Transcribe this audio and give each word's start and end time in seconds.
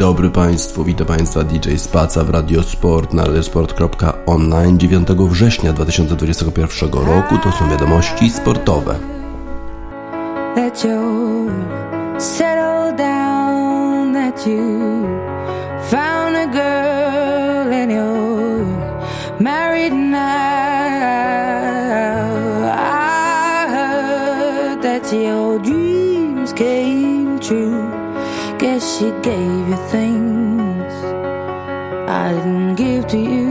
dobry 0.00 0.30
Państwu, 0.30 0.84
witam 0.84 1.06
Państwa 1.06 1.44
DJ 1.44 1.76
Spaca 1.76 2.24
w 2.24 2.30
Radiosport 2.30 3.12
na 3.12 3.24
radiosport.online 3.24 4.78
9 4.78 5.08
września 5.08 5.72
2021 5.72 6.90
roku. 6.92 7.38
To 7.38 7.52
są 7.52 7.70
wiadomości 7.70 8.30
sportowe. 8.30 8.98
That 10.54 10.84
you 10.84 11.50
settle 12.18 12.96
down, 12.96 14.14
that 14.14 14.46
you 14.46 14.58
found 15.90 16.36
a 16.36 16.46
girl 16.46 17.74
and 17.74 17.92
you're 17.92 18.64
married 19.40 19.92
now. 19.92 20.20
I 22.74 23.66
heard 23.70 24.82
that 24.82 25.12
your 25.12 25.62
dreams 25.62 26.52
came 26.52 27.38
true. 27.40 27.89
She 29.00 29.10
gave 29.22 29.68
you 29.70 29.76
things 29.88 30.92
I 32.06 32.34
didn't 32.34 32.74
give 32.74 33.06
to 33.06 33.16
you. 33.16 33.48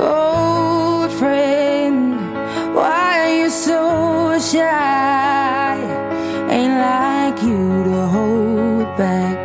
Old 0.00 1.12
friend, 1.12 2.16
why 2.74 3.20
are 3.22 3.34
you 3.40 3.50
so 3.50 4.36
shy? 4.40 5.78
Ain't 6.50 6.76
like 6.90 7.40
you 7.40 7.84
to 7.84 7.98
hold 8.16 8.88
back 8.96 9.38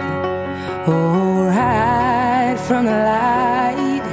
or 0.88 1.52
hide 1.52 2.60
from 2.60 2.86
the 2.86 3.00
light. 3.14 4.06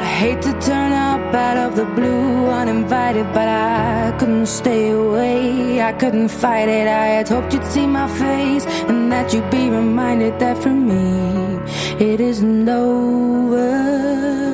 I 0.00 0.06
hate 0.20 0.40
to 0.40 0.58
turn 0.58 0.92
up 0.92 1.34
out 1.34 1.58
of 1.58 1.76
the 1.76 1.84
blue 1.84 2.46
uninvited, 2.46 3.26
but 3.34 3.46
I 3.46 3.73
couldn't 4.18 4.46
stay 4.46 4.90
away. 4.90 5.80
I 5.80 5.92
couldn't 5.92 6.28
fight 6.28 6.68
it. 6.68 6.86
I 6.86 7.06
had 7.16 7.28
hoped 7.28 7.52
you'd 7.52 7.64
see 7.64 7.86
my 7.86 8.08
face 8.08 8.64
and 8.88 9.10
that 9.12 9.32
you'd 9.32 9.50
be 9.50 9.68
reminded 9.68 10.38
that 10.38 10.56
for 10.62 10.70
me 10.70 11.58
it 11.98 12.20
isn't 12.20 12.68
over. 12.68 14.53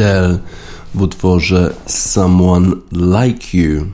Adele 0.00 0.38
w 0.94 1.02
utworze 1.02 1.74
Someone 1.86 2.70
Like 2.92 3.58
You. 3.58 3.86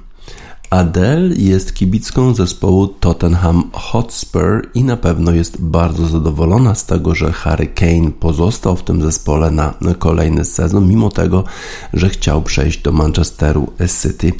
Adele 0.70 1.35
jest 1.37 1.75
kibicką 1.75 2.35
zespołu 2.35 2.87
Tottenham 2.87 3.70
Hotspur 3.73 4.69
i 4.75 4.85
na 4.85 4.97
pewno 4.97 5.32
jest 5.32 5.61
bardzo 5.61 6.06
zadowolona 6.06 6.75
z 6.75 6.87
tego, 6.87 7.14
że 7.14 7.32
Harry 7.32 7.67
Kane 7.67 8.11
pozostał 8.20 8.76
w 8.76 8.82
tym 8.82 9.03
zespole 9.03 9.50
na 9.50 9.75
kolejny 9.99 10.44
sezon, 10.44 10.88
mimo 10.88 11.11
tego, 11.11 11.44
że 11.93 12.09
chciał 12.09 12.43
przejść 12.43 12.82
do 12.82 12.93
Manchesteru 12.93 13.73
City. 14.02 14.32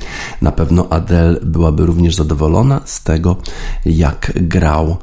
Na 0.43 0.53
pewno 0.53 0.89
Adele 0.91 1.41
byłaby 1.43 1.87
również 1.87 2.15
zadowolona 2.15 2.81
z 2.85 3.03
tego, 3.03 3.37
jak 3.85 4.33
grał 4.35 4.97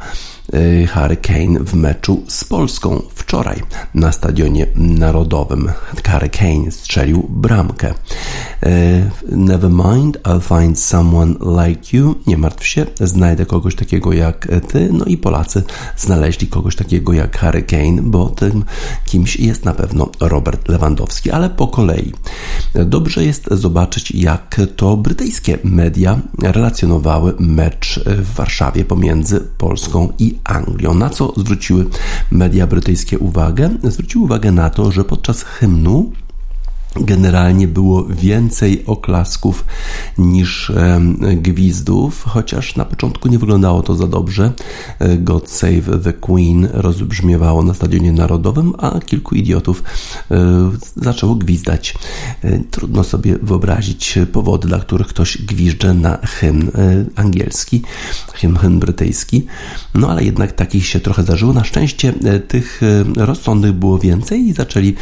Harry 0.87 1.17
Kane 1.17 1.59
w 1.59 1.73
meczu 1.73 2.23
z 2.27 2.43
Polską 2.43 3.01
wczoraj 3.15 3.61
na 3.93 4.11
Stadionie 4.11 4.67
Narodowym. 4.75 5.71
Harry 6.05 6.29
Kane 6.29 6.71
strzelił 6.71 7.25
bramkę. 7.29 7.93
Never 9.31 9.69
mind, 9.69 10.17
I'll 10.23 10.59
find 10.59 10.79
someone 10.79 11.33
like 11.63 11.97
you. 11.97 12.15
Nie 12.27 12.37
martw 12.37 12.65
się, 12.65 12.85
znajdę 13.01 13.45
kogoś 13.45 13.75
takiego 13.75 14.13
jak 14.13 14.47
ty. 14.67 14.89
No 14.93 15.05
i 15.05 15.17
Polacy 15.17 15.63
znaleźli 15.97 16.47
kogoś 16.47 16.75
takiego 16.75 17.13
jak 17.13 17.37
Harry 17.37 17.63
Kane, 17.63 18.01
bo 18.01 18.29
tym 18.29 18.63
kimś 19.05 19.35
jest 19.35 19.65
na 19.65 19.73
pewno 19.73 20.09
Robert 20.19 20.69
Lewandowski, 20.69 21.31
ale 21.31 21.49
po 21.49 21.67
kolei. 21.67 22.13
Dobrze 22.85 23.25
jest 23.25 23.47
zobaczyć, 23.51 24.11
jak 24.11 24.61
to 24.75 24.97
brytyjskie 24.97 25.57
media 25.63 26.19
relacjonowały 26.41 27.33
mecz 27.39 27.99
w 28.05 28.35
Warszawie 28.35 28.85
pomiędzy 28.85 29.41
Polską 29.57 30.09
i 30.19 30.37
Anglią. 30.43 30.93
Na 30.93 31.09
co 31.09 31.33
zwróciły 31.37 31.85
media 32.31 32.67
brytyjskie 32.67 33.19
uwagę? 33.19 33.69
Zwróciły 33.83 34.23
uwagę 34.23 34.51
na 34.51 34.69
to, 34.69 34.91
że 34.91 35.03
podczas 35.03 35.43
hymnu 35.43 36.11
Generalnie 36.95 37.67
było 37.67 38.05
więcej 38.05 38.83
oklasków 38.85 39.65
niż 40.17 40.71
gwizdów, 41.35 42.23
chociaż 42.23 42.75
na 42.75 42.85
początku 42.85 43.29
nie 43.29 43.39
wyglądało 43.39 43.81
to 43.81 43.95
za 43.95 44.07
dobrze. 44.07 44.51
E, 44.99 45.17
God 45.17 45.49
Save 45.49 46.03
the 46.03 46.13
Queen 46.13 46.67
rozbrzmiewało 46.73 47.63
na 47.63 47.73
Stadionie 47.73 48.11
Narodowym, 48.11 48.73
a 48.77 48.99
kilku 48.99 49.35
idiotów 49.35 49.83
e, 50.31 50.71
zaczęło 50.95 51.35
gwizdać. 51.35 51.95
E, 52.41 52.59
trudno 52.59 53.03
sobie 53.03 53.37
wyobrazić 53.41 54.19
powody, 54.31 54.67
dla 54.67 54.79
których 54.79 55.07
ktoś 55.07 55.37
gwizdże 55.37 55.93
na 55.93 56.17
hymn 56.17 56.71
angielski, 57.15 57.81
hymn, 58.33 58.57
hymn 58.57 58.79
brytyjski. 58.79 59.45
No 59.95 60.09
ale 60.09 60.23
jednak 60.23 60.51
takich 60.51 60.85
się 60.85 60.99
trochę 60.99 61.23
zdarzyło. 61.23 61.53
Na 61.53 61.63
szczęście 61.63 62.13
tych 62.47 62.81
rozsądnych 63.15 63.73
było 63.73 63.99
więcej 63.99 64.39
i 64.39 64.53
zaczęli 64.53 64.95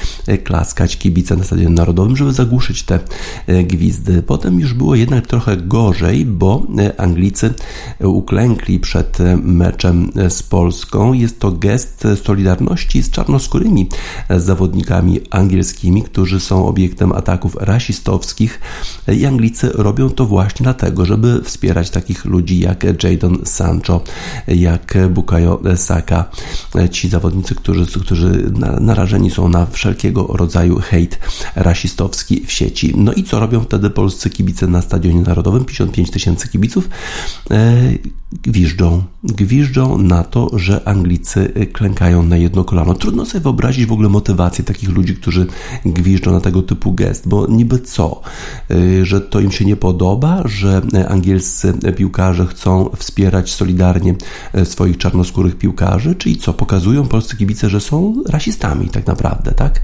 klaskać 0.43 0.97
kibice 0.97 1.35
na 1.35 1.43
Stadionie 1.43 1.75
Narodowym, 1.81 2.17
żeby 2.17 2.33
zagłuszyć 2.33 2.83
te 2.83 2.99
e, 3.47 3.63
gwizdy. 3.63 4.21
Potem 4.21 4.59
już 4.59 4.73
było 4.73 4.95
jednak 4.95 5.27
trochę 5.27 5.57
gorzej, 5.57 6.25
bo 6.25 6.67
e, 6.77 7.01
Anglicy 7.01 7.53
uklękli 7.99 8.79
przed 8.79 9.21
e, 9.21 9.37
meczem 9.37 10.11
z 10.29 10.43
Polską. 10.43 11.13
Jest 11.13 11.39
to 11.39 11.51
gest 11.51 12.07
solidarności 12.23 13.01
z 13.01 13.09
czarnoskórymi 13.11 13.89
zawodnikami 14.29 15.19
angielskimi, 15.29 16.03
którzy 16.03 16.39
są 16.39 16.65
obiektem 16.65 17.11
ataków 17.11 17.57
rasistowskich 17.59 18.59
i 19.07 19.25
Anglicy 19.25 19.69
robią 19.73 20.09
to 20.09 20.25
właśnie 20.25 20.63
dlatego, 20.63 21.05
żeby 21.05 21.41
wspierać 21.43 21.89
takich 21.89 22.25
ludzi 22.25 22.59
jak 22.59 23.03
Jadon 23.03 23.37
Sancho, 23.43 24.01
jak 24.47 24.97
Bukayo 25.09 25.61
Saka. 25.75 26.25
Ci 26.91 27.09
zawodnicy, 27.09 27.55
którzy, 27.55 27.85
którzy 27.99 28.51
narażeni 28.81 29.31
są 29.31 29.49
na 29.49 29.65
wszelkiego 29.65 30.27
rodzaju 30.27 30.79
hejt 30.79 31.19
rasistowski 31.55 31.70
w 32.45 32.51
sieci. 32.51 32.93
No 32.97 33.13
i 33.13 33.23
co 33.23 33.39
robią 33.39 33.61
wtedy 33.61 33.89
polscy 33.89 34.29
kibice 34.29 34.67
na 34.67 34.81
Stadionie 34.81 35.21
Narodowym? 35.21 35.65
55 35.65 36.11
tysięcy 36.11 36.47
kibiców 36.47 36.89
e, 37.51 37.73
gwiżdżą. 38.31 39.03
Gwiżdżą 39.23 39.97
na 39.97 40.23
to, 40.23 40.59
że 40.59 40.87
Anglicy 40.87 41.67
klękają 41.73 42.23
na 42.23 42.37
jedno 42.37 42.63
kolano. 42.63 42.93
Trudno 42.93 43.25
sobie 43.25 43.41
wyobrazić 43.41 43.85
w 43.85 43.91
ogóle 43.91 44.09
motywację 44.09 44.63
takich 44.63 44.89
ludzi, 44.89 45.15
którzy 45.15 45.47
gwiżdżą 45.85 46.31
na 46.31 46.41
tego 46.41 46.61
typu 46.61 46.91
gest, 46.91 47.27
bo 47.27 47.47
niby 47.47 47.79
co? 47.79 48.21
E, 48.71 49.05
że 49.05 49.21
to 49.21 49.39
im 49.39 49.51
się 49.51 49.65
nie 49.65 49.75
podoba, 49.75 50.41
że 50.45 50.81
angielscy 51.07 51.73
piłkarze 51.97 52.45
chcą 52.47 52.89
wspierać 52.97 53.53
solidarnie 53.53 54.15
e, 54.53 54.65
swoich 54.65 54.97
czarnoskórych 54.97 55.57
piłkarzy, 55.57 56.15
czyli 56.15 56.37
co? 56.37 56.53
Pokazują 56.53 57.07
polscy 57.07 57.37
kibice, 57.37 57.69
że 57.69 57.81
są 57.81 58.23
rasistami 58.29 58.89
tak 58.89 59.07
naprawdę, 59.07 59.51
tak? 59.51 59.81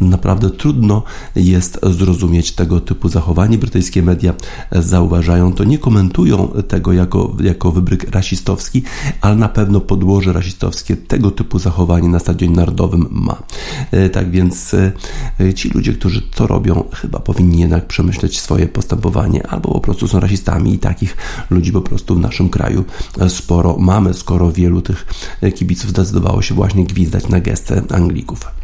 Naprawdę 0.00 0.50
trudno 0.50 1.02
jest 1.36 1.78
zrozumieć 1.82 2.52
tego 2.52 2.80
typu 2.80 3.08
zachowanie. 3.08 3.58
Brytyjskie 3.58 4.02
media 4.02 4.34
zauważają 4.72 5.52
to, 5.52 5.64
nie 5.64 5.78
komentują 5.78 6.48
tego 6.68 6.92
jako, 6.92 7.36
jako 7.42 7.72
wybryk 7.72 8.10
rasistowski, 8.10 8.82
ale 9.20 9.36
na 9.36 9.48
pewno 9.48 9.80
podłoże 9.80 10.32
rasistowskie 10.32 10.96
tego 10.96 11.30
typu 11.30 11.58
zachowanie 11.58 12.08
na 12.08 12.18
Stadionie 12.18 12.56
Narodowym 12.56 13.06
ma. 13.10 13.42
E, 13.90 14.10
tak 14.10 14.30
więc 14.30 14.74
e, 14.74 15.54
ci 15.54 15.68
ludzie, 15.68 15.92
którzy 15.92 16.22
to 16.22 16.46
robią, 16.46 16.84
chyba 16.92 17.18
powinni 17.18 17.60
jednak 17.60 17.86
przemyśleć 17.86 18.40
swoje 18.40 18.66
postępowanie, 18.66 19.46
albo 19.46 19.72
po 19.72 19.80
prostu 19.80 20.08
są 20.08 20.20
rasistami 20.20 20.74
i 20.74 20.78
takich 20.78 21.16
ludzi 21.50 21.72
po 21.72 21.80
prostu 21.80 22.14
w 22.14 22.20
naszym 22.20 22.48
kraju 22.48 22.84
sporo 23.28 23.76
mamy, 23.78 24.14
skoro 24.14 24.52
wielu 24.52 24.82
tych 24.82 25.06
kibiców 25.54 25.90
zdecydowało 25.90 26.42
się 26.42 26.54
właśnie 26.54 26.84
gwizdać 26.84 27.28
na 27.28 27.40
gestę 27.40 27.82
Anglików. 27.90 28.59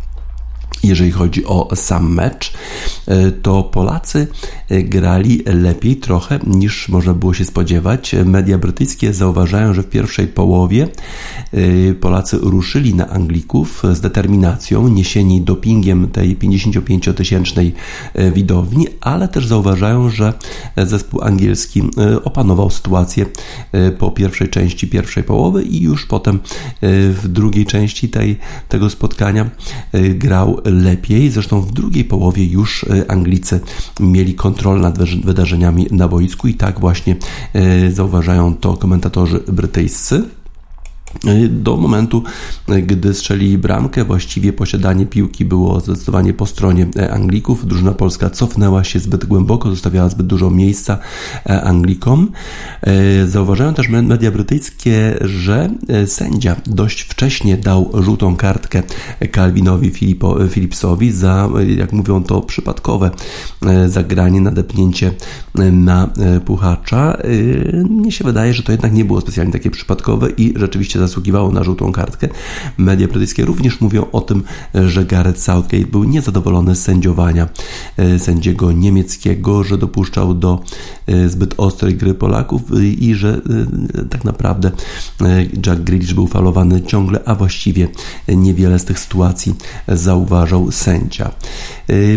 Jeżeli 0.86 1.10
chodzi 1.10 1.44
o 1.44 1.68
sam 1.74 2.14
mecz, 2.14 2.52
e, 3.06 3.30
to 3.30 3.62
Polacy 3.62 4.26
e, 4.68 4.82
grali 4.82 5.42
lepiej 5.46 5.96
trochę 5.96 6.38
niż 6.46 6.88
można 6.88 7.14
było 7.14 7.34
się 7.34 7.44
spodziewać. 7.44 8.14
Media 8.24 8.58
brytyjskie 8.58 9.12
zauważają, 9.12 9.74
że 9.74 9.82
w 9.82 9.86
pierwszej 9.86 10.26
połowie 10.26 10.88
e, 11.52 11.94
Polacy 11.94 12.38
ruszyli 12.42 12.94
na 12.94 13.08
Anglików 13.08 13.82
z 13.92 14.00
determinacją, 14.00 14.88
niesieni 14.88 15.40
dopingiem 15.40 16.08
tej 16.08 16.36
55-tysięcznej 16.36 17.72
widowni, 18.32 18.86
ale 19.00 19.28
też 19.28 19.46
zauważają, 19.46 20.10
że 20.10 20.32
zespół 20.76 21.22
angielski 21.22 21.82
opanował 22.24 22.70
sytuację 22.70 23.26
po 23.98 24.10
pierwszej 24.10 24.48
części 24.48 24.88
pierwszej 24.88 25.24
połowy 25.24 25.62
i 25.62 25.82
już 25.82 26.06
potem 26.06 26.40
w 27.12 27.28
drugiej 27.28 27.66
części 27.66 28.08
tej, 28.08 28.38
tego 28.68 28.90
spotkania 28.90 29.50
grał 30.14 30.60
lepiej. 30.82 31.30
Zresztą 31.30 31.60
w 31.60 31.72
drugiej 31.72 32.04
połowie 32.04 32.44
już 32.44 32.84
e, 32.84 33.10
Anglicy 33.10 33.60
mieli 34.00 34.34
kontrolę 34.34 34.80
nad 34.80 34.98
wydarzeniami 35.24 35.86
na 35.90 36.08
boisku 36.08 36.48
i 36.48 36.54
tak 36.54 36.80
właśnie 36.80 37.16
e, 37.52 37.90
zauważają 37.92 38.54
to 38.54 38.76
komentatorzy 38.76 39.40
brytyjscy. 39.48 40.24
Do 41.50 41.76
momentu, 41.76 42.22
gdy 42.82 43.14
strzeli 43.14 43.58
bramkę, 43.58 44.04
właściwie 44.04 44.52
posiadanie 44.52 45.06
piłki 45.06 45.44
było 45.44 45.80
zdecydowanie 45.80 46.32
po 46.32 46.46
stronie 46.46 46.86
Anglików. 47.10 47.66
Drużyna 47.66 47.92
polska 47.92 48.30
cofnęła 48.30 48.84
się 48.84 48.98
zbyt 48.98 49.24
głęboko, 49.24 49.70
zostawiała 49.70 50.08
zbyt 50.08 50.26
dużo 50.26 50.50
miejsca 50.50 50.98
Anglikom. 51.44 52.30
Zauważają 53.26 53.74
też 53.74 53.88
media 53.88 54.30
brytyjskie, 54.30 55.18
że 55.20 55.70
sędzia 56.06 56.56
dość 56.66 57.00
wcześnie 57.00 57.56
dał 57.56 57.90
żółtą 57.94 58.36
kartkę 58.36 58.82
Calvinowi 59.34 59.90
Filipo, 59.90 60.36
Philipsowi 60.50 61.12
za, 61.12 61.48
jak 61.76 61.92
mówią 61.92 62.22
to, 62.24 62.40
przypadkowe 62.40 63.10
zagranie, 63.86 64.40
nadepnięcie 64.40 65.12
na 65.72 66.10
puchacza. 66.44 67.18
Mnie 67.90 68.12
się 68.12 68.24
wydaje, 68.24 68.54
że 68.54 68.62
to 68.62 68.72
jednak 68.72 68.92
nie 68.92 69.04
było 69.04 69.20
specjalnie 69.20 69.52
takie 69.52 69.70
przypadkowe 69.70 70.30
i 70.30 70.54
rzeczywiście 70.56 70.98
zasługiwało 71.06 71.52
na 71.52 71.64
żółtą 71.64 71.92
kartkę. 71.92 72.28
Media 72.78 73.08
brytyjskie 73.08 73.44
również 73.44 73.80
mówią 73.80 74.06
o 74.12 74.20
tym, 74.20 74.42
że 74.74 75.04
Gareth 75.04 75.40
Southgate 75.40 75.86
był 75.86 76.04
niezadowolony 76.04 76.76
z 76.76 76.82
sędziowania 76.82 77.48
e, 77.96 78.18
sędziego 78.18 78.72
niemieckiego, 78.72 79.64
że 79.64 79.78
dopuszczał 79.78 80.34
do 80.34 80.62
e, 81.06 81.28
zbyt 81.28 81.54
ostrej 81.56 81.94
gry 81.94 82.14
Polaków 82.14 82.62
i 82.98 83.14
że 83.14 83.40
e, 83.94 84.04
tak 84.04 84.24
naprawdę 84.24 84.70
Jack 85.66 85.80
Grealish 85.80 86.14
był 86.14 86.26
falowany 86.26 86.82
ciągle, 86.82 87.20
a 87.24 87.34
właściwie 87.34 87.88
niewiele 88.28 88.78
z 88.78 88.84
tych 88.84 88.98
sytuacji 88.98 89.54
zauważał 89.88 90.70
sędzia. 90.70 91.30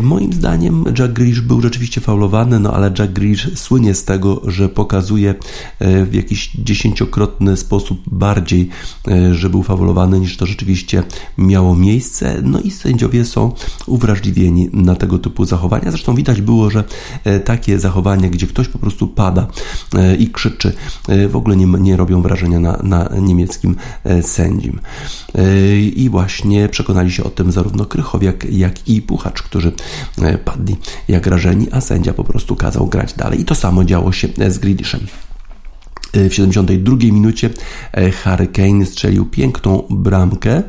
Moim 0.02 0.34
zdaniem 0.34 0.84
Jack 1.00 1.14
Grealish 1.14 1.42
był 1.42 1.62
rzeczywiście 1.62 2.02
faulowany, 2.02 2.60
no 2.60 2.74
ale 2.74 2.92
Jack 3.00 3.14
Grealish 3.14 3.50
słynie 3.56 3.96
z 3.96 4.04
tego, 4.04 4.42
że 4.48 4.70
pokazuje 4.70 5.36
w 5.80 6.14
jakiś 6.14 6.52
dziesięciokrotny 6.56 7.58
sposób 7.58 8.02
bardziej 8.08 8.69
E, 9.08 9.36
że 9.36 9.50
był 9.50 9.64
fawolowany 9.64 10.20
niż 10.20 10.38
to 10.38 10.46
rzeczywiście 10.46 11.04
miało 11.38 11.76
miejsce. 11.76 12.42
No 12.44 12.60
i 12.60 12.72
sędziowie 12.72 13.26
są 13.26 13.52
uwrażliwieni 13.86 14.70
na 14.74 14.96
tego 14.96 15.20
typu 15.20 15.46
zachowania. 15.46 15.92
Zresztą 15.92 16.16
widać 16.16 16.42
było, 16.42 16.70
że 16.70 16.84
e, 17.24 17.40
takie 17.40 17.80
zachowania, 17.80 18.30
gdzie 18.30 18.48
ktoś 18.48 18.68
po 18.68 18.80
prostu 18.80 19.08
pada 19.08 19.48
e, 19.96 20.16
i 20.16 20.30
krzyczy, 20.30 20.74
w 21.30 21.36
ogóle 21.36 21.56
nie, 21.56 21.66
nie 21.66 21.98
robią 21.98 22.22
wrażenia 22.22 22.60
na, 22.60 22.80
na 22.84 23.10
niemieckim 23.22 23.76
sędzim. 24.22 24.80
I 25.96 26.10
właśnie 26.12 26.70
przekonali 26.70 27.12
się 27.12 27.24
o 27.24 27.30
tym 27.30 27.52
zarówno 27.52 27.86
Krychowiak, 27.86 28.46
jak 28.52 28.88
i 28.88 29.02
Puchacz, 29.02 29.42
którzy 29.42 29.72
padli 30.46 30.76
jak 31.08 31.28
rażeni, 31.28 31.68
a 31.72 31.82
sędzia 31.82 32.14
po 32.14 32.24
prostu 32.24 32.56
kazał 32.56 32.88
grać 32.88 33.14
dalej. 33.14 33.42
I 33.42 33.46
to 33.46 33.56
samo 33.56 33.84
działo 33.84 34.12
się 34.12 34.28
z 34.48 34.58
Grealishem. 34.58 35.00
W 36.14 36.34
72 36.34 36.96
minucie 36.96 37.50
e, 37.94 38.12
Harry 38.12 38.48
Kane 38.48 38.86
strzelił 38.86 39.26
piękną 39.26 39.84
bramkę 39.90 40.64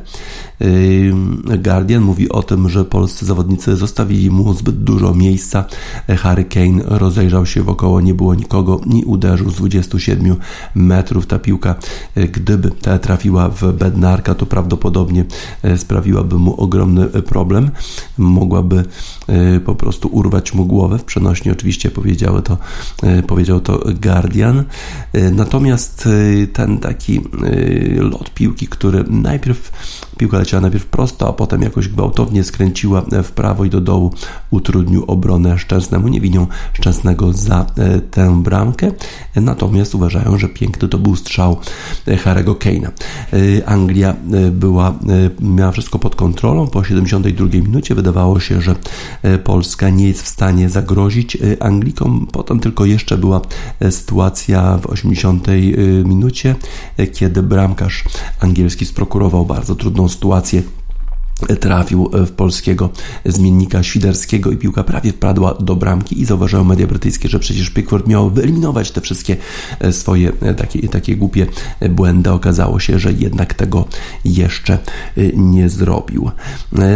Guardian 1.63 2.03
mówi 2.03 2.29
o 2.29 2.43
tym, 2.43 2.69
że 2.69 2.85
polscy 2.85 3.25
zawodnicy 3.25 3.75
zostawili 3.75 4.29
mu 4.31 4.53
zbyt 4.53 4.83
dużo 4.83 5.13
miejsca. 5.13 5.65
Harry 6.17 6.43
Kane 6.43 6.83
rozejrzał 6.85 7.45
się 7.45 7.63
wokoło, 7.63 8.01
nie 8.01 8.13
było 8.13 8.35
nikogo, 8.35 8.81
nie 8.85 9.05
uderzył 9.05 9.49
z 9.49 9.55
27 9.55 10.35
metrów. 10.75 11.27
Ta 11.27 11.39
piłka, 11.39 11.75
gdyby 12.31 12.71
ta 12.71 12.99
trafiła 12.99 13.49
w 13.49 13.73
Bednarka, 13.73 14.35
to 14.35 14.45
prawdopodobnie 14.45 15.25
sprawiłaby 15.77 16.35
mu 16.35 16.55
ogromny 16.61 17.07
problem. 17.07 17.71
Mogłaby 18.17 18.83
po 19.65 19.75
prostu 19.75 20.07
urwać 20.07 20.53
mu 20.53 20.65
głowę. 20.65 20.97
W 20.97 21.03
przenośni 21.03 21.51
oczywiście 21.51 21.91
powiedziały 21.91 22.41
to, 22.41 22.57
powiedział 23.27 23.59
to 23.59 23.83
Guardian. 24.01 24.63
Natomiast 25.31 26.09
ten 26.53 26.77
taki 26.77 27.21
lot 27.97 28.33
piłki, 28.33 28.67
który 28.67 29.03
najpierw 29.09 29.71
piłka 30.21 30.39
leciała 30.39 30.61
najpierw 30.61 30.85
prosto, 30.85 31.27
a 31.27 31.33
potem 31.33 31.61
jakoś 31.61 31.87
gwałtownie 31.87 32.43
skręciła 32.43 33.01
w 33.23 33.31
prawo 33.31 33.65
i 33.65 33.69
do 33.69 33.81
dołu, 33.81 34.13
utrudnił 34.51 35.03
obronę 35.07 35.59
Szczęsnemu. 35.59 36.07
Nie 36.07 36.21
winią 36.21 36.47
Szczęsnego 36.73 37.33
za 37.33 37.65
e, 37.77 38.01
tę 38.01 38.41
bramkę, 38.43 38.91
natomiast 39.35 39.95
uważają, 39.95 40.37
że 40.37 40.49
piękny 40.49 40.87
to 40.87 40.97
był 40.97 41.15
strzał 41.15 41.57
e, 42.07 42.15
Harry'ego 42.15 42.55
Kane'a. 42.55 42.87
E, 42.87 43.69
Anglia 43.69 44.15
była, 44.51 44.93
miała 45.39 45.71
wszystko 45.71 45.99
pod 45.99 46.15
kontrolą. 46.15 46.67
Po 46.67 46.83
72 46.83 47.47
minucie 47.47 47.95
wydawało 47.95 48.39
się, 48.39 48.61
że 48.61 48.75
Polska 49.43 49.89
nie 49.89 50.07
jest 50.07 50.21
w 50.21 50.27
stanie 50.27 50.69
zagrozić 50.69 51.37
Anglikom. 51.59 52.27
Potem 52.31 52.59
tylko 52.59 52.85
jeszcze 52.85 53.17
była 53.17 53.41
sytuacja 53.89 54.77
w 54.77 54.85
80 54.85 55.47
minucie, 56.05 56.55
kiedy 57.13 57.43
bramkarz 57.43 58.03
angielski 58.39 58.85
sprokurował 58.85 59.45
bardzo 59.45 59.75
trudną 59.75 60.10
sytuację 60.11 60.63
trafił 61.59 62.09
w 62.13 62.31
polskiego 62.31 62.89
zmiennika 63.25 63.83
Świderskiego 63.83 64.51
i 64.51 64.57
piłka 64.57 64.83
prawie 64.83 65.11
wpadła 65.11 65.53
do 65.53 65.75
bramki 65.75 66.21
i 66.21 66.25
zauważyły 66.25 66.65
media 66.65 66.87
brytyjskie, 66.87 67.29
że 67.29 67.39
przecież 67.39 67.69
Pickford 67.69 68.07
miał 68.07 68.29
wyeliminować 68.29 68.91
te 68.91 69.01
wszystkie 69.01 69.35
swoje 69.91 70.31
takie, 70.57 70.87
takie 70.87 71.15
głupie 71.15 71.47
błędy. 71.89 72.31
Okazało 72.31 72.79
się, 72.79 72.99
że 72.99 73.13
jednak 73.13 73.53
tego 73.53 73.85
jeszcze 74.25 74.77
nie 75.35 75.69
zrobił. 75.69 76.31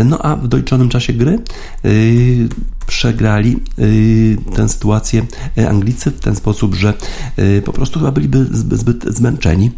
No 0.05 0.19
a 0.21 0.35
w 0.35 0.47
doliczonym 0.47 0.89
czasie 0.89 1.13
gry 1.13 1.39
przegrali 2.87 3.59
y, 3.79 4.37
tę 4.55 4.69
sytuację 4.69 5.25
y, 5.57 5.69
Anglicy 5.69 6.11
w 6.11 6.19
ten 6.19 6.35
sposób, 6.35 6.75
że 6.75 6.93
y, 7.39 7.61
po 7.65 7.73
prostu 7.73 7.99
chyba 7.99 8.11
byliby 8.11 8.45
zbyt 8.51 9.05
zmęczeni 9.05 9.71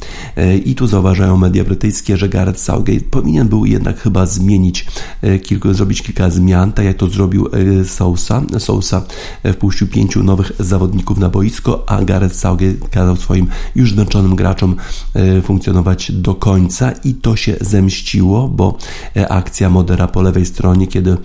i 0.65 0.75
tu 0.75 0.87
zauważają 0.87 1.37
media 1.37 1.63
brytyjskie, 1.63 2.17
że 2.17 2.29
Gareth 2.29 2.59
Southgate 2.59 2.99
powinien 3.11 3.47
był 3.47 3.65
jednak 3.65 3.99
chyba 3.99 4.25
zmienić 4.25 4.85
kilku, 5.43 5.73
zrobić 5.73 6.01
kilka 6.01 6.29
zmian, 6.29 6.71
tak 6.71 6.85
jak 6.85 6.97
to 6.97 7.07
zrobił 7.07 7.49
Sousa. 7.85 8.41
Sousa 8.59 9.01
wpuścił 9.53 9.87
pięciu 9.87 10.23
nowych 10.23 10.51
zawodników 10.59 11.17
na 11.17 11.29
boisko, 11.29 11.83
a 11.87 12.03
Gareth 12.03 12.35
Southgate 12.35 12.89
kazał 12.91 13.15
swoim 13.15 13.47
już 13.75 13.91
zmęczonym 13.91 14.35
graczom 14.35 14.75
funkcjonować 15.43 16.11
do 16.11 16.35
końca 16.35 16.91
i 16.91 17.13
to 17.13 17.35
się 17.35 17.55
zemściło, 17.61 18.47
bo 18.47 18.77
akcja 19.29 19.69
Modera 19.69 20.07
po 20.07 20.21
lewej 20.21 20.45
stronie, 20.45 20.87
kiedy 20.87 21.17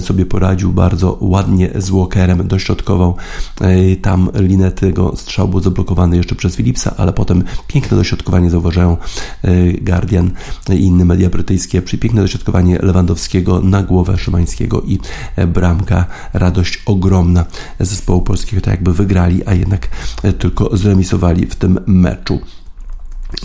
sobie 0.00 0.26
poradził 0.26 0.72
bardzo 0.72 1.13
ładnie 1.20 1.70
z 1.74 1.90
Walkerem 1.90 2.48
dośrodkował. 2.48 3.16
E, 3.60 3.96
tam 3.96 4.30
linę 4.34 4.70
tego 4.70 5.16
strzału 5.16 5.48
był 5.48 5.60
zablokowany 5.60 6.16
jeszcze 6.16 6.34
przez 6.34 6.56
Philipsa, 6.56 6.94
ale 6.96 7.12
potem 7.12 7.44
piękne 7.68 7.96
dośrodkowanie 7.96 8.50
zauważają 8.50 8.96
e, 9.42 9.72
Guardian 9.72 10.30
i 10.70 10.80
inne 10.80 11.04
media 11.04 11.30
brytyjskie. 11.30 11.82
Przy 11.82 11.98
piękne 11.98 12.22
dośrodkowanie 12.22 12.78
Lewandowskiego 12.78 13.60
na 13.60 13.82
głowę 13.82 14.18
Szymańskiego 14.18 14.82
i 14.82 14.98
e, 15.36 15.46
bramka. 15.46 16.04
Radość 16.32 16.82
ogromna 16.86 17.44
zespołu 17.80 18.22
polskiego, 18.22 18.62
tak 18.62 18.74
jakby 18.74 18.92
wygrali, 18.92 19.46
a 19.46 19.54
jednak 19.54 19.88
tylko 20.38 20.76
zremisowali 20.76 21.46
w 21.46 21.56
tym 21.56 21.80
meczu. 21.86 22.40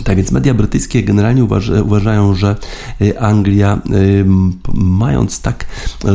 Tak 0.03 0.17
więc 0.17 0.31
media 0.31 0.53
brytyjskie 0.53 1.03
generalnie 1.03 1.43
uważają, 1.83 2.35
że 2.35 2.55
y, 3.01 3.19
Anglia, 3.19 3.81
y, 3.89 4.25
mając 4.73 5.41
tak 5.41 5.65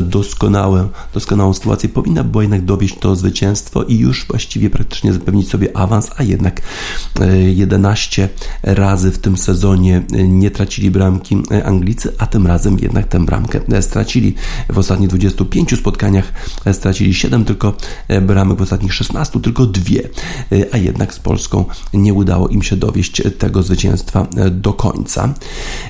doskonałe, 0.02 0.88
doskonałą 1.14 1.54
sytuację, 1.54 1.88
powinna 1.88 2.24
była 2.24 2.42
jednak 2.42 2.64
dowieść 2.64 2.98
to 2.98 3.16
zwycięstwo 3.16 3.82
i 3.82 3.98
już 3.98 4.26
właściwie 4.26 4.70
praktycznie 4.70 5.12
zapewnić 5.12 5.48
sobie 5.48 5.76
awans, 5.76 6.10
a 6.16 6.22
jednak 6.22 6.60
11 7.54 8.24
y, 8.24 8.28
razy 8.74 9.10
w 9.10 9.18
tym 9.18 9.36
sezonie 9.36 10.02
nie 10.28 10.50
tracili 10.50 10.90
bramki 10.90 11.42
Anglicy, 11.64 12.12
a 12.18 12.26
tym 12.26 12.46
razem 12.46 12.78
jednak 12.78 13.08
tę 13.08 13.24
bramkę 13.24 13.60
stracili. 13.82 14.34
W 14.68 14.78
ostatnich 14.78 15.08
25 15.08 15.78
spotkaniach 15.78 16.32
stracili 16.72 17.14
7 17.14 17.44
tylko 17.44 17.76
bramek, 18.22 18.58
w 18.58 18.62
ostatnich 18.62 18.94
16 18.94 19.40
tylko 19.40 19.66
dwie, 19.66 20.08
a 20.72 20.76
jednak 20.76 21.14
z 21.14 21.20
Polską 21.20 21.64
nie 21.94 22.14
udało 22.14 22.48
im 22.48 22.62
się 22.62 22.76
dowieść 22.76 23.22
tego 23.38 23.62
zwycięstwa 23.64 24.26
e, 24.36 24.50
do 24.50 24.72
końca. 24.72 25.34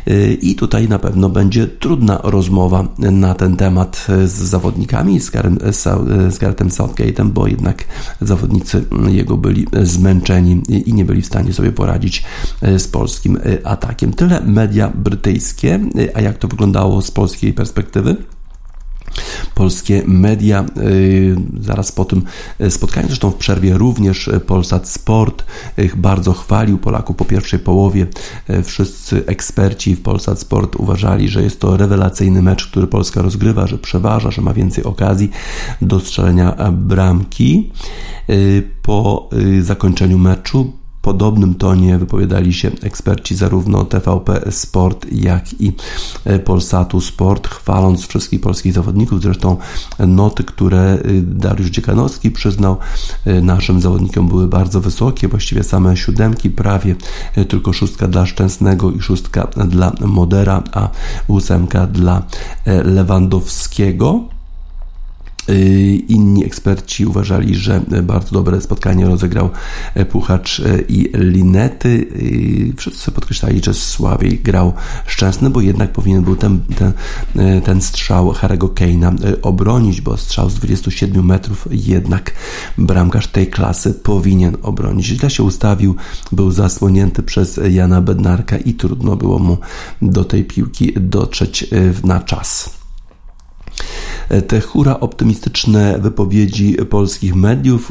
E, 0.06 0.32
I 0.32 0.54
tutaj 0.54 0.88
na 0.88 0.98
pewno 0.98 1.28
będzie 1.28 1.66
trudna 1.66 2.20
rozmowa 2.22 2.88
na 2.98 3.34
ten 3.34 3.56
temat 3.56 4.06
e, 4.08 4.28
z 4.28 4.32
zawodnikami, 4.32 5.20
z, 5.20 5.30
Garem, 5.30 5.58
z 6.30 6.38
Garetem 6.38 6.68
Southgate'em, 6.68 7.30
bo 7.30 7.46
jednak 7.46 7.84
zawodnicy 8.20 8.84
jego 9.08 9.36
byli 9.36 9.66
zmęczeni 9.82 10.62
i 10.68 10.94
nie 10.94 11.04
byli 11.04 11.22
w 11.22 11.26
stanie 11.26 11.52
sobie 11.52 11.72
poradzić 11.72 12.24
z 12.78 12.88
polskim 12.88 13.38
atakiem. 13.64 14.12
Tyle 14.12 14.40
media 14.40 14.92
brytyjskie, 14.94 15.80
a 16.14 16.20
jak 16.20 16.38
to 16.38 16.48
wyglądało 16.48 17.02
z 17.02 17.10
polskiej 17.10 17.52
perspektywy? 17.52 18.16
Polskie 19.54 20.02
media. 20.06 20.64
Y, 20.78 21.36
zaraz 21.60 21.92
po 21.92 22.04
tym 22.04 22.22
y, 22.60 22.70
spotkaniu, 22.70 23.06
zresztą 23.06 23.30
w 23.30 23.34
przerwie 23.34 23.78
również 23.78 24.28
y, 24.28 24.40
Polsat 24.40 24.88
Sport 24.88 25.44
bardzo 25.96 26.32
chwalił 26.32 26.78
Polaków 26.78 27.16
po 27.16 27.24
pierwszej 27.24 27.58
połowie. 27.58 28.06
Wszyscy 28.64 29.26
eksperci 29.26 29.96
w 29.96 30.02
Polsat 30.02 30.40
Sport 30.40 30.76
uważali, 30.76 31.28
że 31.28 31.42
jest 31.42 31.60
to 31.60 31.76
rewelacyjny 31.76 32.42
mecz, 32.42 32.66
który 32.66 32.86
Polska 32.86 33.22
rozgrywa, 33.22 33.66
że 33.66 33.78
przeważa, 33.78 34.30
że 34.30 34.42
ma 34.42 34.54
więcej 34.54 34.84
okazji 34.84 35.30
do 35.82 36.00
strzelenia 36.00 36.72
bramki. 36.72 37.72
Po 38.82 39.30
zakończeniu 39.60 40.18
meczu 40.18 40.72
podobnym 41.04 41.54
tonie 41.54 41.98
wypowiadali 41.98 42.52
się 42.52 42.70
eksperci 42.82 43.34
zarówno 43.34 43.84
TVP 43.84 44.52
Sport, 44.52 45.06
jak 45.12 45.60
i 45.60 45.72
e, 46.24 46.38
Polsatu 46.38 47.00
Sport, 47.00 47.48
chwaląc 47.48 48.06
wszystkich 48.06 48.40
polskich 48.40 48.72
zawodników. 48.72 49.22
Zresztą 49.22 49.56
noty, 49.98 50.44
które 50.44 50.80
e, 50.80 50.98
Dariusz 51.22 51.70
Dziekanowski 51.70 52.30
przyznał 52.30 52.76
e, 53.24 53.40
naszym 53.40 53.80
zawodnikom 53.80 54.28
były 54.28 54.46
bardzo 54.46 54.80
wysokie, 54.80 55.28
właściwie 55.28 55.62
same 55.62 55.96
siódemki, 55.96 56.50
prawie 56.50 56.96
tylko 57.48 57.72
szóstka 57.72 58.08
dla 58.08 58.26
Szczęsnego 58.26 58.90
i 58.90 59.00
szóstka 59.00 59.48
dla 59.68 59.92
Modera, 60.00 60.62
a 60.72 60.88
ósemka 61.28 61.86
dla 61.86 62.22
Lewandowskiego. 62.84 64.33
Y, 65.48 66.02
inni 66.08 66.44
eksperci 66.44 67.06
uważali, 67.06 67.54
że 67.54 67.80
bardzo 68.02 68.30
dobre 68.30 68.60
spotkanie 68.60 69.06
rozegrał 69.06 69.50
e, 69.94 70.04
Puchacz 70.04 70.60
e, 70.60 70.80
i 70.88 71.10
Linety. 71.14 71.88
Y, 71.88 72.72
wszyscy 72.76 73.10
podkreślali, 73.10 73.60
że 73.64 73.74
słabiej 73.74 74.38
grał 74.38 74.72
Szczęsny, 75.06 75.50
bo 75.50 75.60
jednak 75.60 75.92
powinien 75.92 76.24
był 76.24 76.36
ten, 76.36 76.60
ten, 76.60 76.92
e, 77.36 77.60
ten 77.60 77.80
strzał 77.80 78.32
Harego 78.32 78.68
Kane'a 78.68 79.36
obronić, 79.42 80.00
bo 80.00 80.16
strzał 80.16 80.50
z 80.50 80.54
27 80.54 81.26
metrów 81.26 81.68
jednak 81.70 82.32
bramkarz 82.78 83.26
tej 83.26 83.46
klasy 83.46 83.94
powinien 83.94 84.56
obronić. 84.62 85.06
Źle 85.06 85.30
się 85.30 85.42
ustawił, 85.42 85.96
był 86.32 86.50
zasłonięty 86.50 87.22
przez 87.22 87.60
Jana 87.70 88.00
Bednarka 88.00 88.56
i 88.56 88.74
trudno 88.74 89.16
było 89.16 89.38
mu 89.38 89.58
do 90.02 90.24
tej 90.24 90.44
piłki 90.44 90.92
dotrzeć 90.96 91.66
na 92.04 92.20
czas. 92.20 92.70
Te 94.46 94.60
hura 94.60 95.00
optymistyczne 95.00 95.98
wypowiedzi 95.98 96.76
polskich 96.90 97.34
mediów, 97.34 97.90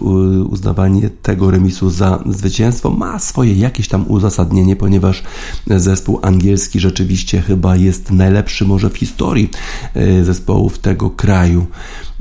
uznawanie 0.50 1.10
tego 1.10 1.52
remisu 1.52 1.90
za 1.90 2.24
zwycięstwo 2.26 2.90
ma 2.90 3.20
swoje 3.20 3.54
jakieś 3.54 3.88
tam 3.88 4.06
uzasadnienie, 4.08 4.76
ponieważ 4.76 5.24
zespół 5.68 6.20
angielski 6.22 6.80
rzeczywiście 6.80 7.42
chyba 7.42 7.76
jest 7.76 8.12
najlepszy 8.12 8.66
może 8.66 8.90
w 8.90 8.98
historii 8.98 9.50
e, 9.94 10.24
zespołów 10.24 10.80
tego 10.80 11.10
kraju. 11.10 11.66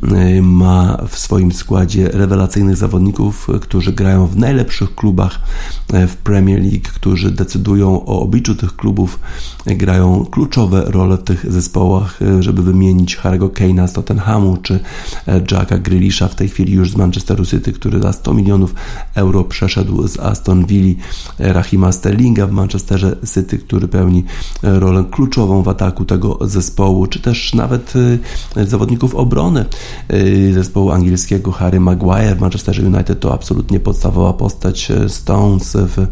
E, 0.02 0.42
ma 0.42 0.98
w 1.08 1.18
swoim 1.18 1.52
składzie 1.52 2.08
rewelacyjnych 2.08 2.76
zawodników, 2.76 3.48
którzy 3.60 3.92
grają 3.92 4.26
w 4.26 4.36
najlepszych 4.36 4.94
klubach 4.94 5.40
e, 5.92 6.06
w 6.06 6.16
Premier 6.16 6.60
League, 6.60 6.88
którzy 6.94 7.30
decydują 7.30 8.04
o 8.04 8.20
obliczu 8.20 8.54
tych 8.54 8.76
klubów, 8.76 9.18
grają 9.66 10.26
kluczowe 10.30 10.84
role 10.86 11.16
w 11.16 11.22
tych 11.22 11.52
zespołach, 11.52 12.18
żeby 12.40 12.62
wymienić 12.62 13.16
Harry'ego 13.16 13.48
Kane'a, 13.48 13.88
Tottenhamu, 14.02 14.56
czy 14.56 14.80
Jacka 15.50 15.78
Grealisha. 15.78 16.28
W 16.28 16.34
tej 16.34 16.48
chwili 16.48 16.72
już 16.72 16.90
z 16.90 16.96
Manchesteru 16.96 17.46
City, 17.46 17.72
który 17.72 18.00
za 18.00 18.12
100 18.12 18.34
milionów 18.34 18.74
euro 19.14 19.44
przeszedł 19.44 20.08
z 20.08 20.20
Aston 20.20 20.66
Villa, 20.66 20.94
Rahima 21.38 21.92
Sterlinga 21.92 22.46
w 22.46 22.52
Manchesterze 22.52 23.16
City, 23.34 23.58
który 23.58 23.88
pełni 23.88 24.24
rolę 24.62 25.04
kluczową 25.10 25.62
w 25.62 25.68
ataku 25.68 26.04
tego 26.04 26.38
zespołu, 26.40 27.06
czy 27.06 27.20
też 27.20 27.54
nawet 27.54 27.92
zawodników 28.66 29.14
obrony 29.14 29.64
zespołu 30.52 30.90
angielskiego 30.90 31.52
Harry 31.52 31.80
Maguire. 31.80 32.36
W 32.36 32.40
Manchesterze 32.40 32.82
United 32.82 33.20
to 33.20 33.34
absolutnie 33.34 33.80
podstawowa 33.80 34.32
postać 34.32 34.92
Stones 35.08 35.76
w 35.76 36.06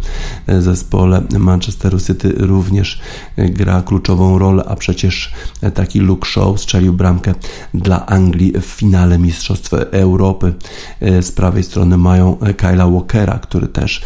zespole. 0.62 1.22
Manchesteru 1.38 2.00
City 2.00 2.34
również 2.36 3.00
gra 3.38 3.82
kluczową 3.82 4.38
rolę, 4.38 4.64
a 4.68 4.76
przecież 4.76 5.32
taki 5.74 6.00
Luke 6.00 6.28
Shaw 6.28 6.60
strzelił 6.60 6.92
bramkę 6.92 7.34
dla 7.80 8.06
Anglii 8.06 8.52
w 8.60 8.64
finale 8.64 9.18
Mistrzostw 9.18 9.72
Europy. 9.90 10.54
Z 11.00 11.32
prawej 11.32 11.62
strony 11.62 11.96
mają 11.96 12.36
Kyla 12.56 12.88
Walkera, 12.88 13.38
który 13.38 13.68
też 13.68 14.02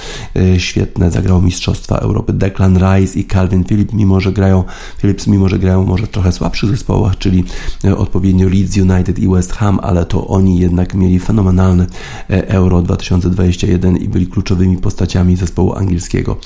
świetne 0.59 1.11
zagrał 1.11 1.43
Mistrzostwa 1.43 1.97
Europy. 1.97 2.33
Declan 2.33 2.79
Rice 2.79 3.19
i 3.19 3.25
Calvin 3.25 3.65
Phillips, 3.65 3.95
mimo 3.95 4.21
że 4.21 4.33
grają 4.33 4.65
Phillips, 4.99 5.27
mimo 5.27 5.49
że 5.49 5.59
grają 5.59 5.85
może 5.85 6.07
trochę 6.07 6.33
słabszych 6.33 6.71
zespołach, 6.71 7.19
czyli 7.19 7.45
odpowiednio 7.97 8.49
Leeds 8.49 8.77
United 8.77 9.19
i 9.19 9.29
West 9.29 9.53
Ham, 9.53 9.81
ale 9.83 10.05
to 10.05 10.27
oni 10.27 10.59
jednak 10.59 10.95
mieli 10.95 11.19
fenomenalny 11.19 11.87
Euro 12.29 12.83
2021 12.83 13.97
i 13.97 14.09
byli 14.09 14.27
kluczowymi 14.27 14.77
postaciami 14.77 15.37
zespołu 15.37 15.75
angielskiego. 15.75 16.37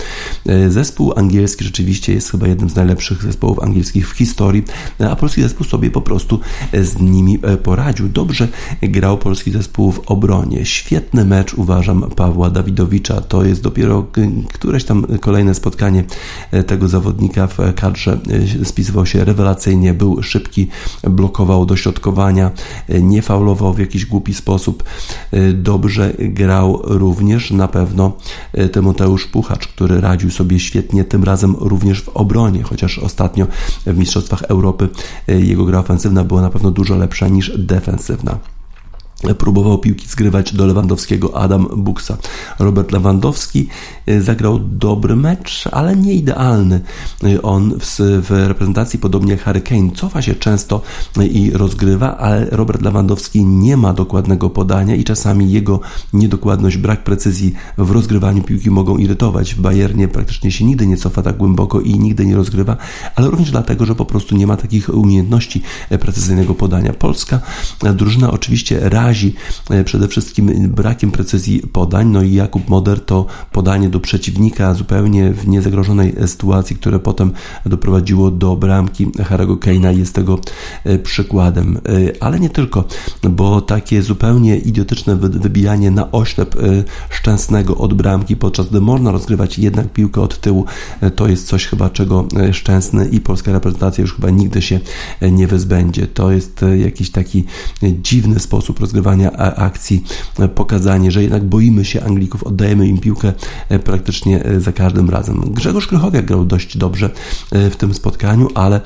Zespół 0.68 1.12
angielski 1.16 1.64
rzeczywiście 1.64 2.12
jest 2.12 2.30
chyba 2.30 2.46
jednym 2.46 2.70
z 2.70 2.74
najlepszych 2.74 3.22
zespołów 3.22 3.58
angielskich 3.60 4.10
w 4.10 4.16
historii, 4.16 4.64
a 5.10 5.16
polski 5.16 5.42
zespół 5.42 5.66
sobie 5.66 5.90
po 5.90 6.00
prostu 6.00 6.40
z 6.82 7.00
nimi 7.18 7.38
poradził. 7.62 8.08
Dobrze 8.08 8.48
grał 8.82 9.18
polski 9.18 9.50
zespół 9.50 9.92
w 9.92 9.98
obronie. 10.06 10.66
Świetny 10.66 11.24
mecz 11.24 11.54
uważam 11.54 12.02
Pawła 12.16 12.50
Dawidowicza. 12.50 13.20
To 13.20 13.44
jest 13.44 13.62
dopiero 13.62 14.06
któreś 14.52 14.84
tam 14.84 15.06
kolejne 15.20 15.54
spotkanie 15.54 16.04
tego 16.66 16.88
zawodnika 16.88 17.46
w 17.46 17.58
kadrze. 17.74 18.18
Spisywał 18.64 19.06
się 19.06 19.24
rewelacyjnie, 19.24 19.94
był 19.94 20.22
szybki, 20.22 20.68
blokował 21.02 21.66
dośrodkowania, 21.66 22.50
nie 23.00 23.22
faulował 23.22 23.74
w 23.74 23.78
jakiś 23.78 24.06
głupi 24.06 24.34
sposób. 24.34 24.84
Dobrze 25.54 26.12
grał 26.18 26.80
również 26.84 27.50
na 27.50 27.68
pewno 27.68 28.12
Tymoteusz 28.72 29.26
Puchacz, 29.26 29.68
który 29.68 30.00
radził 30.00 30.30
sobie 30.30 30.60
świetnie, 30.60 31.04
tym 31.04 31.24
razem 31.24 31.56
również 31.58 32.02
w 32.02 32.08
obronie, 32.08 32.62
chociaż 32.62 32.98
ostatnio 32.98 33.46
w 33.86 33.98
Mistrzostwach 33.98 34.42
Europy 34.42 34.88
jego 35.28 35.64
gra 35.64 35.78
ofensywna 35.78 36.24
była 36.24 36.42
na 36.42 36.50
pewno 36.50 36.70
dużo 36.70 36.96
lepsza 36.96 37.07
niż 37.28 37.52
defensywna 37.58 38.38
próbował 39.38 39.78
piłki 39.78 40.08
zgrywać 40.08 40.54
do 40.54 40.66
Lewandowskiego 40.66 41.36
Adam 41.36 41.68
Buksa. 41.76 42.18
Robert 42.58 42.92
Lewandowski 42.92 43.68
e, 44.06 44.20
zagrał 44.20 44.58
dobry 44.58 45.16
mecz, 45.16 45.68
ale 45.72 45.96
nie 45.96 46.14
idealny. 46.14 46.80
E, 47.24 47.42
on 47.42 47.74
w, 47.80 47.96
w, 47.98 48.30
reprezentacji, 48.48 48.98
podobnie 48.98 49.32
jak 49.32 49.40
Harry 49.40 49.60
Kane, 49.60 49.90
cofa 49.94 50.22
się 50.22 50.34
często 50.34 50.80
i 51.30 51.50
rozgrywa, 51.50 52.16
ale 52.16 52.46
Robert 52.50 52.82
Lewandowski 52.82 53.44
nie 53.44 53.76
ma 53.76 53.92
dokładnego 53.92 54.50
podania 54.50 54.94
i 54.94 55.04
czasami 55.04 55.52
jego 55.52 55.80
niedokładność, 56.12 56.76
brak 56.76 57.04
precyzji 57.04 57.54
w 57.78 57.90
rozgrywaniu 57.90 58.42
piłki 58.42 58.70
mogą 58.70 58.96
irytować. 58.96 59.54
W 59.54 59.60
Bayernie 59.60 60.08
praktycznie 60.08 60.52
się 60.52 60.64
nigdy 60.64 60.86
nie 60.86 60.96
cofa 60.96 61.22
tak 61.22 61.36
głęboko 61.36 61.80
i 61.80 61.98
nigdy 61.98 62.26
nie 62.26 62.36
rozgrywa, 62.36 62.76
ale 63.14 63.30
również 63.30 63.50
dlatego, 63.50 63.86
że 63.86 63.94
po 63.94 64.04
prostu 64.04 64.36
nie 64.36 64.46
ma 64.46 64.56
takich 64.56 64.88
umiejętności 64.88 65.62
e, 65.90 65.98
precyzyjnego 65.98 66.54
podania. 66.54 66.92
Polska 66.92 67.40
drużyna 67.94 68.30
oczywiście 68.30 68.80
razi 68.88 69.07
razi 69.08 69.34
e, 69.70 69.84
przede 69.84 70.08
wszystkim 70.08 70.68
brakiem 70.68 71.10
precyzji 71.10 71.60
podań. 71.72 72.08
No 72.08 72.22
i 72.22 72.32
Jakub 72.32 72.68
Moder 72.68 73.00
to 73.00 73.26
podanie 73.52 73.88
do 73.88 74.00
przeciwnika 74.00 74.74
zupełnie 74.74 75.32
w 75.32 75.48
niezagrożonej 75.48 76.14
sytuacji, 76.26 76.76
które 76.76 76.98
potem 76.98 77.32
doprowadziło 77.66 78.30
do 78.30 78.56
bramki 78.56 79.06
Harry'ego 79.06 79.56
Kane'a 79.58 79.98
jest 79.98 80.14
tego 80.14 80.38
e, 80.84 80.98
przykładem. 80.98 81.76
E, 81.76 81.80
ale 82.22 82.40
nie 82.40 82.50
tylko, 82.50 82.84
bo 83.30 83.60
takie 83.60 84.02
zupełnie 84.02 84.56
idiotyczne 84.56 85.16
wybijanie 85.16 85.90
na 85.90 86.12
oślep 86.12 86.56
Szczęsnego 87.10 87.76
od 87.76 87.94
bramki, 87.94 88.36
podczas 88.36 88.68
gdy 88.68 88.80
można 88.80 89.12
rozgrywać 89.12 89.58
jednak 89.58 89.92
piłkę 89.92 90.20
od 90.20 90.40
tyłu, 90.40 90.64
to 91.16 91.28
jest 91.28 91.46
coś 91.46 91.66
chyba, 91.66 91.90
czego 91.90 92.28
Szczęsny 92.52 93.08
i 93.08 93.20
polska 93.20 93.52
reprezentacja 93.52 94.02
już 94.02 94.14
chyba 94.14 94.30
nigdy 94.30 94.62
się 94.62 94.80
nie 95.32 95.46
wyzbędzie. 95.46 96.06
To 96.06 96.30
jest 96.30 96.64
jakiś 96.78 97.10
taki 97.10 97.44
dziwny 98.02 98.40
sposób 98.40 98.80
rozgrywania 98.80 98.97
rozgrywania 98.98 99.32
akcji, 99.56 100.04
e, 100.38 100.48
pokazanie, 100.48 101.10
że 101.10 101.22
jednak 101.22 101.44
boimy 101.44 101.84
się 101.84 102.04
Anglików, 102.04 102.44
oddajemy 102.44 102.88
im 102.88 102.98
piłkę 102.98 103.32
e, 103.68 103.78
praktycznie 103.78 104.44
e, 104.44 104.60
za 104.60 104.72
każdym 104.72 105.10
razem. 105.10 105.40
Grzegorz 105.46 105.86
Krychowiak 105.86 106.24
grał 106.24 106.44
dość 106.44 106.76
dobrze 106.76 107.10
w 107.52 107.76
tym 107.76 107.94
spotkaniu, 107.94 108.48
ale 108.54 108.80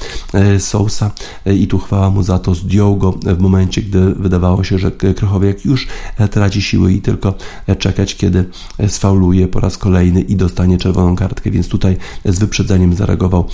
Sousa 0.58 1.10
i 1.46 1.66
tu 1.66 1.78
chwała 1.78 2.10
mu 2.10 2.22
za 2.22 2.38
to 2.38 2.54
zdjął 2.54 2.96
go 2.96 3.12
w 3.12 3.38
momencie, 3.38 3.82
gdy 3.82 4.14
wydawało 4.14 4.64
się, 4.64 4.78
że 4.78 4.90
Krychowiak 4.90 5.64
już 5.64 5.86
traci 6.30 6.62
siły 6.62 6.92
i 6.92 7.00
tylko 7.00 7.34
czekać, 7.78 8.16
kiedy 8.16 8.44
sfauluje 8.88 9.48
po 9.48 9.60
raz 9.60 9.78
kolejny 9.78 10.20
i 10.20 10.36
dostanie 10.36 10.78
czerwoną 10.78 11.16
kartkę, 11.16 11.50
więc 11.50 11.68
tutaj 11.68 11.96
z 12.24 12.38
wyprzedzeniem 12.38 12.94
zareagował 12.94 13.44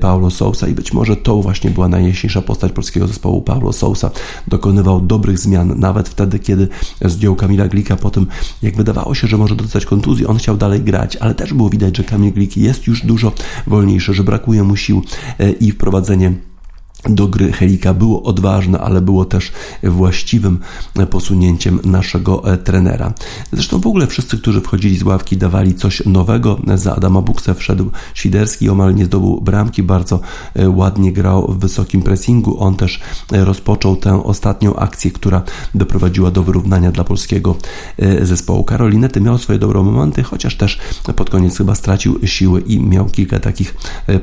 Paulo 0.00 0.30
Sousa 0.30 0.68
i 0.68 0.74
być 0.74 0.92
może 0.92 1.16
to 1.16 1.36
właśnie 1.36 1.70
była 1.70 1.88
najjaśniejsza 1.88 2.42
postać 2.42 2.72
polskiego 2.72 3.06
zespołu. 3.06 3.42
Paulo 3.42 3.72
Sousa 3.72 4.10
dokonywał 4.48 5.00
dobrych 5.00 5.38
zmian, 5.38 5.80
nawet 5.80 5.95
nawet 5.96 6.08
wtedy, 6.08 6.38
kiedy 6.38 6.68
zdjął 7.04 7.36
Kamila 7.36 7.68
Glika 7.68 7.96
po 7.96 8.10
tym, 8.10 8.26
jak 8.62 8.76
wydawało 8.76 9.14
się, 9.14 9.26
że 9.26 9.36
może 9.38 9.56
dostać 9.56 9.86
kontuzji, 9.86 10.26
on 10.26 10.36
chciał 10.38 10.56
dalej 10.56 10.80
grać, 10.80 11.16
ale 11.16 11.34
też 11.34 11.54
było 11.54 11.70
widać, 11.70 11.96
że 11.96 12.04
Kamil 12.04 12.32
Glik 12.32 12.56
jest 12.56 12.86
już 12.86 13.06
dużo 13.06 13.32
wolniejszy, 13.66 14.14
że 14.14 14.24
brakuje 14.24 14.62
mu 14.62 14.76
sił 14.76 15.02
e, 15.38 15.50
i 15.50 15.70
wprowadzenie 15.70 16.32
do 17.08 17.28
gry 17.28 17.52
Helika 17.52 17.94
było 17.94 18.22
odważne, 18.22 18.78
ale 18.78 19.00
było 19.00 19.24
też 19.24 19.52
właściwym 19.82 20.58
posunięciem 21.10 21.80
naszego 21.84 22.52
e, 22.52 22.56
trenera. 22.56 23.12
Zresztą 23.52 23.80
w 23.80 23.86
ogóle 23.86 24.06
wszyscy, 24.06 24.38
którzy 24.38 24.60
wchodzili 24.60 24.98
z 24.98 25.02
ławki, 25.02 25.36
dawali 25.36 25.74
coś 25.74 26.02
nowego. 26.06 26.60
Za 26.74 26.96
Adama 26.96 27.22
Buksa 27.22 27.54
wszedł 27.54 27.90
Świderski, 28.14 28.68
omal 28.68 28.94
nie 28.94 29.04
zdobył 29.04 29.40
bramki, 29.40 29.82
bardzo 29.82 30.20
e, 30.54 30.70
ładnie 30.70 31.12
grał 31.12 31.52
w 31.52 31.58
wysokim 31.58 32.02
pressingu. 32.02 32.60
On 32.60 32.76
też 32.76 33.00
e, 33.32 33.44
rozpoczął 33.44 33.96
tę 33.96 34.24
ostatnią 34.24 34.76
akcję, 34.76 35.10
która 35.10 35.42
doprowadziła 35.74 36.30
do 36.30 36.42
wyrównania 36.42 36.92
dla 36.92 37.04
polskiego 37.04 37.56
zespołu. 38.22 38.64
Karolinety 38.64 39.20
miał 39.20 39.38
swoje 39.38 39.58
dobre 39.58 39.82
momenty, 39.82 40.22
chociaż 40.22 40.56
też 40.56 40.78
pod 41.16 41.30
koniec 41.30 41.58
chyba 41.58 41.74
stracił 41.74 42.26
siły 42.26 42.60
i 42.60 42.80
miał 42.80 43.06
kilka 43.06 43.40
takich 43.40 43.74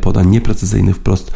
podań 0.01 0.29
nieprecyzyjnych 0.29 0.95
wprost 0.95 1.31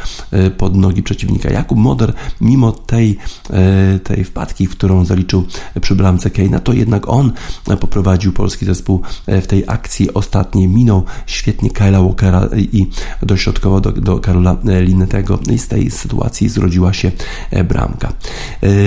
pod 0.57 0.75
nogi 0.75 1.03
przeciwnika 1.03 1.36
przeciwnika. 1.37 1.49
Jakub 1.49 1.77
Moder, 1.77 2.13
mimo 2.41 2.71
tej, 2.71 3.17
e, 3.49 3.99
tej 3.99 4.23
wpadki, 4.23 4.67
w 4.67 4.71
którą 4.71 5.05
zaliczył 5.05 5.45
przy 5.81 5.95
bramce 5.95 6.29
Keina, 6.29 6.59
to 6.59 6.73
jednak 6.73 7.09
on 7.09 7.31
poprowadził 7.79 8.33
polski 8.33 8.65
zespół 8.65 9.01
e, 9.27 9.41
w 9.41 9.47
tej 9.47 9.63
akcji 9.67 10.13
ostatniej. 10.13 10.67
Minął 10.67 11.03
świetnie 11.25 11.69
Kyla 11.69 12.01
Walkera 12.01 12.49
i 12.57 12.87
dośrodkował 13.21 13.81
do, 13.81 13.91
do 13.91 14.19
Karola 14.19 14.57
Linetego 14.81 15.39
i 15.51 15.57
z 15.57 15.67
tej 15.67 15.91
sytuacji 15.91 16.49
zrodziła 16.49 16.93
się 16.93 17.11
e, 17.51 17.63
bramka. 17.63 18.13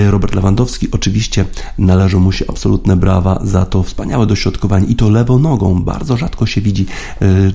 Robert 0.09 0.35
Lewandowski 0.35 0.87
oczywiście 0.91 1.45
należą 1.77 2.19
mu 2.19 2.31
się 2.31 2.45
absolutne 2.49 2.95
brawa 2.95 3.39
za 3.43 3.65
to 3.65 3.83
wspaniałe 3.83 4.25
dośrodkowanie 4.25 4.87
i 4.87 4.95
to 4.95 5.09
lewą 5.09 5.39
nogą. 5.39 5.83
Bardzo 5.83 6.17
rzadko 6.17 6.45
się 6.45 6.61
widzi 6.61 6.85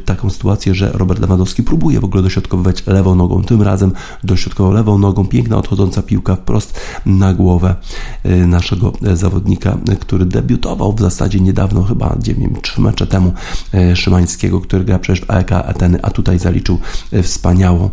taką 0.04 0.30
sytuację, 0.30 0.74
że 0.74 0.92
Robert 0.92 1.20
Lewandowski 1.20 1.62
próbuje 1.62 2.00
w 2.00 2.04
ogóle 2.04 2.22
dośrodkowywać 2.22 2.86
lewą 2.86 3.14
nogą. 3.14 3.44
Tym 3.44 3.62
razem 3.62 3.92
dośrodkował 4.24 4.72
lewą 4.72 4.85
lewą 4.86 4.98
nogą, 4.98 5.26
piękna 5.26 5.56
odchodząca 5.56 6.02
piłka 6.02 6.36
wprost 6.36 6.80
na 7.06 7.34
głowę 7.34 7.74
y, 8.26 8.46
naszego 8.46 8.92
zawodnika, 9.14 9.78
który 10.00 10.24
debiutował 10.24 10.92
w 10.92 11.00
zasadzie 11.00 11.40
niedawno, 11.40 11.82
chyba 11.82 12.16
nie 12.26 12.34
wiem, 12.34 12.60
trzy 12.62 12.80
mecze 12.80 13.06
temu, 13.06 13.32
y, 13.74 13.96
Szymańskiego, 13.96 14.60
który 14.60 14.84
gra 14.84 14.98
przecież 14.98 15.26
w 15.26 15.30
AEK 15.30 15.52
Ateny, 15.52 15.98
a 16.02 16.10
tutaj 16.10 16.38
zaliczył 16.38 16.78
wspaniałą 17.22 17.90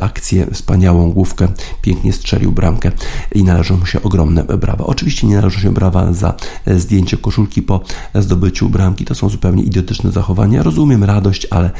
akcję, 0.00 0.46
wspaniałą 0.52 1.12
główkę, 1.12 1.48
pięknie 1.82 2.12
strzelił 2.12 2.52
bramkę 2.52 2.92
i 3.34 3.44
należą 3.44 3.76
mu 3.76 3.86
się 3.86 4.02
ogromne 4.02 4.44
brawa. 4.44 4.86
Oczywiście 4.86 5.26
nie 5.26 5.34
należą 5.36 5.60
się 5.60 5.74
brawa 5.74 6.12
za 6.12 6.34
zdjęcie 6.66 7.16
koszulki 7.16 7.62
po 7.62 7.80
zdobyciu 8.14 8.68
bramki, 8.68 9.04
to 9.04 9.14
są 9.14 9.28
zupełnie 9.28 9.62
idiotyczne 9.62 10.12
zachowania. 10.12 10.62
Rozumiem 10.62 11.04
radość, 11.04 11.46
ale 11.50 11.70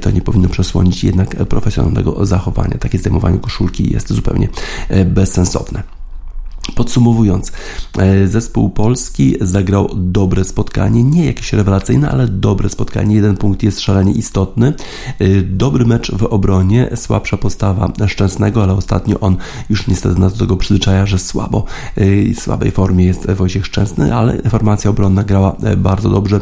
to 0.00 0.10
nie 0.10 0.20
powinno 0.20 0.48
przesłonić 0.48 1.04
jednak 1.04 1.36
profesjonalnego 1.36 2.26
zachowania. 2.26 2.78
Takie 2.78 2.98
zdejmowanie 2.98 3.38
koszulki 3.38 3.83
jest 3.92 4.12
zupełnie 4.12 4.48
e, 4.88 5.04
bezsensowne. 5.04 5.93
Podsumowując, 6.74 7.52
e, 7.98 8.28
zespół 8.28 8.70
polski 8.70 9.34
zagrał 9.40 9.90
dobre 9.94 10.44
spotkanie, 10.44 11.02
nie 11.02 11.24
jakieś 11.24 11.52
rewelacyjne, 11.52 12.10
ale 12.10 12.28
dobre 12.28 12.68
spotkanie. 12.68 13.14
Jeden 13.14 13.36
punkt 13.36 13.62
jest 13.62 13.80
szalenie 13.80 14.12
istotny. 14.12 14.74
E, 15.18 15.42
dobry 15.42 15.86
mecz 15.86 16.12
w 16.12 16.22
obronie, 16.22 16.90
słabsza 16.94 17.36
postawa 17.36 17.92
Szczęsnego, 18.06 18.62
ale 18.62 18.72
ostatnio 18.72 19.20
on 19.20 19.36
już 19.70 19.86
niestety 19.86 20.20
nas 20.20 20.32
do 20.32 20.38
tego 20.38 20.56
przyzwyczaja, 20.56 21.06
że 21.06 21.18
słabo, 21.18 21.64
e, 21.96 22.34
w 22.34 22.40
słabej 22.40 22.70
formie 22.70 23.04
jest 23.04 23.30
Wojciech 23.30 23.66
Szczęsny, 23.66 24.14
ale 24.14 24.42
formacja 24.42 24.90
obronna 24.90 25.24
grała 25.24 25.56
bardzo 25.76 26.10
dobrze. 26.10 26.40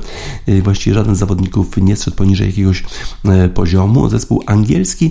Właściwie 0.62 0.94
żaden 0.94 1.16
z 1.16 1.18
zawodników 1.18 1.76
nie 1.76 1.96
zszedł 1.96 2.16
poniżej 2.16 2.46
jakiegoś 2.46 2.84
poziomu. 3.54 4.08
Zespół 4.08 4.42
angielski 4.46 5.10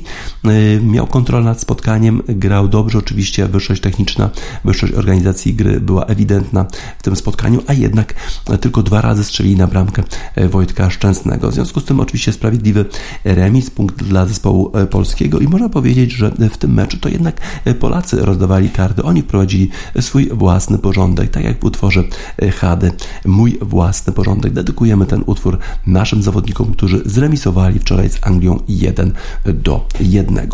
miał 0.83 1.07
kontrolę 1.07 1.45
nad 1.45 1.61
spotkaniem, 1.61 2.21
grał 2.27 2.67
dobrze, 2.67 2.97
oczywiście 2.97 3.47
wyższość 3.47 3.81
techniczna, 3.81 4.29
wyższość 4.65 4.93
organizacji 5.01 5.53
gry 5.53 5.79
była 5.79 6.05
ewidentna 6.05 6.65
w 6.99 7.03
tym 7.03 7.15
spotkaniu, 7.15 7.63
a 7.67 7.73
jednak 7.73 8.13
tylko 8.61 8.83
dwa 8.83 9.01
razy 9.01 9.23
strzeli 9.23 9.55
na 9.55 9.67
bramkę 9.67 10.03
e, 10.35 10.47
Wojtka 10.47 10.89
Szczęsnego. 10.89 11.51
W 11.51 11.53
związku 11.53 11.79
z 11.79 11.85
tym 11.85 11.99
oczywiście 11.99 12.31
sprawiedliwy 12.31 12.85
remis, 13.23 13.69
punkt 13.69 14.03
dla 14.03 14.25
zespołu 14.25 14.77
e, 14.77 14.85
polskiego 14.85 15.39
i 15.39 15.47
można 15.47 15.69
powiedzieć, 15.69 16.11
że 16.11 16.31
w 16.31 16.57
tym 16.57 16.73
meczu 16.73 16.97
to 16.97 17.09
jednak 17.09 17.41
e, 17.65 17.73
Polacy 17.73 18.25
rozdawali 18.25 18.69
karty, 18.69 19.03
oni 19.03 19.23
prowadzili 19.23 19.69
swój 20.01 20.29
własny 20.29 20.77
porządek, 20.77 21.29
tak 21.29 21.43
jak 21.43 21.59
w 21.59 21.63
utworze 21.63 22.03
Hady, 22.59 22.91
mój 23.25 23.59
własny 23.61 24.13
porządek. 24.13 24.53
Dedykujemy 24.53 25.05
ten 25.05 25.23
utwór 25.25 25.57
naszym 25.87 26.23
zawodnikom, 26.23 26.73
którzy 26.73 27.01
zremisowali 27.05 27.79
wczoraj 27.79 28.09
z 28.09 28.17
Anglią 28.21 28.59
1 28.67 29.13
do 29.45 29.87
1. 29.99 30.49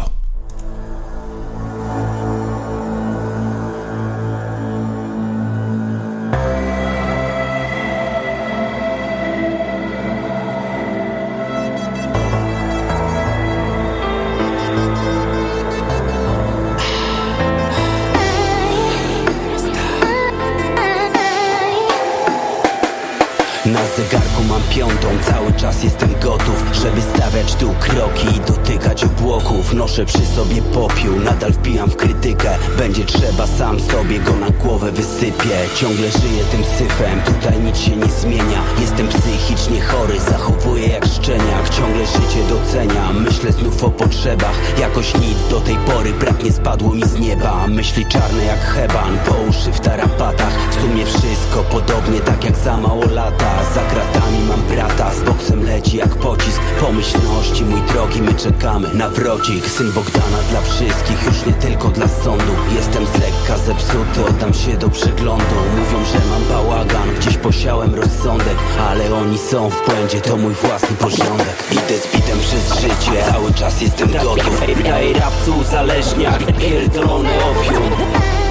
piątą, 24.77 25.07
cały 25.31 25.53
czas 25.53 25.83
jestem 25.83 26.09
gotów 26.23 26.63
Żeby 26.73 27.01
stawiać 27.01 27.55
tu 27.55 27.73
kroki 27.79 28.27
i 28.37 28.39
dotykać 28.39 29.03
obłoków. 29.03 29.73
Noszę 29.73 30.05
przy 30.05 30.25
sobie 30.25 30.61
popiół, 30.61 31.19
nadal 31.19 31.53
wpijam 31.53 31.89
w 31.89 31.95
krytykę. 31.95 32.57
Będzie 32.77 33.05
trzeba, 33.05 33.47
sam 33.47 33.79
sobie 33.79 34.19
go 34.19 34.35
na 34.35 34.49
głowę 34.49 34.91
wysypię. 34.91 35.57
Ciągle 35.75 36.11
żyję 36.11 36.43
tym 36.51 36.63
syfem, 36.63 37.21
tutaj 37.21 37.59
nic 37.59 37.77
się 37.77 37.95
nie 37.95 38.07
zmienia. 38.21 38.61
Jestem 38.81 39.07
psychicznie 39.07 39.81
chory, 39.81 40.19
zachowuję 40.19 40.87
jak 40.87 41.05
szczeniak. 41.05 41.69
Ciągle 41.69 42.05
życie 42.05 42.41
doceniam, 42.49 43.23
myślę 43.23 43.51
znów 43.51 43.83
o 43.83 43.91
potrzebach. 43.91 44.79
Jakoś 44.79 45.13
nic 45.13 45.49
do 45.49 45.59
tej 45.59 45.75
pory 45.75 46.13
brak 46.13 46.43
nie 46.43 46.51
spadło 46.51 46.93
mi 46.93 47.03
z 47.03 47.19
nieba. 47.19 47.67
Myśli 47.67 48.05
czarne 48.05 48.45
jak 48.45 48.59
heban, 48.59 49.17
po 49.25 49.35
uszy 49.49 49.71
w 49.71 49.79
tarapatach. 49.79 50.53
W 50.71 50.81
sumie 50.81 51.05
wszystko 51.05 51.63
podobnie 51.71 52.19
tak 52.19 52.43
jak 52.43 52.57
za 52.57 52.77
mało 52.77 53.05
lata. 53.05 53.63
Za 53.75 53.81
kratami 53.81 54.39
mam 54.47 54.66
brata, 54.67 55.11
z 55.13 55.21
boksem 55.23 55.63
leci 55.63 55.97
jak 55.97 56.15
pocisk. 56.15 56.61
Pomyślności, 56.81 57.65
mój 57.65 57.81
drogi, 57.81 58.21
my 58.21 58.33
czekamy 58.33 58.93
na 58.93 59.09
wrocik. 59.09 59.69
Syn 59.69 59.91
Bogdana 59.91 60.37
dla 60.49 60.61
wszystkich, 60.61 61.25
już 61.25 61.45
nie 61.45 61.53
tylko 61.53 61.87
dla 61.87 62.07
sądu. 62.07 62.53
Jestem 62.75 63.05
z 63.05 63.13
lekka 63.13 63.57
zepsuty, 63.57 64.25
oddam 64.29 64.53
się 64.53 64.77
do 64.77 64.89
przeglądu. 64.89 65.55
Mówią, 65.77 66.05
że 66.05 66.19
mam 66.29 66.43
bałagan, 66.49 67.15
gdzieś 67.19 67.37
posiałem 67.37 67.95
rozsądek. 67.95 68.57
Ale 68.89 69.15
oni 69.15 69.37
są 69.37 69.69
w 69.69 69.85
błędzie, 69.85 70.21
to 70.21 70.37
mój 70.37 70.53
własny 70.53 70.95
porządek. 70.99 71.63
Idę 71.71 71.97
z 71.99 72.15
bitem 72.15 72.39
przez 72.39 72.81
życie, 72.81 73.23
cały 73.31 73.53
czas 73.53 73.81
jestem 73.81 74.11
gotów. 74.11 74.61
Ej, 74.93 75.13
rapcu 75.13 75.57
uzależniak, 75.59 76.57
pierdolony 76.59 77.29
opium 77.29 78.46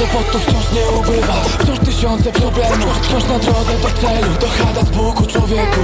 kłopotów 0.00 0.42
wciąż 0.42 0.72
nie 0.72 0.98
ubywa. 0.98 1.34
Wciąż 1.58 1.78
tysiące 1.78 2.32
problemów 2.32 2.98
Wciąż 3.02 3.24
na 3.24 3.38
drodze 3.38 3.78
do 3.82 3.88
celu. 4.00 4.34
Dochada 4.40 4.80
z 4.80 4.90
Bogu 4.90 5.26
człowieku. 5.26 5.80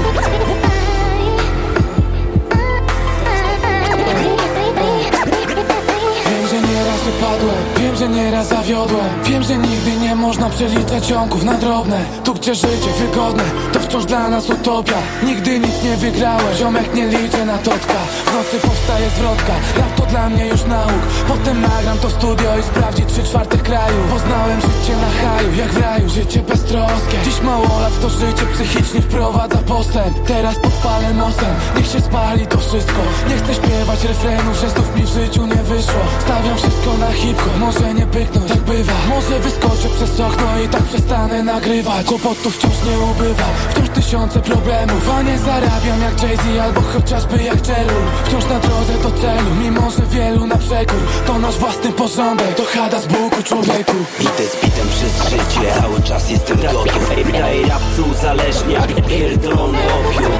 Wiem, 6.26 6.48
że 6.50 6.68
nieraz 6.68 7.00
upadłem 7.08 7.56
Wiem, 7.80 7.96
że 7.96 8.08
nieraz 8.08 8.48
zawiodłem. 8.48 9.06
Wiem, 9.24 9.42
że 9.42 9.56
nigdy 9.56 9.96
nie 9.96 10.14
można 10.14 10.50
przeliczać 10.50 11.06
ciągów 11.06 11.44
na 11.44 11.54
drobne. 11.54 12.04
Tu 12.24 12.34
gdzie 12.34 12.54
życie 12.54 12.92
wygodne 13.00 13.44
To 13.72 13.80
wciąż 13.80 14.04
dla 14.04 14.28
nas 14.28 14.50
utopia. 14.50 14.98
Nigdy 15.22 15.58
nic 15.58 15.82
nie 15.84 15.96
wygrałem 15.96 16.54
Ziomek 16.58 16.94
nie 16.94 17.06
liczę 17.06 17.44
na 17.44 17.58
totka. 17.58 17.98
W 18.26 18.34
nocy 18.34 18.66
powstaje 18.68 19.10
zwrotka 19.10 19.52
Rap 19.76 19.94
to 19.96 20.05
dla 20.10 20.28
mnie 20.28 20.46
już 20.46 20.64
nauk. 20.64 21.02
Potem 21.28 21.60
nagram 21.60 21.98
to 21.98 22.10
studio 22.10 22.58
i 22.60 22.62
sprawdzi 22.62 23.02
trzy 23.06 23.22
czwarte 23.22 23.58
kraju. 23.58 23.98
Poznałem 24.10 24.60
życie 24.60 24.96
na 24.96 25.10
haju 25.20 25.54
Jak 25.54 25.72
w 25.72 25.80
raju, 25.80 26.08
życie 26.08 26.40
beztroskie. 26.40 27.16
Dziś 27.24 27.40
mało 27.42 27.80
lat 27.80 28.00
to 28.00 28.08
życie 28.10 28.46
psychicznie 28.54 29.00
wprowadza 29.00 29.58
postęp. 29.58 30.26
Teraz 30.26 30.56
podpalę 30.58 31.14
mostem 31.14 31.54
Niech 31.76 31.86
się 31.86 32.00
spali 32.00 32.46
to 32.46 32.58
wszystko. 32.58 33.00
Nie 33.28 33.36
chcę 33.36 33.54
śpiewać 33.54 34.04
refrenów, 34.04 34.56
że 34.60 34.70
znów 34.70 34.96
mi 34.96 35.02
w 35.02 35.08
życiu 35.08 35.46
nie 35.46 35.62
wyszło. 35.62 36.02
Stawiam 36.20 36.56
wszystko 36.56 36.96
na 36.98 37.12
hip-hop 37.12 37.58
Może 37.60 37.94
nie 37.94 38.06
pyknąć, 38.06 38.48
tak 38.48 38.60
bywa. 38.60 38.92
Może 39.08 39.40
wyskoczę 39.40 39.88
przez 39.96 40.20
okno 40.20 40.60
i 40.64 40.68
tak 40.68 40.82
przestanę 40.82 41.42
nagrywać. 41.42 42.06
Kłopotów 42.06 42.56
wciąż 42.56 42.76
nie 42.88 42.98
ubywa 42.98 43.44
Wciąż 43.70 43.88
tysiące 43.88 44.40
problemów. 44.40 45.10
A 45.18 45.22
nie 45.22 45.38
zarabiam 45.38 46.00
jak 46.02 46.22
Jay-Z 46.22 46.60
albo 46.62 46.80
chociażby 46.80 47.42
jak 47.42 47.66
Cheryl. 47.66 48.02
Wciąż 48.24 48.44
na 48.44 48.58
drodze 48.60 48.92
do 49.02 49.10
celu 49.10 49.50
Mimo, 49.60 49.90
że 49.90 49.95
wielu 50.04 50.46
na 50.46 50.56
przekór. 50.56 50.98
To 51.26 51.38
nasz 51.38 51.54
własny 51.58 51.92
porządek 51.92 52.54
To 52.54 52.64
chada 52.64 53.00
z 53.00 53.06
Bogu 53.06 53.42
człowieku. 53.44 53.96
Idę 54.20 54.48
z 54.48 54.64
bitem 54.64 54.88
przez 54.88 55.30
życie, 55.30 55.80
cały 55.80 56.02
czas 56.02 56.30
jestem 56.30 56.56
gotów 56.60 57.10
Ej, 57.34 57.62
rapcu 57.66 58.04
uzależniak, 58.12 59.06
pierdolony 59.08 59.78
opium. 59.78 60.32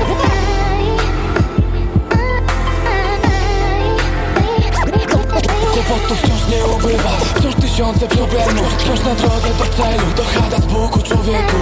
Kłopotów 5.72 6.18
wciąż 6.18 6.48
nie 6.50 6.66
ubywa. 6.66 7.10
Wciąż 7.10 7.54
tysiące 7.54 8.08
problemów 8.08 8.74
Wciąż 8.78 9.00
na 9.00 9.14
drodze 9.14 9.48
do 9.58 9.64
celu. 9.64 10.06
To 10.16 10.22
chada 10.24 10.56
z 10.56 10.66
Bogu 10.66 11.02
człowieku 11.02 11.56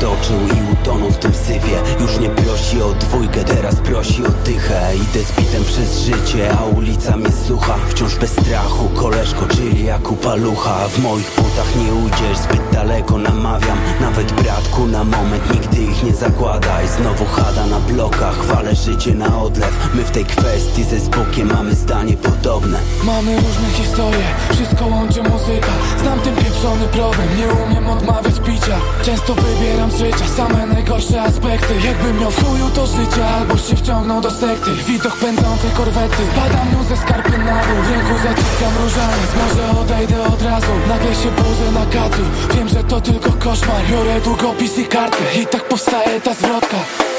stoczył 0.00 0.36
i 0.36 0.72
utonął 0.72 1.10
w 1.10 1.16
tym 1.16 1.34
syfie. 1.34 1.78
Już 2.00 2.18
nie 2.18 2.28
prosi 2.28 2.82
o 2.82 2.94
dwójkę, 2.94 3.44
teraz 3.44 3.74
prosi 3.74 4.26
o 4.26 4.30
dychę. 4.44 4.92
Idę 4.96 5.24
z 5.24 5.32
bitem 5.32 5.64
przez 5.64 5.98
życie, 5.98 6.52
a 6.58 6.64
ulica 6.64 7.16
mnie 7.16 7.32
słucha. 7.46 7.74
Wciąż 7.88 8.16
bez 8.16 8.30
strachu, 8.30 8.88
koleżko, 8.88 9.46
czyli 9.46 9.84
jak 9.84 10.12
upalucha 10.12 10.88
W 10.88 10.98
moich 10.98 11.30
butach 11.36 11.76
nie 11.76 11.94
ujdziesz, 11.94 12.38
zbyt 12.38 12.60
daleko 12.72 13.18
namawiam. 13.18 13.78
Nawet 14.00 14.32
bratku 14.32 14.86
na 14.86 15.04
moment, 15.04 15.54
nigdy 15.54 15.82
ich 15.82 16.02
nie 16.04 16.14
zakładaj. 16.14 16.88
Znowu 16.88 17.24
chada 17.24 17.66
na 17.66 17.80
blokach, 17.80 18.44
wale 18.44 18.74
życie 18.74 19.14
na 19.14 19.42
odlew. 19.42 19.90
My 19.94 20.04
w 20.04 20.10
tej 20.10 20.24
kwestii 20.24 20.84
ze 20.84 20.98
Zbukiem 20.98 21.52
mamy 21.52 21.74
zdanie 21.74 22.16
podobne. 22.16 22.78
Mamy 23.04 23.36
różne 23.36 23.68
historie, 23.74 24.26
wszystko 24.52 24.86
łączy 24.86 25.22
muzyka. 25.22 25.72
Znam 26.02 26.20
ten 26.20 26.36
pieprzony 26.36 26.86
problem, 26.86 27.28
nie 27.38 27.48
umiem 27.64 27.90
odmawiać 27.90 28.40
picia. 28.40 28.76
Często 29.02 29.34
wybieram 29.34 29.89
z 29.90 29.98
życia 29.98 30.28
same 30.36 30.66
najgorsze 30.66 31.22
aspekty. 31.22 31.74
Jakbym 31.84 32.20
miał 32.20 32.30
w 32.30 32.44
chuju 32.44 32.70
to 32.74 32.86
życie, 32.86 33.26
albo 33.26 33.56
się 33.56 33.76
wciągnął 33.76 34.20
do 34.20 34.30
sekty. 34.30 34.70
Widok 34.86 35.16
pędzącej 35.16 35.70
korwety, 35.76 36.22
spadam 36.32 36.72
nią 36.72 36.84
ze 36.88 36.96
skarpy 36.96 37.38
na 37.38 37.62
dół. 37.66 37.82
W 37.82 37.90
ręku 37.90 38.14
zaciskam 38.22 38.72
różaniec, 38.82 39.30
może 39.40 39.80
odejdę 39.80 40.22
od 40.22 40.42
razu. 40.42 40.72
Nagle 40.88 41.14
się 41.14 41.30
budzę 41.30 41.72
na 41.72 41.86
kacu, 41.86 42.22
wiem, 42.54 42.68
że 42.68 42.84
to 42.84 43.00
tylko 43.00 43.32
koszmar. 43.32 43.82
Biorę 43.90 44.20
długopis 44.20 44.78
i 44.78 44.84
kartkę 44.84 45.24
i 45.42 45.46
tak 45.46 45.68
powstaje 45.68 46.20
ta 46.20 46.34
zwrotka 46.34 47.09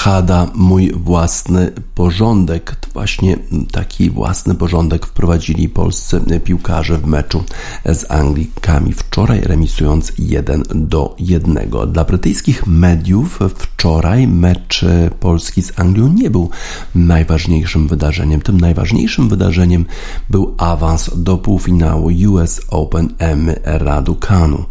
Hada, 0.00 0.46
mój 0.54 0.92
własny 0.92 1.72
porządek. 1.94 2.76
Właśnie 2.92 3.36
taki 3.72 4.10
własny 4.10 4.54
porządek 4.54 5.06
wprowadzili 5.06 5.68
polscy 5.68 6.20
piłkarze 6.44 6.98
w 6.98 7.06
meczu 7.06 7.44
z 7.84 8.10
Anglikami 8.10 8.92
wczoraj, 8.92 9.40
remisując 9.40 10.12
1 10.18 10.62
do 10.74 11.16
1. 11.18 11.58
Dla 11.92 12.04
brytyjskich 12.04 12.66
mediów 12.66 13.38
wczoraj 13.56 14.26
mecz 14.28 14.84
Polski 15.20 15.62
z 15.62 15.80
Anglią 15.80 16.08
nie 16.08 16.30
był 16.30 16.50
najważniejszym 16.94 17.88
wydarzeniem. 17.88 18.40
Tym 18.40 18.60
najważniejszym 18.60 19.28
wydarzeniem 19.28 19.86
był 20.30 20.54
awans 20.58 21.10
do 21.16 21.38
półfinału 21.38 22.10
US 22.28 22.60
Open 22.68 23.08
M 23.18 23.50
Raducanu. 23.64 24.64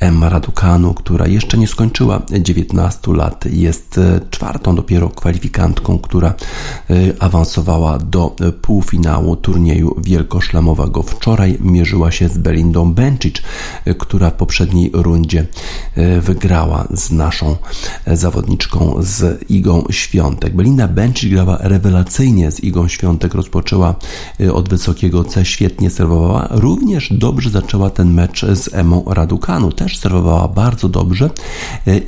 Emma 0.00 0.28
Raducanu, 0.28 0.94
która 0.94 1.26
jeszcze 1.26 1.58
nie 1.58 1.68
skończyła 1.68 2.22
19 2.40 3.12
lat, 3.12 3.44
jest 3.50 4.00
czwartą 4.30 4.74
dopiero 4.76 5.08
kwalifikantką, 5.08 5.98
która 5.98 6.34
awansowała 7.18 7.59
do 8.10 8.36
półfinału 8.62 9.36
turnieju 9.36 9.96
wielkoszlemowego. 9.98 11.02
Wczoraj 11.02 11.58
mierzyła 11.60 12.10
się 12.10 12.28
z 12.28 12.38
Belindą 12.38 12.94
Bencic, 12.94 13.36
która 13.98 14.30
w 14.30 14.34
poprzedniej 14.34 14.90
rundzie 14.94 15.46
wygrała 16.20 16.88
z 16.94 17.10
naszą 17.10 17.56
zawodniczką 18.06 18.94
z 18.98 19.50
Igą 19.50 19.84
Świątek. 19.90 20.56
Belinda 20.56 20.88
Bencic 20.88 21.30
grała 21.30 21.58
rewelacyjnie 21.60 22.50
z 22.50 22.64
Igą 22.64 22.88
Świątek, 22.88 23.34
rozpoczęła 23.34 23.94
od 24.52 24.68
wysokiego 24.68 25.24
C, 25.24 25.44
świetnie 25.44 25.90
serwowała. 25.90 26.48
Również 26.50 27.12
dobrze 27.12 27.50
zaczęła 27.50 27.90
ten 27.90 28.14
mecz 28.14 28.46
z 28.46 28.74
Emą 28.74 29.04
Raducanu, 29.06 29.72
też 29.72 29.98
serwowała 29.98 30.48
bardzo 30.48 30.88
dobrze 30.88 31.30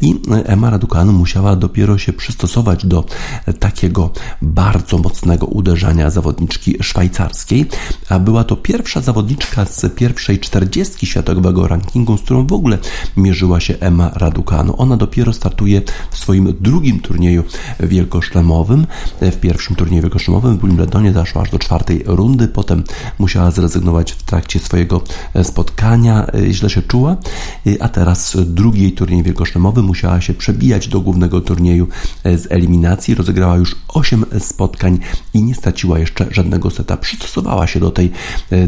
i 0.00 0.22
Emma 0.44 0.70
Raducanu 0.70 1.12
musiała 1.12 1.56
dopiero 1.56 1.98
się 1.98 2.12
przystosować 2.12 2.86
do 2.86 3.04
takiego 3.58 4.10
bardzo 4.42 4.98
mocnego 4.98 5.41
uderzania 5.44 6.10
zawodniczki 6.10 6.76
szwajcarskiej, 6.82 7.66
a 8.08 8.18
była 8.18 8.44
to 8.44 8.56
pierwsza 8.56 9.00
zawodniczka 9.00 9.64
z 9.64 9.94
pierwszej 9.94 10.38
czterdziestki 10.38 11.06
światowego 11.06 11.68
rankingu, 11.68 12.18
z 12.18 12.22
którą 12.22 12.46
w 12.46 12.52
ogóle 12.52 12.78
mierzyła 13.16 13.60
się 13.60 13.74
Emma 13.80 14.10
Raducanu. 14.14 14.74
Ona 14.78 14.96
dopiero 14.96 15.32
startuje 15.32 15.82
w 16.10 16.18
swoim 16.18 16.54
drugim 16.60 17.00
turnieju 17.00 17.44
wielkoszlemowym. 17.80 18.86
W 19.20 19.36
pierwszym 19.36 19.76
turnieju 19.76 20.02
wielkoszlemowym 20.02 20.58
w 20.58 20.62
Wimbledonie 20.62 21.12
zaszła 21.12 21.42
aż 21.42 21.50
do 21.50 21.58
czwartej 21.58 22.02
rundy, 22.06 22.48
potem 22.48 22.84
musiała 23.18 23.50
zrezygnować 23.50 24.12
w 24.12 24.22
trakcie 24.22 24.60
swojego 24.60 25.00
spotkania, 25.42 26.26
źle 26.50 26.70
się 26.70 26.82
czuła, 26.82 27.16
a 27.80 27.88
teraz 27.88 28.36
drugi 28.46 28.92
turniej 28.92 29.22
wielkoszlemowy 29.22 29.82
musiała 29.82 30.20
się 30.20 30.34
przebijać 30.34 30.88
do 30.88 31.00
głównego 31.00 31.40
turnieju 31.40 31.88
z 32.24 32.46
eliminacji. 32.50 33.14
Rozegrała 33.14 33.56
już 33.56 33.76
8 33.88 34.24
spotkań 34.38 34.98
i 35.34 35.42
nie 35.42 35.54
straciła 35.54 35.98
jeszcze 35.98 36.26
żadnego 36.30 36.70
seta. 36.70 36.96
Przystosowała 36.96 37.66
się 37.66 37.80
do 37.80 37.90
tej, 37.90 38.10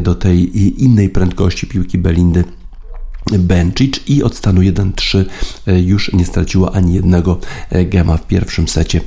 do 0.01 0.15
tej 0.15 0.57
innej 0.83 1.09
prędkości 1.09 1.67
piłki 1.67 1.97
Belindy. 1.97 2.43
Bencic 3.39 3.99
i 4.07 4.23
od 4.23 4.35
stanu 4.35 4.61
1-3 4.61 5.25
już 5.85 6.13
nie 6.13 6.25
straciła 6.25 6.71
ani 6.71 6.93
jednego 6.93 7.39
gema 7.85 8.17
w 8.17 8.27
pierwszym 8.27 8.67
secie 8.67 9.01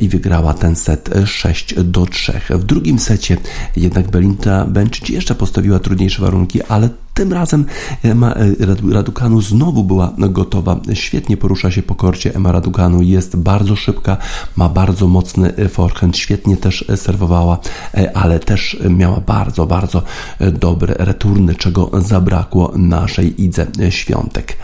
i 0.00 0.08
wygrała 0.08 0.54
ten 0.54 0.76
set 0.76 1.10
6 1.26 1.74
do 1.84 2.06
3. 2.06 2.40
W 2.50 2.64
drugim 2.64 2.98
secie 2.98 3.36
jednak 3.76 4.10
Belinda 4.10 4.64
Bencic 4.64 5.08
jeszcze 5.08 5.34
postawiła 5.34 5.78
trudniejsze 5.78 6.22
warunki, 6.22 6.62
ale 6.62 6.88
tym 7.14 7.32
razem 7.32 7.64
Emma 8.02 8.34
Raducanu 8.92 9.40
znowu 9.40 9.84
była 9.84 10.12
gotowa. 10.18 10.80
Świetnie 10.94 11.36
porusza 11.36 11.70
się 11.70 11.82
po 11.82 11.94
korcie. 11.94 12.34
Emma 12.34 12.52
Raducanu 12.52 13.02
jest 13.02 13.36
bardzo 13.36 13.76
szybka, 13.76 14.16
ma 14.56 14.68
bardzo 14.68 15.08
mocny 15.08 15.52
forehand, 15.68 16.16
świetnie 16.16 16.56
też 16.56 16.84
serwowała, 16.96 17.58
ale 18.14 18.40
też 18.40 18.76
miała 18.90 19.20
bardzo, 19.20 19.66
bardzo 19.66 20.02
dobre 20.52 20.94
returny, 20.98 21.54
czego 21.54 21.90
zabrakło 21.94 22.72
naszej 22.76 23.42
Idze 23.42 23.66
Świątek. 23.90 24.56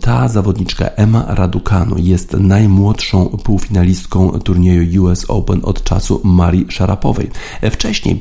Ta 0.00 0.28
zawodniczka 0.28 0.84
Emma 0.84 1.24
Raducanu 1.28 1.98
jest 1.98 2.32
najmłodszą 2.32 3.26
półfinalistką 3.26 4.30
turnieju 4.30 5.04
US 5.04 5.24
Open 5.28 5.60
od 5.62 5.84
czasu 5.84 6.20
Marii 6.24 6.66
Szarapowej. 6.68 7.30
Wcześniej 7.70 8.20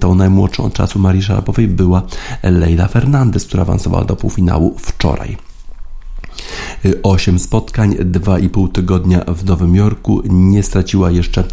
tą 0.00 0.14
najmłodszą 0.14 0.64
od 0.64 0.72
czasu 0.72 0.98
Marii 0.98 1.22
Szarapowej 1.22 1.68
była 1.68 2.02
Leila 2.42 2.88
Fernandez, 2.88 3.46
która 3.46 3.62
awansowała 3.62 4.04
do 4.04 4.16
półfinału 4.16 4.74
wczoraj. 4.78 5.36
8 7.02 7.38
spotkań, 7.38 7.94
2,5 7.94 8.72
tygodnia 8.72 9.24
w 9.24 9.44
Nowym 9.44 9.76
Jorku. 9.76 10.22
Nie 10.24 10.62
straciła 10.62 11.10
jeszcze 11.10 11.44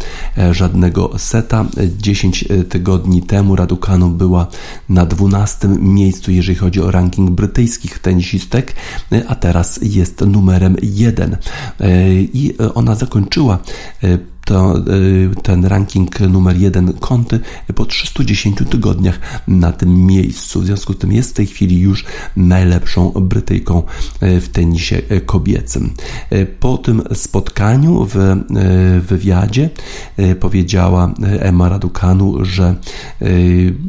żadnego 0.50 1.18
seta. 1.18 1.64
10 1.98 2.44
tygodni 2.68 3.22
temu 3.22 3.56
Raducanu 3.56 4.10
była 4.10 4.46
na 4.88 5.06
12 5.06 5.68
miejscu, 5.68 6.30
jeżeli 6.30 6.58
chodzi 6.58 6.80
o 6.80 6.90
ranking 6.90 7.30
brytyjskich 7.30 7.98
tenisistek, 7.98 8.74
a 9.28 9.34
teraz 9.34 9.78
jest 9.82 10.20
numerem 10.20 10.76
1. 10.82 11.36
I 12.32 12.54
ona 12.74 12.94
zakończyła 12.94 13.58
to 14.46 14.78
y, 14.78 15.42
ten 15.42 15.64
ranking 15.64 16.20
numer 16.20 16.56
jeden 16.56 16.92
konty 16.92 17.40
po 17.74 17.86
310 17.86 18.56
tygodniach 18.70 19.20
na 19.48 19.72
tym 19.72 20.06
miejscu. 20.06 20.60
W 20.60 20.64
związku 20.66 20.92
z 20.92 20.98
tym 20.98 21.12
jest 21.12 21.30
w 21.30 21.32
tej 21.32 21.46
chwili 21.46 21.80
już 21.80 22.04
najlepszą 22.36 23.10
Brytyjką 23.10 23.82
y, 24.22 24.40
w 24.40 24.48
tenisie 24.48 25.02
kobiecym. 25.26 25.94
Y, 26.32 26.46
po 26.60 26.78
tym 26.78 27.02
spotkaniu 27.14 28.06
w 28.14 28.36
wywiadzie 29.08 29.70
powiedziała 30.40 31.14
Emma 31.38 31.68
Raducanu, 31.68 32.44
że, 32.44 32.74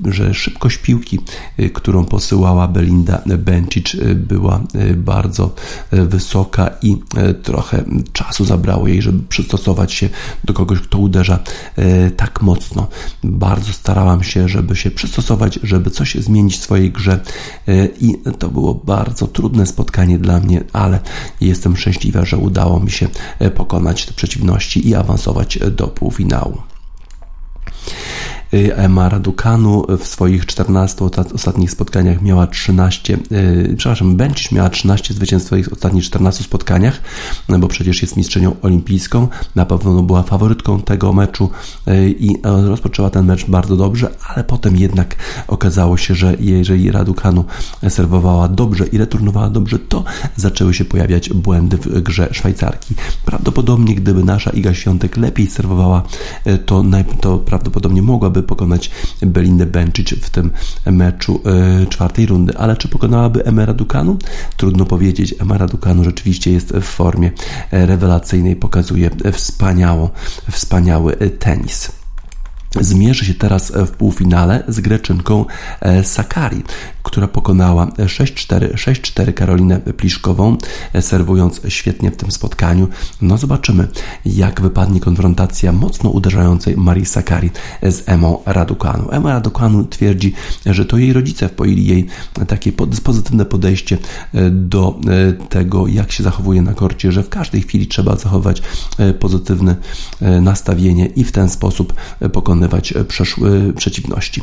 że 0.05 0.33
szybkość 0.33 0.77
piłki, 0.77 1.19
którą 1.73 2.05
posyłała 2.05 2.67
Belinda 2.67 3.21
Bencic 3.25 3.95
była 4.15 4.63
bardzo 4.95 5.55
wysoka 5.91 6.69
i 6.81 6.97
trochę 7.43 7.83
czasu 8.13 8.45
zabrało 8.45 8.87
jej, 8.87 9.01
żeby 9.01 9.23
przystosować 9.29 9.93
się 9.93 10.09
do 10.47 10.53
kogoś, 10.53 10.79
kto 10.79 10.97
uderza 10.97 11.39
e, 11.75 12.11
tak 12.11 12.41
mocno. 12.41 12.87
Bardzo 13.23 13.73
starałam 13.73 14.23
się, 14.23 14.49
żeby 14.49 14.75
się 14.75 14.91
przystosować, 14.91 15.59
żeby 15.63 15.91
coś 15.91 16.15
zmienić 16.15 16.57
w 16.57 16.63
swojej 16.63 16.91
grze 16.91 17.19
e, 17.67 17.85
i 17.85 18.15
to 18.39 18.49
było 18.49 18.75
bardzo 18.75 19.27
trudne 19.27 19.65
spotkanie 19.65 20.19
dla 20.19 20.39
mnie, 20.39 20.63
ale 20.73 20.99
jestem 21.41 21.77
szczęśliwa, 21.77 22.25
że 22.25 22.37
udało 22.37 22.79
mi 22.79 22.91
się 22.91 23.07
e, 23.39 23.51
pokonać 23.51 24.05
te 24.05 24.13
przeciwności 24.13 24.89
i 24.89 24.95
awansować 24.95 25.59
do 25.71 25.87
półfinału. 25.87 26.76
Y, 28.53 28.75
Emma 28.75 29.09
Raducanu 29.09 29.85
w 29.99 30.07
swoich 30.07 30.45
14 30.45 31.05
ostatnich 31.33 31.71
spotkaniach 31.71 32.21
miała 32.21 32.47
13, 32.47 33.17
yy, 33.31 33.75
przepraszam, 33.77 34.15
Bencic 34.15 34.51
miała 34.51 34.69
13 34.69 35.13
zwycięstw 35.13 35.45
w 35.45 35.47
swoich 35.47 35.73
ostatnich 35.73 36.03
14 36.03 36.43
spotkaniach, 36.43 37.01
no 37.49 37.59
bo 37.59 37.67
przecież 37.67 38.01
jest 38.01 38.17
mistrzynią 38.17 38.55
olimpijską, 38.61 39.27
na 39.55 39.65
pewno 39.65 40.03
była 40.03 40.23
faworytką 40.23 40.81
tego 40.81 41.13
meczu 41.13 41.49
yy, 41.87 42.09
i 42.09 42.27
yy, 42.27 42.69
rozpoczęła 42.69 43.09
ten 43.09 43.25
mecz 43.25 43.45
bardzo 43.45 43.77
dobrze, 43.77 44.09
ale 44.27 44.43
potem 44.43 44.75
jednak 44.75 45.15
okazało 45.47 45.97
się, 45.97 46.15
że 46.15 46.35
jeżeli 46.39 46.91
Raducanu 46.91 47.45
serwowała 47.89 48.47
dobrze 48.47 48.87
i 48.87 48.97
returnowała 48.97 49.49
dobrze, 49.49 49.79
to 49.79 50.03
zaczęły 50.35 50.73
się 50.73 50.85
pojawiać 50.85 51.29
błędy 51.29 51.77
w 51.77 52.01
grze 52.01 52.29
Szwajcarki. 52.31 52.95
Prawdopodobnie 53.25 53.95
gdyby 53.95 54.23
nasza 54.23 54.51
Iga 54.51 54.73
Świątek 54.73 55.17
lepiej 55.17 55.47
serwowała, 55.47 56.03
y, 56.47 56.57
to, 56.57 56.83
to 57.21 57.37
prawdopodobnie 57.37 58.01
mogłaby 58.01 58.36
mogłaby 58.37 58.47
pokonać 58.47 58.91
Belindę 59.21 59.65
Bencic 59.65 60.09
w 60.09 60.29
tym 60.29 60.51
meczu 60.85 61.41
e, 61.45 61.85
czwartej 61.85 62.25
rundy. 62.25 62.57
Ale 62.57 62.77
czy 62.77 62.87
pokonałaby 62.87 63.45
Emera 63.45 63.73
Dukanu? 63.73 64.17
Trudno 64.57 64.85
powiedzieć. 64.85 65.35
Emera 65.39 65.67
Dukanu 65.67 66.03
rzeczywiście 66.03 66.51
jest 66.51 66.73
w 66.73 66.83
formie 66.83 67.31
e, 67.71 67.85
rewelacyjnej, 67.85 68.55
pokazuje 68.55 69.09
wspaniało, 69.31 70.11
wspaniały 70.51 71.15
tenis 71.39 71.96
zmierzy 72.75 73.25
się 73.25 73.33
teraz 73.33 73.71
w 73.71 73.91
półfinale 73.91 74.63
z 74.67 74.79
Greczynką 74.79 75.45
e, 75.81 76.03
Sakari, 76.03 76.63
która 77.03 77.27
pokonała 77.27 77.85
6-4, 77.85 78.73
6-4 78.73 79.33
Karolinę 79.33 79.79
Pliszkową, 79.79 80.57
e, 80.93 81.01
serwując 81.01 81.61
świetnie 81.67 82.11
w 82.11 82.17
tym 82.17 82.31
spotkaniu. 82.31 82.87
No 83.21 83.37
zobaczymy, 83.37 83.87
jak 84.25 84.61
wypadnie 84.61 84.99
konfrontacja 84.99 85.71
mocno 85.71 86.09
uderzającej 86.09 86.77
Marii 86.77 87.05
Sakari 87.05 87.49
z 87.83 88.09
Emą 88.09 88.39
Raducanu. 88.45 89.11
Emma 89.11 89.33
Raducanu 89.33 89.85
twierdzi, 89.85 90.33
że 90.65 90.85
to 90.85 90.97
jej 90.97 91.13
rodzice 91.13 91.49
wpoili 91.49 91.85
jej 91.87 92.07
takie 92.47 92.71
pozytywne 93.03 93.45
podejście 93.45 93.97
e, 94.33 94.49
do 94.49 94.99
tego, 95.49 95.87
jak 95.87 96.11
się 96.11 96.23
zachowuje 96.23 96.61
na 96.61 96.73
korcie, 96.73 97.11
że 97.11 97.23
w 97.23 97.29
każdej 97.29 97.61
chwili 97.61 97.87
trzeba 97.87 98.15
zachować 98.15 98.61
pozytywne 99.19 99.75
nastawienie 100.41 101.05
i 101.05 101.23
w 101.23 101.31
ten 101.31 101.49
sposób 101.49 101.93
pokonać 102.33 102.56
pokonywać 102.57 102.93
przeszłe 103.07 103.73
przeciwności. 103.73 104.41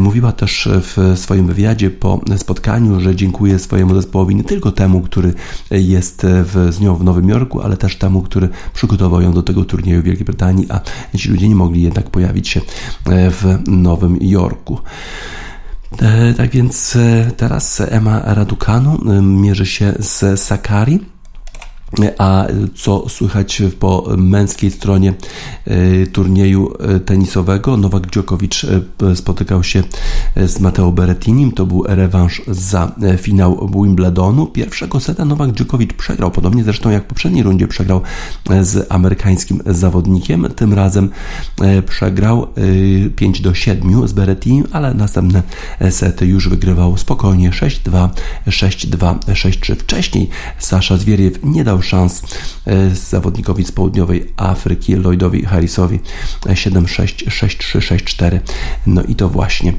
Mówiła 0.00 0.32
też 0.32 0.68
w 0.72 1.12
swoim 1.18 1.46
wywiadzie 1.46 1.90
po 1.90 2.20
spotkaniu, 2.36 3.00
że 3.00 3.16
dziękuję 3.16 3.58
swojemu 3.58 3.94
zespołowi 3.94 4.34
nie 4.34 4.44
tylko 4.44 4.72
temu, 4.72 5.00
który 5.00 5.34
jest 5.70 6.22
w, 6.24 6.72
z 6.72 6.80
nią 6.80 6.96
w 6.96 7.04
Nowym 7.04 7.28
Jorku, 7.28 7.60
ale 7.60 7.76
też 7.76 7.96
temu, 7.96 8.22
który 8.22 8.48
przygotował 8.74 9.20
ją 9.20 9.32
do 9.32 9.42
tego 9.42 9.64
turnieju 9.64 10.00
w 10.00 10.04
Wielkiej 10.04 10.24
Brytanii, 10.24 10.66
a 10.70 10.80
ci 11.16 11.28
ludzie 11.30 11.48
nie 11.48 11.54
mogli 11.54 11.82
jednak 11.82 12.10
pojawić 12.10 12.48
się 12.48 12.60
w 13.06 13.58
Nowym 13.66 14.18
Jorku. 14.20 14.78
E, 16.02 16.34
tak 16.34 16.50
więc 16.50 16.96
e, 16.96 17.30
teraz 17.36 17.82
Emma 17.88 18.20
Raducanu 18.24 18.98
e, 19.10 19.22
mierzy 19.22 19.66
się 19.66 19.94
z 19.98 20.40
Sakari. 20.40 21.00
A 22.18 22.46
co 22.74 23.08
słychać 23.08 23.62
po 23.78 24.08
męskiej 24.16 24.70
stronie 24.70 25.14
e, 25.64 26.06
turnieju 26.06 26.74
e, 26.78 27.00
tenisowego? 27.00 27.76
Nowak 27.76 28.06
Djokovic 28.06 28.66
e, 29.02 29.16
spotykał 29.16 29.64
się 29.64 29.82
z 30.36 30.60
Matteo 30.60 30.92
Berrettinim. 30.92 31.52
To 31.52 31.66
był 31.66 31.84
rewanż 31.86 32.42
za 32.48 32.92
finał 33.16 33.70
Wimbledonu. 33.74 34.46
Pierwszego 34.46 35.00
seta 35.00 35.24
Nowak 35.24 35.52
Djokovic 35.52 35.92
przegrał, 35.92 36.30
podobnie 36.30 36.64
zresztą 36.64 36.90
jak 36.90 37.04
w 37.04 37.06
poprzedniej 37.06 37.42
rundzie 37.42 37.68
przegrał 37.68 38.00
z 38.62 38.92
amerykańskim 38.92 39.62
zawodnikiem. 39.66 40.48
Tym 40.56 40.74
razem 40.74 41.10
przegrał 41.86 42.46
5 43.16 43.40
do 43.40 43.54
7 43.54 44.08
z 44.08 44.12
Berrettinim, 44.12 44.64
ale 44.72 44.94
następne 44.94 45.42
sety 45.90 46.26
już 46.26 46.48
wygrywał 46.48 46.96
spokojnie 46.96 47.50
6-2, 47.50 48.08
6-2, 48.46 49.18
6-3. 49.18 49.76
Wcześniej 49.76 50.28
Sasza 50.58 50.96
Zwieriew 50.96 51.38
nie 51.42 51.64
dał 51.64 51.77
szans 51.82 52.22
e, 52.66 52.90
zawodnikowi 52.94 53.64
z 53.64 53.72
południowej 53.72 54.32
Afryki, 54.36 54.96
Lloydowi 54.96 55.44
Harrisowi 55.44 56.00
7-6, 56.40 57.26
6-3, 57.26 57.78
6-4. 57.78 58.40
No 58.86 59.02
i 59.02 59.14
to 59.14 59.28
właśnie 59.28 59.72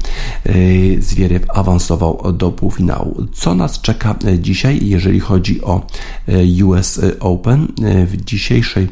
e, 0.44 0.52
Zwieriew 0.98 1.42
awansował 1.54 2.32
do 2.32 2.52
półfinału. 2.52 3.26
Co 3.32 3.54
nas 3.54 3.80
czeka 3.80 4.14
e, 4.24 4.38
dzisiaj, 4.38 4.86
jeżeli 4.86 5.20
chodzi 5.20 5.62
o 5.62 5.86
US 6.64 7.00
Open? 7.20 7.68
W 8.06 8.16
dzisiejszej 8.24 8.88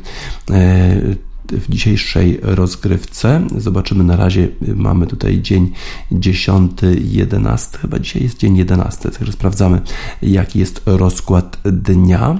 w 1.52 1.68
dzisiejszej 1.68 2.38
rozgrywce. 2.42 3.46
Zobaczymy 3.56 4.04
na 4.04 4.16
razie, 4.16 4.48
mamy 4.76 5.06
tutaj 5.06 5.42
dzień 5.42 5.72
10, 6.12 6.72
11, 7.00 7.78
chyba 7.78 7.98
dzisiaj 7.98 8.22
jest 8.22 8.38
dzień 8.38 8.56
11, 8.56 9.10
także 9.10 9.32
sprawdzamy 9.32 9.80
jaki 10.22 10.58
jest 10.58 10.82
rozkład 10.86 11.58
dnia. 11.64 12.38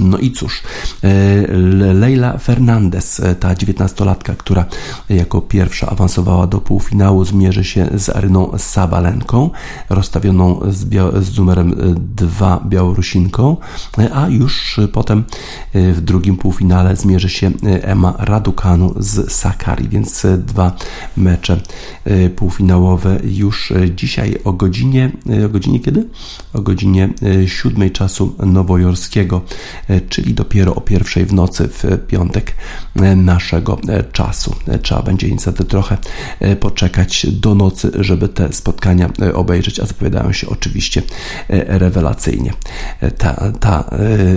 No 0.00 0.18
i 0.18 0.30
cóż, 0.30 0.62
e, 1.02 1.12
Leila 1.94 2.38
Fernandez, 2.38 3.20
e, 3.20 3.34
ta 3.34 3.54
19-latka, 3.54 4.36
która 4.36 4.64
jako 5.08 5.40
pierwsza 5.40 5.90
awansowała 5.90 6.46
do 6.46 6.60
półfinału, 6.60 7.24
zmierzy 7.24 7.64
się 7.64 7.88
z 7.94 8.08
Aryną 8.08 8.58
Sabalenką, 8.58 9.50
rozstawioną 9.88 10.60
z, 10.68 10.88
z 11.24 11.38
numerem 11.38 11.74
2 12.14 12.56
e, 12.56 12.68
Białorusinką, 12.68 13.56
a 14.14 14.28
już 14.28 14.80
potem 14.92 15.24
w 15.74 16.00
drugim 16.00 16.36
półfinale 16.36 16.96
zmierzy 16.96 17.28
się 17.28 17.50
Emma 17.82 18.14
Raducanu 18.18 18.94
z 18.96 19.32
Sakari, 19.32 19.88
więc 19.88 20.26
dwa 20.38 20.72
mecze 21.16 21.60
półfinałowe 22.36 23.20
już 23.24 23.72
dzisiaj 23.94 24.38
o 24.44 24.52
godzinie, 24.52 25.10
o 25.46 25.48
godzinie 25.48 25.80
kiedy? 25.80 26.08
O 26.52 26.60
godzinie 26.62 27.08
7 27.46 27.90
czasu 27.90 28.34
nowojorskiego. 28.46 29.42
E, 29.88 30.00
czyli 30.00 30.34
dopiero 30.34 30.74
o 30.74 30.80
pierwszej 30.80 31.26
w 31.26 31.32
nocy 31.32 31.68
w 31.68 32.06
piątek 32.06 32.54
e, 32.96 33.16
naszego 33.16 33.78
e, 33.88 34.04
czasu. 34.04 34.54
Trzeba 34.82 35.02
będzie 35.02 35.30
niestety 35.30 35.64
trochę 35.64 35.98
poczekać 36.60 37.26
do 37.30 37.54
nocy, 37.54 37.90
żeby 37.98 38.28
te 38.28 38.52
spotkania 38.52 39.10
obejrzeć, 39.34 39.80
a 39.80 39.86
zapowiadają 39.86 40.32
się 40.32 40.48
oczywiście 40.48 41.02
rewelacyjnie. 41.48 42.52
Ta, 43.18 43.52
ta 43.60 43.84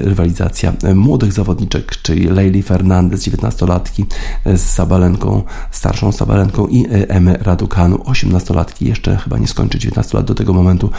rywalizacja 0.01 0.73
młodych 0.95 1.33
zawodniczek, 1.33 1.95
czyli 2.01 2.27
Leili 2.27 2.63
Fernandez, 2.63 3.27
19-latki 3.27 4.05
z 4.45 4.61
Sabalenką, 4.61 5.43
starszą 5.71 6.11
Sabalenką 6.11 6.67
i 6.67 6.85
Emy 7.07 7.37
Radukanu, 7.41 7.95
18-latki, 7.95 8.87
jeszcze 8.87 9.17
chyba 9.17 9.37
nie 9.37 9.47
skończy 9.47 9.79
19 9.79 10.17
lat 10.17 10.27
do 10.27 10.35
tego 10.35 10.53
momentu 10.53 10.89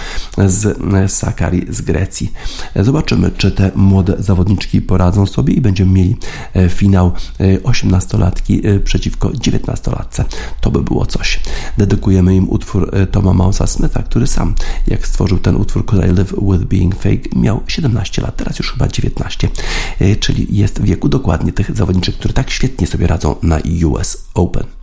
z 0.46 0.78
Sakari 1.12 1.66
z 1.68 1.80
Grecji. 1.80 2.32
Zobaczymy, 2.76 3.30
czy 3.30 3.50
te 3.50 3.70
młode 3.74 4.17
zawodniczki 4.18 4.82
poradzą 4.82 5.26
sobie 5.26 5.54
i 5.54 5.60
będziemy 5.60 5.92
mieli 5.92 6.16
e, 6.54 6.68
finał 6.68 7.12
18-latki 7.62 8.66
e, 8.66 8.70
e, 8.70 8.80
przeciwko 8.80 9.28
19-latce. 9.28 10.24
To 10.60 10.70
by 10.70 10.82
było 10.82 11.06
coś. 11.06 11.40
Dedykujemy 11.78 12.36
im 12.36 12.50
utwór 12.50 12.90
Toma 13.10 13.34
Mausa 13.34 13.66
Smitha, 13.66 14.02
który 14.02 14.26
sam, 14.26 14.54
jak 14.86 15.06
stworzył 15.06 15.38
ten 15.38 15.56
utwór 15.56 15.84
Could 15.84 16.04
I 16.04 16.08
Live 16.08 16.34
With 16.42 16.64
Being 16.64 16.94
Fake, 16.94 17.28
miał 17.36 17.60
17 17.66 18.22
lat, 18.22 18.36
teraz 18.36 18.58
już 18.58 18.72
chyba 18.72 18.88
19, 18.88 19.48
czyli 20.20 20.46
jest 20.50 20.80
w 20.80 20.84
wieku 20.84 21.08
dokładnie 21.08 21.52
tych 21.52 21.76
zawodniczych, 21.76 22.18
które 22.18 22.34
tak 22.34 22.50
świetnie 22.50 22.86
sobie 22.86 23.06
radzą 23.06 23.36
na 23.42 23.58
US 23.84 24.24
Open. 24.34 24.77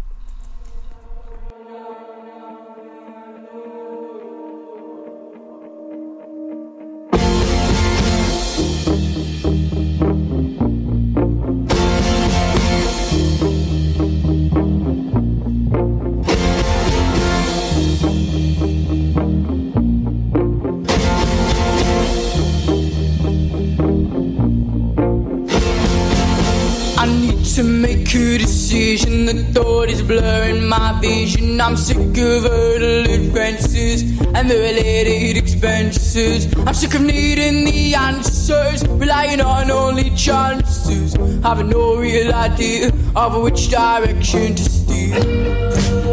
Having 41.56 41.70
no 41.70 41.96
real 41.96 42.34
idea 42.34 42.92
of 43.16 43.42
which 43.42 43.70
direction 43.70 44.56
to 44.56 44.64
steer. 44.64 45.16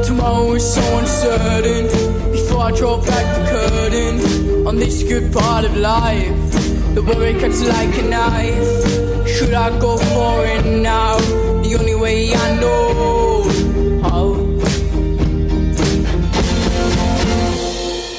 Tomorrow 0.04 0.52
is 0.52 0.74
so 0.74 0.98
uncertain. 0.98 1.86
Before 2.30 2.60
I 2.60 2.70
draw 2.70 3.04
back 3.04 3.26
the 3.36 3.50
curtain 3.50 4.66
on 4.68 4.76
this 4.76 5.02
good 5.02 5.32
part 5.32 5.64
of 5.64 5.76
life, 5.76 6.52
the 6.94 7.02
worry 7.02 7.34
cuts 7.40 7.60
like 7.66 7.92
a 7.98 8.02
knife. 8.02 9.26
Should 9.26 9.52
I 9.52 9.76
go 9.80 9.96
for 9.96 10.46
it 10.46 10.64
now? 10.64 11.18
The 11.64 11.76
only 11.76 11.96
way 11.96 12.32
I 12.32 12.60
know 12.60 13.42
how. 14.04 14.34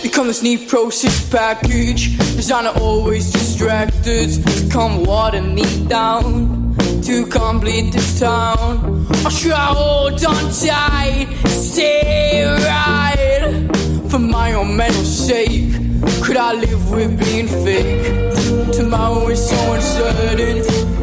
Become 0.03 0.27
this 0.27 0.43
neat 0.43 0.67
process 0.67 1.29
package 1.29 2.17
Designer 2.35 2.73
always 2.81 3.31
distracted 3.31 4.29
come 4.69 5.05
water 5.05 5.41
me 5.41 5.63
down 5.87 6.52
To 7.05 7.25
complete 7.25 7.91
this 7.91 8.17
town 8.17 9.05
Or 9.25 9.29
should 9.29 9.51
I 9.51 9.73
hold 9.73 10.23
on 10.23 10.51
tight 10.51 11.27
Stay 11.47 12.45
right 12.45 14.09
For 14.09 14.19
my 14.19 14.53
own 14.53 14.77
mental 14.77 15.03
sake 15.03 15.73
Could 16.23 16.37
I 16.37 16.53
live 16.53 16.89
with 16.91 17.19
being 17.19 17.47
fake 17.47 18.71
Tomorrow 18.71 19.27
is 19.27 19.49
so 19.49 19.73
uncertain 19.73 20.59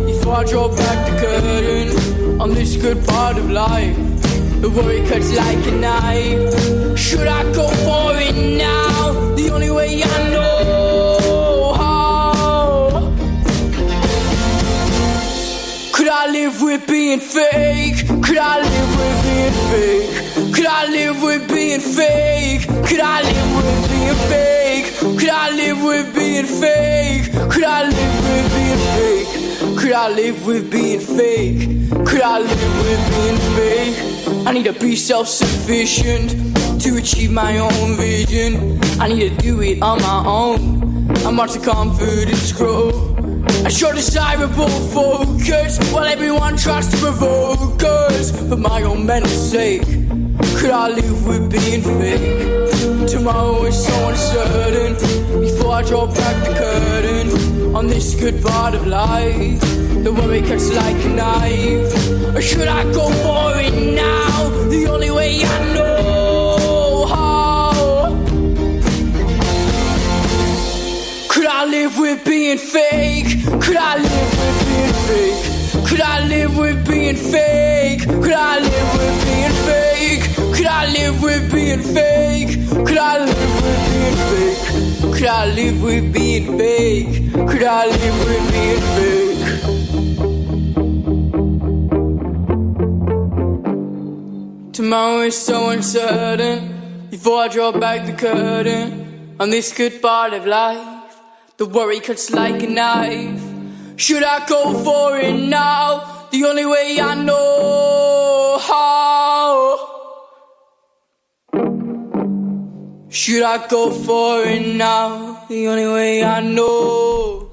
If 0.09 0.27
I 0.27 0.45
draw 0.45 0.69
back 0.75 1.11
the 1.11 1.21
curtain 1.21 2.41
On 2.41 2.55
this 2.55 2.77
good 2.77 3.07
part 3.07 3.37
of 3.37 3.51
life 3.51 4.11
the 4.61 4.69
worry 4.69 5.01
cuts 5.09 5.35
like 5.35 5.67
a 5.69 5.71
knife. 5.71 6.99
Should 6.99 7.27
I 7.27 7.45
go 7.55 7.67
for 7.67 8.13
it 8.21 8.37
now? 8.59 9.35
The 9.35 9.49
only 9.55 9.71
way 9.71 10.03
I 10.03 10.30
know 10.30 10.30
live 16.61 16.81
with 16.81 16.89
being 16.89 17.21
fake? 17.21 18.07
Could 18.23 18.39
I 18.39 18.61
live 18.61 18.99
with 18.99 19.23
being 19.25 19.53
fake? 19.71 20.55
Could 20.55 20.67
I 20.67 20.87
live 20.87 21.23
with 21.23 21.49
being 21.49 21.81
fake? 21.81 22.67
Could 22.87 23.01
I 23.01 23.23
live 23.23 23.55
with 23.57 23.89
being 23.89 24.15
fake? 24.29 25.19
Could 25.19 25.29
I 25.31 25.51
live 25.51 25.83
with 25.85 26.15
being 26.15 26.47
fake? 26.47 27.33
Could 27.51 27.65
I 27.65 27.89
live 27.89 28.25
with 28.25 28.55
being 28.55 28.79
fake? 28.95 29.79
Could 29.79 29.93
I 29.93 30.09
live 30.09 30.47
with 30.47 30.71
being 30.71 31.01
fake? 31.01 32.07
Could 32.07 32.23
I 32.23 32.39
live 32.41 32.85
with 32.85 33.03
being 33.11 33.39
fake? 33.57 34.47
I 34.47 34.53
need 34.53 34.65
to 34.65 34.73
be 34.73 34.97
self 34.97 35.29
sufficient 35.29 36.31
to 36.83 36.97
achieve 36.97 37.31
my 37.31 37.59
own 37.59 37.97
vision. 37.97 38.81
I 39.01 39.09
need 39.09 39.31
to 39.31 39.37
do 39.37 39.61
it 39.63 39.83
on 39.83 40.01
my 40.03 40.25
own. 40.27 41.11
I 41.25 41.31
watch 41.33 41.53
the 41.53 41.61
confidence 41.61 42.53
grow. 42.53 43.10
I 43.63 43.69
show 43.69 43.93
desirable 43.93 44.69
focus 44.69 45.79
while 45.93 46.05
everyone 46.05 46.57
tries 46.57 46.89
to 46.89 46.97
provoke 46.97 47.83
us. 47.83 48.31
For 48.49 48.57
my 48.57 48.83
own 48.83 49.05
mental 49.05 49.31
sake, 49.31 49.83
could 50.57 50.71
I 50.71 50.89
live 50.89 51.27
with 51.27 51.51
being 51.51 51.83
fake? 51.83 53.09
Tomorrow 53.09 53.65
is 53.65 53.87
so 53.87 54.09
uncertain. 54.09 54.95
Before 55.41 55.73
I 55.73 55.83
draw 55.83 56.07
back 56.07 56.37
the 56.47 56.55
curtain 56.55 57.75
on 57.77 57.87
this 57.87 58.15
good 58.15 58.43
part 58.43 58.75
of 58.75 58.87
life, 58.87 59.61
the 60.05 60.13
worry 60.13 60.41
cuts 60.41 60.75
like 60.75 60.97
a 61.05 61.09
knife. 61.09 62.35
Or 62.35 62.41
should 62.41 62.69
I 62.69 62.85
go 62.93 63.11
for 63.25 63.61
it 63.61 63.75
now? 63.95 64.49
The 64.71 64.87
only 64.89 65.11
way 65.11 65.45
I 65.45 65.59
know 65.65 65.70
with 72.01 72.25
being 72.25 72.57
fake? 72.59 73.45
Could 73.61 73.77
I 73.77 73.97
live 73.99 74.33
with 74.41 74.67
being 74.69 74.95
fake? 75.07 75.87
Could 75.87 76.01
I 76.01 76.27
live 76.27 76.57
with 76.57 76.89
being 76.89 77.17
fake? 77.17 78.07
Could 78.07 78.33
I 78.33 78.59
live 78.59 78.95
with 78.97 79.25
being 79.25 79.53
fake? 79.67 80.23
Could 80.57 80.67
I 80.67 80.87
live 80.87 81.23
with 81.23 81.53
being 81.53 81.83
fake? 81.83 82.59
Could 82.87 82.99
I 82.99 83.19
live 83.25 83.55
with 83.63 83.83
being 83.93 84.17
fake? 84.31 84.63
Could 85.15 85.29
I 85.29 85.45
live 85.47 85.83
with 85.83 86.13
being 86.13 86.59
fake? 86.59 87.33
Could 87.51 87.65
I 87.65 87.87
live 87.87 88.19
with 88.27 88.45
being 88.53 88.83
fake? 88.97 89.41
Tomorrow 94.73 95.23
is 95.23 95.37
so 95.37 95.69
uncertain. 95.69 97.09
Before 97.11 97.43
I 97.43 97.49
draw 97.49 97.73
back 97.73 98.07
the 98.07 98.13
curtain 98.15 99.37
on 99.39 99.51
this 99.51 99.73
good 99.73 100.01
part 100.01 100.33
of 100.33 100.47
life, 100.47 100.90
the 101.61 101.67
worry 101.67 102.01
cuts 102.01 102.31
like 102.31 102.63
a 102.63 102.67
knife. 102.67 103.43
Should 103.97 104.23
I 104.23 104.47
go 104.47 104.83
for 104.83 105.19
it 105.19 105.39
now? 105.39 106.27
The 106.31 106.45
only 106.47 106.65
way 106.65 106.99
I 106.99 107.15
know 107.23 108.59
how. 108.63 109.77
Should 113.11 113.43
I 113.43 113.69
go 113.69 113.91
for 113.91 114.43
it 114.45 114.75
now? 114.75 115.45
The 115.51 115.69
only 115.69 115.87
way 115.87 116.25
I 116.25 116.41
know. 116.41 117.50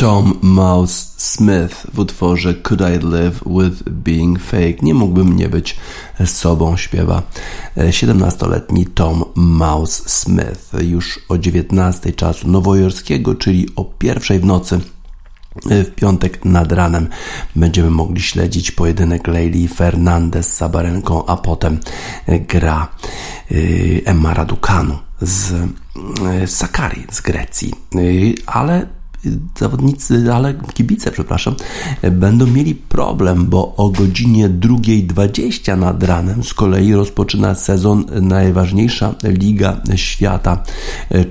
Tom 0.00 0.38
Mouse 0.42 1.14
Smith 1.16 1.86
w 1.94 1.98
utworze 1.98 2.54
Could 2.54 2.80
I 2.80 3.06
Live 3.06 3.40
With 3.46 3.82
Being 3.90 4.40
Fake? 4.40 4.76
Nie 4.82 4.94
mógłbym 4.94 5.36
nie 5.36 5.48
być 5.48 5.76
sobą, 6.24 6.76
śpiewa 6.76 7.22
17-letni 7.76 8.86
Tom 8.86 9.24
Mouse 9.34 10.02
Smith. 10.06 10.70
Już 10.82 11.20
o 11.28 11.38
19 11.38 12.12
czasu 12.12 12.48
nowojorskiego, 12.48 13.34
czyli 13.34 13.68
o 13.76 13.84
pierwszej 13.84 14.40
w 14.40 14.44
nocy 14.44 14.80
w 15.66 15.90
piątek 15.94 16.44
nad 16.44 16.72
ranem 16.72 17.08
będziemy 17.56 17.90
mogli 17.90 18.22
śledzić 18.22 18.70
pojedynek 18.70 19.26
Leili 19.26 19.68
Fernandez 19.68 20.46
z 20.46 20.56
Sabarenką, 20.56 21.26
a 21.26 21.36
potem 21.36 21.80
gra 22.48 22.88
Emma 24.04 24.34
Raducanu 24.34 24.98
z 25.20 25.52
Sakari 26.46 27.06
z 27.10 27.20
Grecji. 27.20 27.74
Ale 28.46 28.99
zawodnicy, 29.58 30.34
ale 30.34 30.54
kibice, 30.74 31.10
przepraszam, 31.10 31.54
będą 32.12 32.46
mieli 32.46 32.74
problem, 32.74 33.46
bo 33.46 33.76
o 33.76 33.90
godzinie 33.90 34.48
2.20 34.48 35.78
nad 35.78 36.02
ranem 36.02 36.44
z 36.44 36.54
kolei 36.54 36.94
rozpoczyna 36.94 37.54
sezon 37.54 38.04
najważniejsza 38.20 39.14
liga 39.24 39.80
świata, 39.96 40.62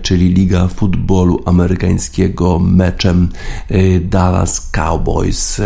czyli 0.02 0.34
Liga 0.34 0.68
Futbolu 0.68 1.42
Amerykańskiego 1.46 2.60
meczem 2.60 3.30
Dallas 4.02 4.70
Cowboys, 4.72 5.62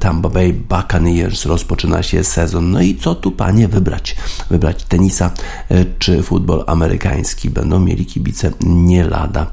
Tampa 0.00 0.28
Bay 0.28 0.52
Buccaneers 0.52 1.46
rozpoczyna 1.46 2.02
się 2.02 2.24
sezon. 2.24 2.70
No 2.70 2.82
i 2.82 2.94
co 2.94 3.14
tu 3.14 3.32
panie 3.32 3.68
wybrać? 3.68 4.16
Wybrać 4.50 4.84
tenisa 4.84 5.30
czy 5.98 6.22
futbol 6.22 6.64
amerykański? 6.66 7.50
Będą 7.50 7.80
mieli 7.80 8.06
kibice 8.06 8.52
nie 8.66 9.04
lada 9.04 9.50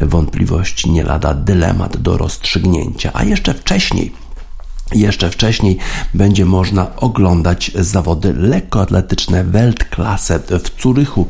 wątpliwości, 0.00 0.90
nie 0.90 1.04
lada 1.04 1.37
dylemat 1.38 1.96
do 1.96 2.16
rozstrzygnięcia. 2.16 3.10
A 3.14 3.24
jeszcze 3.24 3.54
wcześniej 3.54 4.12
jeszcze 4.94 5.30
wcześniej 5.30 5.78
będzie 6.14 6.44
można 6.44 6.96
oglądać 6.96 7.70
zawody 7.74 8.32
lekkoatletyczne 8.32 9.44
Weltklasse 9.44 10.38
w 10.38 10.70
Curychu. 10.82 11.26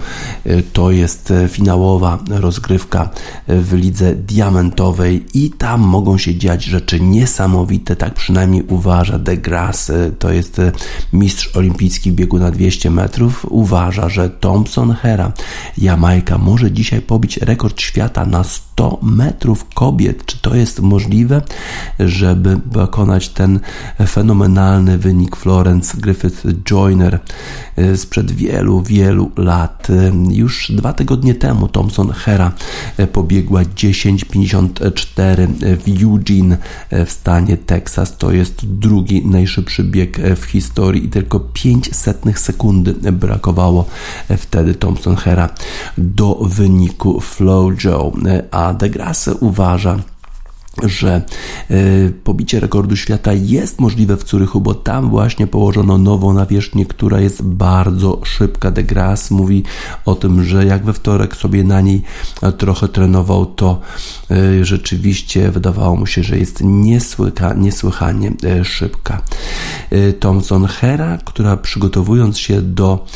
To 0.72 0.90
jest 0.90 1.32
finałowa 1.48 2.18
rozgrywka 2.30 3.10
w 3.48 3.72
lidze 3.72 4.14
diamentowej 4.14 5.26
i 5.34 5.50
tam 5.50 5.80
mogą 5.80 6.18
się 6.18 6.34
dziać 6.34 6.64
rzeczy 6.64 7.00
niesamowite, 7.00 7.96
tak 7.96 8.14
przynajmniej 8.14 8.62
uważa 8.62 9.18
De 9.18 9.36
Grasse, 9.36 10.10
to 10.18 10.32
jest 10.32 10.60
mistrz 11.12 11.56
olimpijski 11.56 12.12
biegu 12.12 12.38
na 12.38 12.50
200 12.50 12.90
metrów. 12.90 13.46
Uważa, 13.50 14.08
że 14.08 14.30
Thompson 14.30 14.94
Hera, 14.94 15.32
Jamajka 15.78 16.38
może 16.38 16.72
dzisiaj 16.72 17.00
pobić 17.00 17.36
rekord 17.36 17.80
świata 17.80 18.26
na 18.26 18.44
100 18.44 18.98
metrów 19.02 19.66
kobiet. 19.74 20.26
Czy 20.26 20.38
to 20.38 20.54
jest 20.54 20.80
możliwe, 20.80 21.42
żeby 22.00 22.56
pokonać 22.72 23.28
ten 23.28 23.47
ten 23.48 23.60
fenomenalny 24.06 24.98
wynik 24.98 25.36
Florence 25.36 25.96
Griffith 26.00 26.46
Joyner 26.70 27.18
e, 27.76 27.96
sprzed 27.96 28.30
wielu, 28.30 28.82
wielu 28.82 29.30
lat. 29.36 29.88
E, 29.90 30.12
już 30.34 30.72
dwa 30.72 30.92
tygodnie 30.92 31.34
temu 31.34 31.68
Thompson 31.68 32.12
Hera 32.12 32.52
e, 32.96 33.06
pobiegła 33.06 33.62
10.54 33.62 35.48
w 35.76 36.02
Eugene 36.02 36.56
w 37.06 37.10
stanie 37.10 37.56
Texas. 37.56 38.16
To 38.16 38.32
jest 38.32 38.66
drugi 38.66 39.26
najszybszy 39.26 39.84
bieg 39.84 40.18
w 40.36 40.44
historii 40.44 41.04
i 41.04 41.08
tylko 41.08 41.40
5 41.40 41.96
setnych 41.96 42.38
sekundy 42.38 43.12
brakowało 43.12 43.84
wtedy 44.36 44.74
Thompson 44.74 45.16
Hera 45.16 45.48
do 45.98 46.34
wyniku 46.34 47.20
Flow 47.20 47.84
Joe. 47.84 48.12
A 48.50 48.74
DeGrasse 48.74 49.34
uważa, 49.34 49.98
że 50.82 51.22
y, 51.70 52.12
pobicie 52.24 52.60
rekordu 52.60 52.96
świata 52.96 53.32
jest 53.32 53.80
możliwe 53.80 54.16
w 54.16 54.24
Curychu, 54.24 54.60
bo 54.60 54.74
tam 54.74 55.10
właśnie 55.10 55.46
położono 55.46 55.98
nową 55.98 56.32
nawierzchnię, 56.32 56.86
która 56.86 57.20
jest 57.20 57.42
bardzo 57.42 58.20
szybka. 58.24 58.70
De 58.70 58.82
Grasse 58.82 59.34
mówi 59.34 59.64
o 60.04 60.14
tym, 60.14 60.44
że 60.44 60.66
jak 60.66 60.84
we 60.84 60.92
wtorek 60.92 61.36
sobie 61.36 61.64
na 61.64 61.80
niej 61.80 62.02
trochę 62.58 62.88
trenował, 62.88 63.46
to 63.46 63.80
y, 64.30 64.64
rzeczywiście 64.64 65.50
wydawało 65.50 65.96
mu 65.96 66.06
się, 66.06 66.22
że 66.22 66.38
jest 66.38 66.60
niesłycha, 66.64 67.54
niesłychanie 67.54 68.32
y, 68.60 68.64
szybka. 68.64 69.22
Thompson 70.20 70.66
Hera, 70.66 71.18
która 71.24 71.56
przygotowując 71.56 72.38
się 72.38 72.62
do 72.62 73.06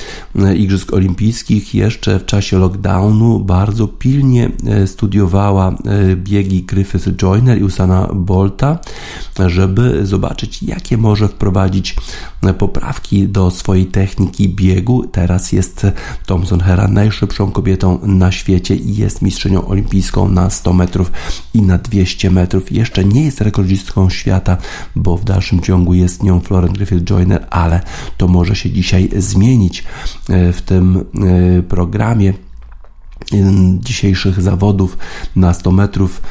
Igrzysk 0.56 0.92
Olimpijskich 0.92 1.74
jeszcze 1.74 2.18
w 2.18 2.26
czasie 2.26 2.58
lockdownu 2.58 3.40
bardzo 3.40 3.88
pilnie 3.88 4.50
studiowała 4.86 5.76
biegi 6.16 6.62
Griffith 6.62 7.08
Joyner 7.22 7.51
i 7.54 7.64
Usana 7.64 8.08
Bolta, 8.14 8.78
żeby 9.46 10.06
zobaczyć, 10.06 10.62
jakie 10.62 10.96
może 10.96 11.28
wprowadzić 11.28 11.96
poprawki 12.58 13.28
do 13.28 13.50
swojej 13.50 13.86
techniki 13.86 14.48
biegu. 14.48 15.06
Teraz 15.12 15.52
jest 15.52 15.86
Thompson 16.26 16.60
Hera 16.60 16.88
najszybszą 16.88 17.50
kobietą 17.50 17.98
na 18.02 18.32
świecie 18.32 18.76
i 18.76 18.96
jest 18.96 19.22
mistrzynią 19.22 19.68
olimpijską 19.68 20.28
na 20.28 20.50
100 20.50 20.72
metrów 20.72 21.12
i 21.54 21.62
na 21.62 21.78
200 21.78 22.30
metrów. 22.30 22.72
Jeszcze 22.72 23.04
nie 23.04 23.24
jest 23.24 23.40
rekordzistką 23.40 24.10
świata, 24.10 24.56
bo 24.96 25.16
w 25.16 25.24
dalszym 25.24 25.60
ciągu 25.60 25.94
jest 25.94 26.22
nią 26.22 26.40
Florence 26.40 26.74
Griffith 26.76 27.04
Joyner, 27.04 27.46
ale 27.50 27.80
to 28.16 28.28
może 28.28 28.56
się 28.56 28.70
dzisiaj 28.70 29.08
zmienić 29.16 29.84
w 30.28 30.62
tym 30.64 31.04
e, 31.58 31.62
programie 31.62 32.32
dzisiejszych 33.78 34.42
zawodów 34.42 34.98
na 35.36 35.54
100 35.54 35.72
metrów 35.72 36.22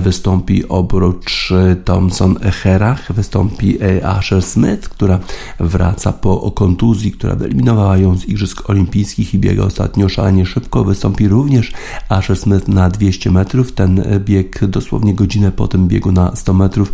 wystąpi 0.00 0.68
oprócz 0.68 1.52
Thompson 1.84 2.38
Herach, 2.38 3.12
wystąpi 3.12 3.78
Asher 4.04 4.42
Smith, 4.42 4.88
która 4.88 5.18
wraca 5.60 6.12
po 6.12 6.50
kontuzji, 6.50 7.12
która 7.12 7.34
wyeliminowała 7.34 7.96
ją 7.96 8.18
z 8.18 8.24
Igrzysk 8.24 8.70
Olimpijskich 8.70 9.34
i 9.34 9.38
biega 9.38 9.62
ostatnio 9.62 10.08
szalenie 10.08 10.46
szybko. 10.46 10.84
Wystąpi 10.84 11.28
również 11.28 11.72
Asher 12.08 12.36
Smith 12.36 12.68
na 12.68 12.90
200 12.90 13.30
metrów. 13.30 13.72
Ten 13.72 14.04
bieg 14.18 14.66
dosłownie 14.66 15.14
godzinę 15.14 15.52
po 15.52 15.68
tym 15.68 15.88
biegu 15.88 16.12
na 16.12 16.36
100 16.36 16.54
metrów. 16.54 16.92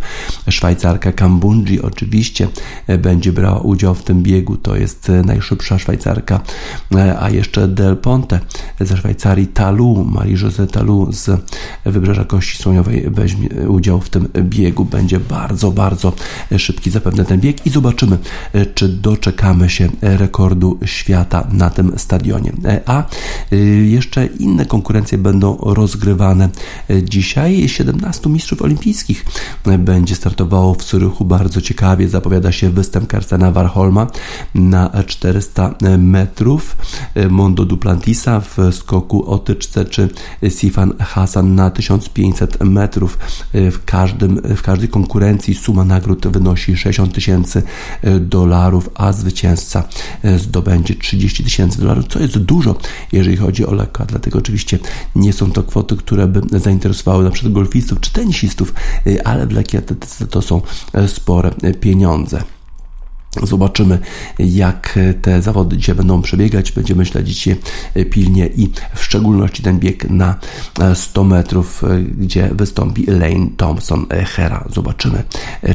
Szwajcarka 0.49 1.11
Kambunji 1.11 1.81
oczywiście 1.81 2.47
będzie 2.99 3.31
brała 3.31 3.59
udział 3.59 3.95
w 3.95 4.03
tym 4.03 4.23
biegu. 4.23 4.57
To 4.57 4.75
jest 4.75 5.11
najszybsza 5.25 5.79
Szwajcarka, 5.79 6.39
a 7.19 7.29
jeszcze 7.29 7.67
Del 7.67 7.97
Ponte 7.97 8.39
ze 8.79 8.97
Szwajcarii 8.97 9.44
Marii 9.45 9.53
Talu, 9.53 10.05
Marii 10.05 10.37
José 10.37 10.67
Talu 10.67 11.07
z 11.11 11.29
Wybrzeża 11.85 12.25
Kości 12.25 12.57
Słoniowej 12.63 13.05
weźmie 13.09 13.49
udział 13.67 14.01
w 14.01 14.09
tym 14.09 14.27
biegu. 14.43 14.85
Będzie 14.85 15.19
bardzo, 15.19 15.71
bardzo 15.71 16.13
szybki 16.57 16.91
zapewne 16.91 17.25
ten 17.25 17.39
bieg 17.39 17.65
i 17.65 17.69
zobaczymy, 17.69 18.17
czy 18.75 18.89
doczekamy 18.89 19.69
się 19.69 19.89
rekordu 20.01 20.79
świata 20.85 21.47
na 21.51 21.69
tym 21.69 21.93
stadionie. 21.97 22.51
A 22.85 23.03
jeszcze 23.85 24.25
inne 24.25 24.65
konkurencje 24.65 25.17
będą 25.17 25.57
rozgrywane 25.57 26.49
dzisiaj. 27.03 27.69
17 27.69 28.29
mistrzów 28.29 28.61
olimpijskich 28.61 29.25
będzie 29.79 30.15
startowało 30.15 30.73
w 30.73 30.83
Zurychu. 30.83 31.25
Bardzo 31.25 31.61
ciekawie 31.61 32.09
zapowiada 32.09 32.51
się 32.51 32.69
występ 32.69 33.07
Karsena 33.07 33.51
Warholma 33.51 34.07
na 34.55 35.03
400 35.07 35.75
metrów, 35.97 36.77
Mondo 37.29 37.65
Duplantisa 37.65 38.39
w 38.39 38.57
skoku 38.71 39.34
o 39.35 39.39
tyczce 39.39 39.85
czy 39.85 40.09
Sifan 40.49 40.93
Hassan 40.99 41.55
na 41.55 41.69
1500 41.69 42.63
metrów. 42.63 43.17
W, 43.53 43.85
każdym, 43.85 44.41
w 44.55 44.61
każdej 44.61 44.89
konkurencji 44.89 45.53
suma 45.53 45.85
nagród 45.85 46.27
wynosi 46.27 46.77
60 46.77 47.13
tysięcy 47.13 47.63
dolarów, 48.19 48.89
a 48.95 49.13
zwycięzca 49.13 49.83
zdobędzie 50.37 50.95
30 50.95 51.43
tysięcy 51.43 51.81
dolarów, 51.81 52.07
co 52.07 52.19
jest 52.19 52.37
dużo, 52.37 52.75
jeżeli 53.11 53.37
chodzi 53.37 53.65
o 53.65 53.73
lekko 53.73 54.05
Dlatego 54.05 54.39
oczywiście 54.39 54.79
nie 55.15 55.33
są 55.33 55.51
to 55.51 55.63
kwoty, 55.63 55.97
które 55.97 56.27
by 56.27 56.59
zainteresowały 56.59 57.23
na 57.23 57.31
przykład 57.31 57.53
golfistów 57.53 57.99
czy 57.99 58.13
tenisistów, 58.13 58.73
ale 59.23 59.47
w 59.47 59.51
lekkiej 59.51 59.79
atletyce 59.79 60.27
to 60.27 60.41
są 60.41 60.61
spore 61.07 61.51
pieniądze. 61.81 62.54
Zobaczymy, 63.43 63.99
jak 64.39 64.99
te 65.21 65.41
zawody 65.41 65.77
dzisiaj 65.77 65.95
będą 65.95 66.21
przebiegać. 66.21 66.71
Będziemy 66.71 67.05
śledzić 67.05 67.47
je 67.47 67.55
pilnie 68.11 68.47
i 68.47 68.71
w 68.95 69.03
szczególności 69.03 69.63
ten 69.63 69.79
bieg 69.79 70.09
na 70.09 70.35
100 70.93 71.23
metrów, 71.23 71.83
gdzie 72.17 72.49
wystąpi 72.53 73.05
Lane 73.05 73.47
Thompson 73.57 74.05
Hera. 74.25 74.65
Zobaczymy, 74.73 75.23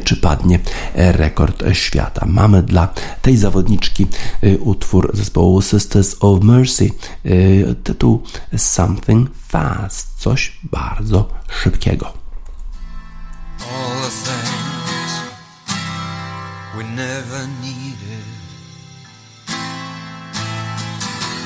czy 0.03 0.17
padnie 0.17 0.59
rekord 0.95 1.63
świata. 1.73 2.25
Mamy 2.25 2.63
dla 2.63 2.93
tej 3.21 3.37
zawodniczki 3.37 4.07
utwór 4.59 5.11
zespołu 5.13 5.61
Sisters 5.61 6.15
of 6.19 6.43
Mercy. 6.43 6.91
Tytuł 7.83 8.23
Something 8.57 9.29
Fast. 9.47 10.07
Coś 10.17 10.59
bardzo 10.63 11.29
szybkiego. 11.63 12.13
Never 16.95 17.47
needed. 17.61 18.25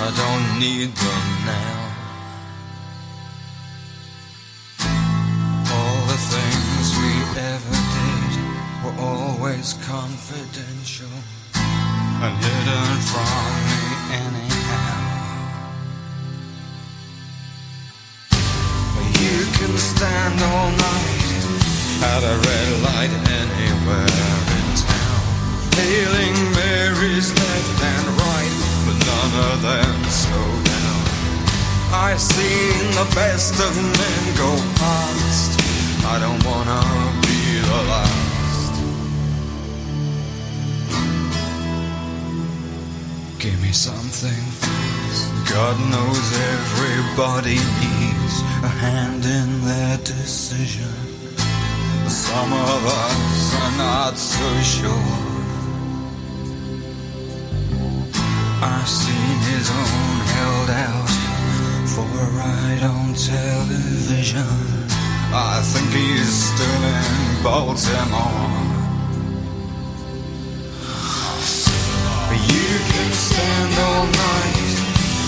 I 0.02 0.10
don't 0.22 0.60
need 0.60 0.90
them 0.90 1.26
now. 1.46 1.82
All 5.76 6.00
the 6.12 6.20
things 6.34 6.86
we 6.98 7.14
ever 7.54 7.78
did 7.96 8.34
were 8.84 8.98
always 9.04 9.74
confidential 9.86 11.16
and 11.56 12.34
hidden 12.44 12.96
from 13.12 13.46
me 13.70 13.84
anyhow. 14.26 15.06
You 19.22 19.38
can 19.58 19.74
stand 19.78 20.42
all 20.42 20.72
night 20.72 21.44
at 22.02 22.22
a 22.24 22.36
red 22.48 22.70
light 22.84 23.14
anywhere 23.42 24.15
hailing 25.80 26.38
Mary's 26.56 27.30
left 27.34 27.78
and 27.94 28.08
right, 28.24 28.56
but 28.86 28.98
none 29.12 29.34
of 29.52 29.58
them 29.62 29.96
slow 30.10 30.52
down. 30.72 31.02
I've 31.92 32.20
seen 32.20 32.80
the 33.02 33.08
best 33.16 33.56
of 33.60 33.74
men 33.76 34.22
go 34.36 34.52
past. 34.82 35.52
I 36.14 36.16
don't 36.24 36.44
wanna 36.46 36.82
be 37.28 37.40
the 37.70 37.82
last. 37.92 38.74
Give 43.40 43.62
me 43.62 43.72
something. 43.72 44.44
God 45.56 45.78
knows 45.92 46.26
everybody 46.56 47.60
needs 47.84 48.36
a 48.64 48.72
hand 48.84 49.24
in 49.26 49.50
their 49.66 49.98
decision. 49.98 50.96
Some 52.08 52.52
of 52.54 52.82
us 52.86 53.56
are 53.62 53.78
not 53.78 54.18
so 54.18 54.48
sure. 54.62 55.35
I've 58.62 58.88
seen 58.88 59.38
his 59.52 59.70
own 59.70 60.18
held 60.36 60.70
out 60.70 61.10
for 61.92 62.08
a 62.08 62.28
ride 62.40 62.84
on 62.84 63.14
television. 63.14 64.48
I 65.34 65.62
think 65.62 65.92
he's 65.92 66.32
still 66.32 66.84
in 66.84 67.44
Baltimore. 67.44 68.76
But 72.28 72.42
you 72.48 72.72
can 72.92 73.12
stand 73.12 73.74
all 73.88 74.06
night 74.08 74.76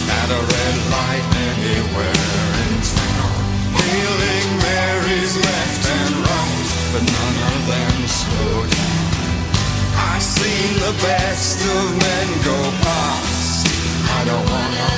at 0.08 0.28
a 0.32 0.42
red 0.54 0.78
light 0.96 1.28
anywhere 1.52 2.48
in 2.64 2.74
town, 2.80 3.44
hailing 3.76 4.50
Mary's 4.64 5.36
left 5.36 5.84
and 5.86 6.16
right, 6.16 6.70
but 6.94 7.04
none 7.04 7.38
of 7.52 7.68
them 7.68 8.08
slow 8.08 8.66
down. 8.66 9.07
I've 9.98 10.24
seen 10.24 10.74
the 10.80 10.94
best 11.02 11.60
of 11.66 11.86
men 12.06 12.28
go 12.44 12.60
past. 12.82 13.68
I 14.18 14.26
don't 14.26 14.50
wanna 14.50 14.97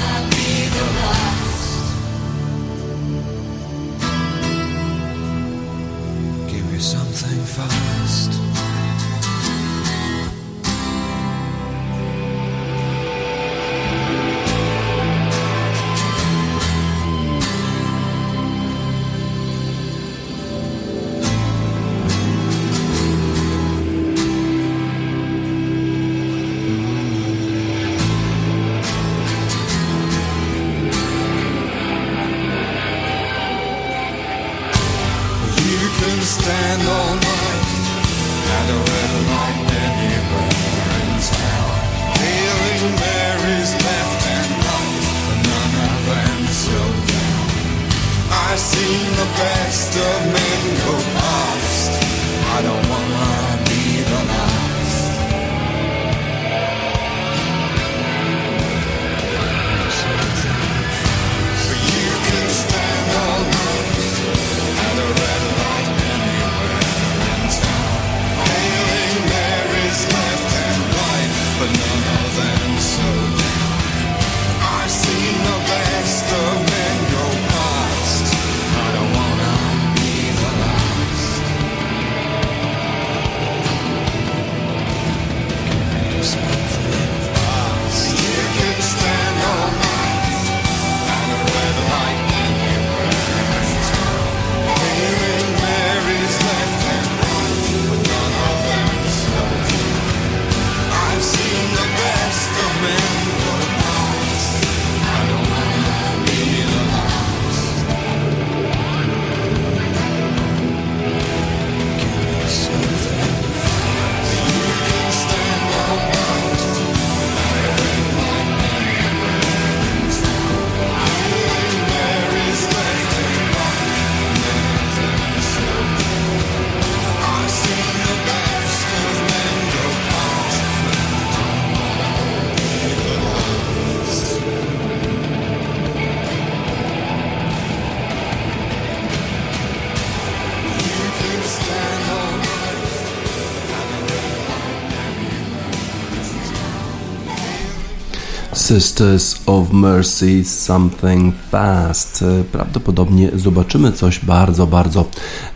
Sisters 148.70 149.42
of 149.46 149.72
Mercy 149.74 150.44
Something 150.46 151.36
Fast. 151.52 152.24
Prawdopodobnie 152.52 153.32
zobaczymy 153.36 153.92
coś 153.92 154.20
bardzo, 154.20 154.68
bardzo 154.68 155.06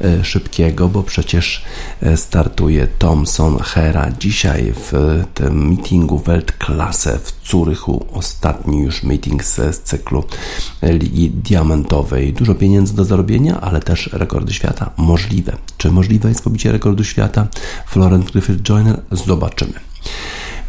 e, 0.01 0.25
szybkiego, 0.25 0.89
bo 0.89 1.03
przecież 1.03 1.65
e, 2.01 2.17
startuje 2.17 2.87
Thomson 2.87 3.59
Hera 3.59 4.11
dzisiaj 4.19 4.73
w 4.75 5.23
tym 5.33 5.69
meetingu 5.69 6.19
Weltklasse 6.19 7.19
w 7.19 7.49
Zurychu. 7.49 8.05
Ostatni 8.13 8.79
już 8.79 9.03
meeting 9.03 9.43
z 9.43 9.79
cyklu 9.83 10.23
Ligi 10.81 11.29
Diamentowej. 11.29 12.33
Dużo 12.33 12.55
pieniędzy 12.55 12.95
do 12.95 13.05
zarobienia, 13.05 13.61
ale 13.61 13.79
też 13.79 14.09
rekordy 14.13 14.53
świata 14.53 14.91
możliwe. 14.97 15.57
Czy 15.77 15.91
możliwe 15.91 16.29
jest 16.29 16.43
pobicie 16.43 16.71
rekordu 16.71 17.03
świata? 17.03 17.47
Florent 17.87 18.31
Griffith 18.31 18.61
Joyner? 18.69 19.01
Zobaczymy. 19.11 19.73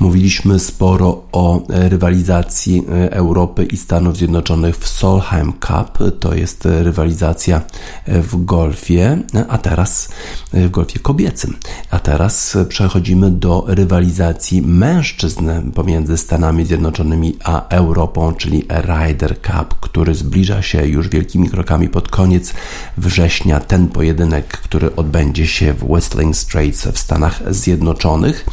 Mówiliśmy 0.00 0.58
sporo 0.58 1.22
o 1.32 1.62
rywalizacji 1.68 2.82
e, 2.88 3.12
Europy 3.12 3.64
i 3.64 3.76
Stanów 3.76 4.16
Zjednoczonych 4.16 4.76
w 4.76 4.88
Solheim 4.88 5.52
Cup. 5.52 5.98
To 6.20 6.34
jest 6.34 6.64
rywalizacja 6.64 7.62
w 8.06 8.44
golfie, 8.44 9.18
a 9.48 9.58
teraz 9.58 10.08
w 10.52 10.70
golfie 10.70 10.98
kobiecym. 10.98 11.56
A 11.90 11.98
teraz 11.98 12.58
przechodzimy 12.68 13.30
do 13.30 13.64
rywalizacji 13.66 14.62
mężczyzn 14.62 15.50
pomiędzy 15.74 16.16
Stanami 16.16 16.66
Zjednoczonymi 16.66 17.36
a 17.44 17.68
Europą, 17.68 18.34
czyli 18.34 18.66
Ryder 18.68 19.40
Cup, 19.40 19.74
który 19.80 20.14
zbliża 20.14 20.62
się 20.62 20.86
już 20.86 21.08
wielkimi 21.08 21.50
krokami 21.50 21.88
pod 21.88 22.08
koniec 22.08 22.54
września. 22.96 23.60
Ten 23.60 23.88
pojedynek, 23.88 24.46
który 24.46 24.96
odbędzie 24.96 25.46
się 25.46 25.72
w 25.72 25.90
Whistling 25.90 26.36
Straits 26.36 26.86
w 26.86 26.98
Stanach 26.98 27.54
Zjednoczonych. 27.54 28.46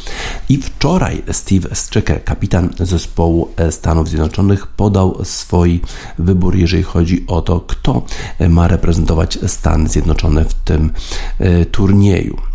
I 0.48 0.58
wczoraj 0.58 1.22
Steve 1.32 1.74
Stricker, 1.74 2.24
kapitan 2.24 2.70
zespołu 2.80 3.48
Stanów 3.70 4.08
Zjednoczonych, 4.08 4.66
podał 4.66 5.24
swój 5.24 5.80
wybór, 6.18 6.56
jeżeli 6.56 6.82
chodzi 6.82 7.24
o 7.26 7.42
to, 7.42 7.60
kto 7.60 8.02
ma 8.48 8.68
reprezentować 8.68 9.38
Stany 9.46 9.88
Zjednoczone 9.88 10.44
w 10.44 10.54
tym 10.54 10.92
e, 11.38 11.64
turnieju. 11.64 12.51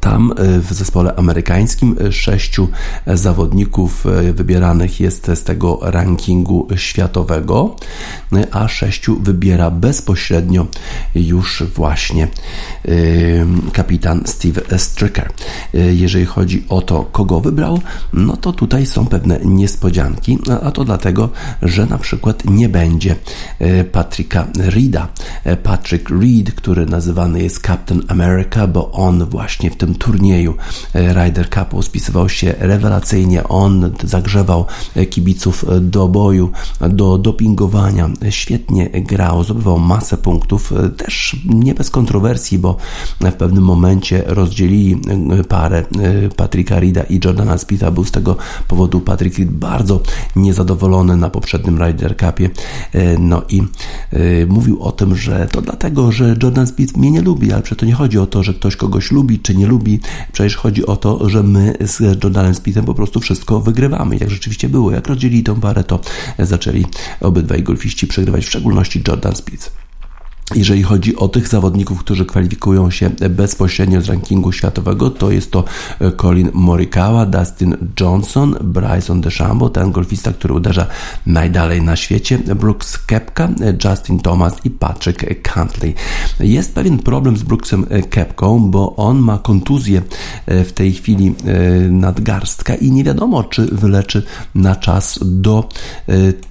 Tam 0.00 0.32
e, 0.32 0.58
w 0.60 0.72
zespole 0.72 1.16
amerykańskim 1.16 1.96
e, 2.00 2.12
sześciu 2.12 2.68
zawodników 3.06 4.06
e, 4.06 4.32
wybieranych 4.32 5.00
jest 5.00 5.30
z 5.34 5.44
tego 5.44 5.78
rankingu 5.82 6.68
światowego, 6.76 7.76
a 8.50 8.68
sześciu 8.68 9.20
wybiera 9.20 9.70
bezpośrednio 9.70 10.66
już 11.14 11.62
właśnie 11.62 12.28
kapitan 13.72 14.22
Steve 14.26 14.78
Stricker. 14.78 15.30
Jeżeli 15.74 16.26
chodzi 16.26 16.64
o 16.68 16.82
to, 16.82 17.04
kogo 17.04 17.40
wybrał, 17.40 17.80
no 18.12 18.36
to 18.36 18.52
tutaj 18.52 18.86
są 18.86 19.06
pewne 19.06 19.40
niespodzianki, 19.44 20.38
a 20.62 20.70
to 20.70 20.84
dlatego, 20.84 21.30
że 21.62 21.86
na 21.86 21.98
przykład 21.98 22.44
nie 22.44 22.68
będzie 22.68 23.16
Patricka 23.92 24.46
Reeda. 24.56 25.08
Patrick 25.62 26.10
Reed, 26.10 26.52
który 26.52 26.86
nazywany 26.86 27.42
jest 27.42 27.66
Captain 27.66 28.02
America, 28.08 28.66
bo 28.66 28.92
on 28.92 29.24
właśnie 29.24 29.70
w 29.70 29.76
tym 29.78 29.94
turnieju 29.94 30.54
e, 30.94 31.12
Ryder 31.12 31.50
Cupu 31.50 31.82
spisywał 31.82 32.28
się 32.28 32.54
rewelacyjnie. 32.58 33.44
On 33.44 33.90
zagrzewał 34.04 34.66
e, 34.94 35.06
kibiców 35.06 35.64
e, 35.68 35.80
do 35.80 36.08
boju, 36.08 36.50
do 36.90 37.18
dopingowania. 37.18 38.10
Świetnie 38.30 38.90
grał, 38.90 39.44
zdobywał 39.44 39.78
masę 39.78 40.16
punktów, 40.16 40.72
też 40.96 41.36
nie 41.44 41.74
bez 41.74 41.90
kontrowersji, 41.90 42.58
bo 42.58 42.76
w 43.20 43.32
pewnym 43.32 43.64
momencie 43.64 44.22
rozdzielili 44.26 45.00
parę 45.48 45.84
Patricka 46.36 46.80
Rida 46.80 47.02
i 47.02 47.20
Jordana 47.24 47.58
Spitha. 47.58 47.90
Był 47.90 48.04
z 48.04 48.10
tego 48.10 48.36
powodu 48.68 49.00
Patrick 49.00 49.38
Reed 49.38 49.50
bardzo 49.50 50.00
niezadowolony 50.36 51.16
na 51.16 51.30
poprzednim 51.30 51.82
Ryder 51.82 52.16
Cupie. 52.16 52.50
No 53.18 53.42
i 53.48 53.62
mówił 54.48 54.82
o 54.82 54.92
tym, 54.92 55.16
że 55.16 55.48
to 55.52 55.62
dlatego, 55.62 56.12
że 56.12 56.36
Jordan 56.42 56.66
Speed 56.66 56.98
mnie 56.98 57.10
nie 57.10 57.22
lubi, 57.22 57.52
ale 57.52 57.62
przecież 57.62 57.78
to 57.78 57.86
nie 57.86 57.94
chodzi 57.94 58.18
o 58.18 58.26
to, 58.26 58.42
że 58.42 58.54
ktoś 58.54 58.76
kogoś 58.76 59.12
lubi 59.12 59.38
czy 59.38 59.54
nie 59.54 59.66
lubi. 59.68 60.00
Przecież 60.32 60.56
chodzi 60.56 60.86
o 60.86 60.96
to, 60.96 61.28
że 61.28 61.42
my 61.42 61.74
z 61.80 62.00
Jordanem 62.24 62.54
Speedem 62.54 62.84
po 62.84 62.94
prostu 62.94 63.20
wszystko 63.20 63.60
wygrywamy. 63.60 64.16
Jak 64.16 64.30
rzeczywiście 64.30 64.68
było. 64.68 64.92
Jak 64.92 65.08
rozdzielili 65.08 65.42
tą 65.42 65.60
parę, 65.60 65.84
to 65.84 66.00
zaczęli 66.38 66.84
obydwaj 67.20 67.62
golfiści 67.62 68.06
przegrywać, 68.06 68.44
w 68.44 68.48
szczególności 68.48 69.02
Jordan 69.08 69.36
Speed. 69.36 69.70
Jeżeli 70.54 70.82
chodzi 70.82 71.16
o 71.16 71.28
tych 71.28 71.48
zawodników, 71.48 71.98
którzy 71.98 72.26
kwalifikują 72.26 72.90
się 72.90 73.10
bezpośrednio 73.30 74.00
z 74.00 74.08
rankingu 74.08 74.52
światowego, 74.52 75.10
to 75.10 75.30
jest 75.30 75.50
to 75.50 75.64
e, 76.00 76.12
Colin 76.12 76.50
Morikawa, 76.54 77.26
Dustin 77.26 77.76
Johnson, 78.00 78.56
Bryson 78.62 79.20
DeChambeau, 79.20 79.70
ten 79.70 79.92
golfista, 79.92 80.32
który 80.32 80.54
uderza 80.54 80.86
najdalej 81.26 81.82
na 81.82 81.96
świecie, 81.96 82.38
Brooks 82.38 82.98
Kepka, 82.98 83.44
e, 83.44 83.88
Justin 83.88 84.20
Thomas 84.20 84.54
i 84.64 84.70
Patrick 84.70 85.42
Cantley. 85.42 85.94
Jest 86.40 86.74
pewien 86.74 86.98
problem 86.98 87.36
z 87.36 87.42
Brooksem 87.42 87.86
e, 87.90 88.02
Kepką, 88.02 88.70
bo 88.70 88.96
on 88.96 89.18
ma 89.18 89.38
kontuzję 89.38 90.02
w 90.46 90.72
tej 90.72 90.92
chwili 90.92 91.34
nadgarstka 91.90 92.74
i 92.74 92.90
nie 92.92 93.04
wiadomo, 93.04 93.44
czy 93.44 93.66
wyleczy 93.72 94.22
na 94.54 94.76
czas 94.76 95.18
do 95.22 95.68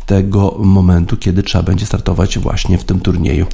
tego 0.06 0.58
momentu, 0.60 1.18
kiedy 1.18 1.44
trzeba 1.44 1.64
będzie 1.64 1.86
startować 1.86 2.40
właśnie 2.40 2.78
w 2.78 2.84
tym 2.84 3.00
turnieju 3.00 3.46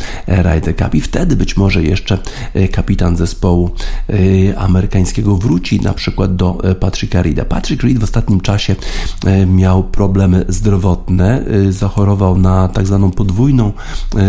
Ryder 0.42 0.76
Cup 0.76 0.96
i 0.96 1.02
wtedy 1.02 1.36
być 1.36 1.58
może 1.58 1.84
jeszcze 1.84 2.18
e, 2.54 2.68
kapitan 2.68 3.18
zespołu 3.18 3.72
e, 4.10 4.58
amerykańskiego 4.58 5.36
wróci 5.36 5.82
na 5.82 5.94
przykład 5.94 6.36
do 6.36 6.58
e, 6.64 6.76
Patricka 6.76 7.22
Reeda. 7.22 7.46
Patrick 7.46 7.84
Reed 7.84 8.00
w 8.00 8.04
ostatnim 8.04 8.42
czasie 8.42 8.76
miał 9.48 9.84
problemy 9.84 10.46
zdrowotne, 10.48 11.46
zachorował 11.70 12.38
na 12.38 12.68
tak 12.68 12.88
zwaną 12.88 13.12
podwójną, 13.12 13.72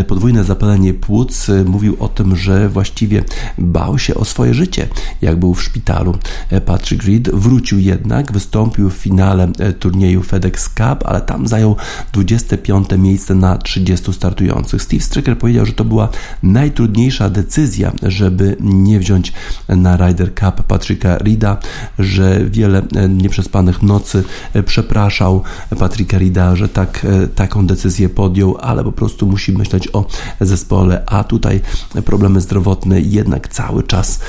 podwójne 0.08 0.44
zapalenie 0.44 0.94
płuc. 0.94 1.50
Mówił 1.64 1.96
o 2.00 2.08
tym, 2.08 2.36
że 2.36 2.68
właściwie 2.68 3.24
bał 3.58 3.98
się 3.98 4.14
o 4.14 4.24
swoje 4.24 4.54
życie, 4.54 4.88
jak 5.22 5.36
był 5.36 5.54
w 5.54 5.62
szpitalu. 5.62 6.18
Patrick 6.66 7.04
Reed 7.04 7.30
wrócił 7.30 7.78
jednak, 7.78 8.32
wystąpił 8.32 8.90
w 8.90 8.94
finale 8.94 9.52
turnieju 9.78 10.22
FedEx 10.22 10.68
Cup, 10.68 11.04
ale 11.04 11.20
tam 11.20 11.48
zajął 11.48 11.76
25 12.12 12.88
miejsce 12.98 13.34
na 13.34 13.58
30 13.58 14.12
startujących. 14.12 14.82
Steve 14.82 15.02
Stricker 15.02 15.38
powiedział, 15.38 15.66
że 15.66 15.72
to 15.72 15.84
był 15.84 15.93
była 15.94 16.08
najtrudniejsza 16.42 17.30
decyzja, 17.30 17.92
żeby 18.02 18.56
nie 18.60 18.98
wziąć 18.98 19.32
na 19.68 19.96
Ryder 19.96 20.34
Cup 20.34 20.62
Patryka 20.62 21.18
Rida, 21.18 21.56
że 21.98 22.40
wiele 22.46 22.82
e, 22.96 23.08
nieprzespanych 23.08 23.82
nocy 23.82 24.24
e, 24.54 24.62
przepraszał 24.62 25.42
Patryka 25.78 26.18
Rida, 26.18 26.56
że 26.56 26.68
tak, 26.68 27.06
e, 27.24 27.28
taką 27.28 27.66
decyzję 27.66 28.08
podjął, 28.08 28.56
ale 28.60 28.84
po 28.84 28.92
prostu 28.92 29.26
musi 29.26 29.52
myśleć 29.52 29.88
o 29.92 30.06
zespole, 30.40 31.02
a 31.06 31.24
tutaj 31.24 31.60
problemy 32.04 32.40
zdrowotne 32.40 33.00
jednak 33.00 33.48
cały 33.48 33.82
czas 33.82 34.20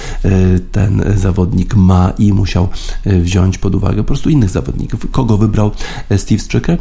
ten 0.72 1.04
zawodnik 1.16 1.76
ma 1.76 2.14
i 2.18 2.34
musiał 2.34 2.68
wziąć 3.06 3.58
pod 3.58 3.76
uwagę 3.76 3.98
po 3.98 4.04
prostu 4.04 4.30
innych 4.30 4.50
zawodników. 4.50 5.12
Kogo 5.12 5.38
wybrał 5.38 5.72
Steve 6.18 6.40
Stricker? 6.40 6.80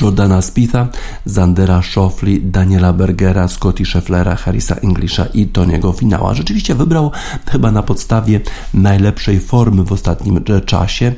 Jordana 0.00 0.42
Spitha, 0.42 0.88
Zandera 1.24 1.82
Shoffley, 1.82 2.40
Daniela 2.40 2.92
Bergera, 2.92 3.48
Scotty 3.48 3.84
Schefflera, 3.84 4.36
Harrisa 4.36 4.74
Englisha 4.74 5.26
i 5.34 5.46
Toniego 5.46 5.92
Finała. 5.92 6.34
Rzeczywiście 6.34 6.74
wybrał 6.74 7.10
chyba 7.50 7.72
na 7.72 7.82
podstawie 7.82 8.40
najlepszej 8.74 9.40
formy 9.40 9.84
w 9.84 9.92
ostatnim 9.92 10.44
czasie. 10.66 11.12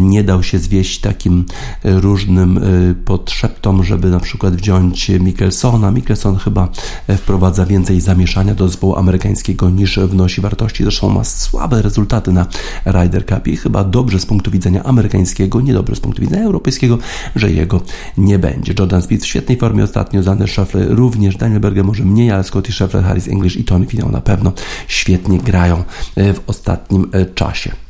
Nie 0.00 0.24
dał 0.24 0.42
się 0.42 0.58
zwieść 0.58 1.00
takim 1.00 1.44
różnym 1.84 2.58
y, 2.58 2.94
podszeptom, 3.04 3.84
żeby 3.84 4.10
na 4.10 4.20
przykład 4.20 4.56
wziąć 4.56 5.08
Mikkelsona. 5.08 5.90
Mikkelson 5.90 6.36
chyba 6.36 6.68
wprowadza 7.16 7.66
więcej 7.66 8.00
zamieszania 8.00 8.54
do 8.54 8.68
zespołu 8.68 8.96
amerykańskiego 8.96 9.70
niż 9.70 9.98
wnosi 9.98 10.40
wartości. 10.40 10.82
Zresztą 10.82 11.10
ma 11.10 11.24
słabe 11.24 11.82
rezultaty 11.82 12.32
na 12.32 12.46
Ryder 12.84 13.26
Cupie. 13.26 13.56
Chyba 13.56 13.84
dobrze 13.84 14.20
z 14.20 14.26
punktu 14.26 14.50
widzenia 14.50 14.82
amerykańskiego, 14.82 15.60
niedobre 15.60 15.96
z 15.96 16.00
punktu 16.00 16.22
widzenia 16.22 16.44
europejskiego, 16.44 16.98
że 17.36 17.50
jego 17.50 17.80
nie 18.18 18.38
będzie. 18.38 18.74
Jordan 18.78 19.02
Speed 19.02 19.24
w 19.24 19.26
świetnej 19.26 19.58
formie 19.58 19.84
ostatnio, 19.84 20.22
Zander 20.22 20.48
Scheffler 20.48 20.88
również, 20.90 21.36
Daniel 21.36 21.60
Berger 21.60 21.84
może 21.84 22.04
mniej, 22.04 22.30
ale 22.30 22.44
Scotty 22.44 22.72
Scheffler, 22.72 23.04
Harris 23.04 23.28
English 23.28 23.56
i 23.56 23.64
Tony 23.64 23.86
Finau 23.86 24.10
na 24.10 24.20
pewno 24.20 24.52
świetnie 24.88 25.38
grają 25.38 25.84
e, 26.16 26.32
w 26.34 26.40
ostatnim 26.46 27.10
e, 27.12 27.26
czasie. 27.26 27.83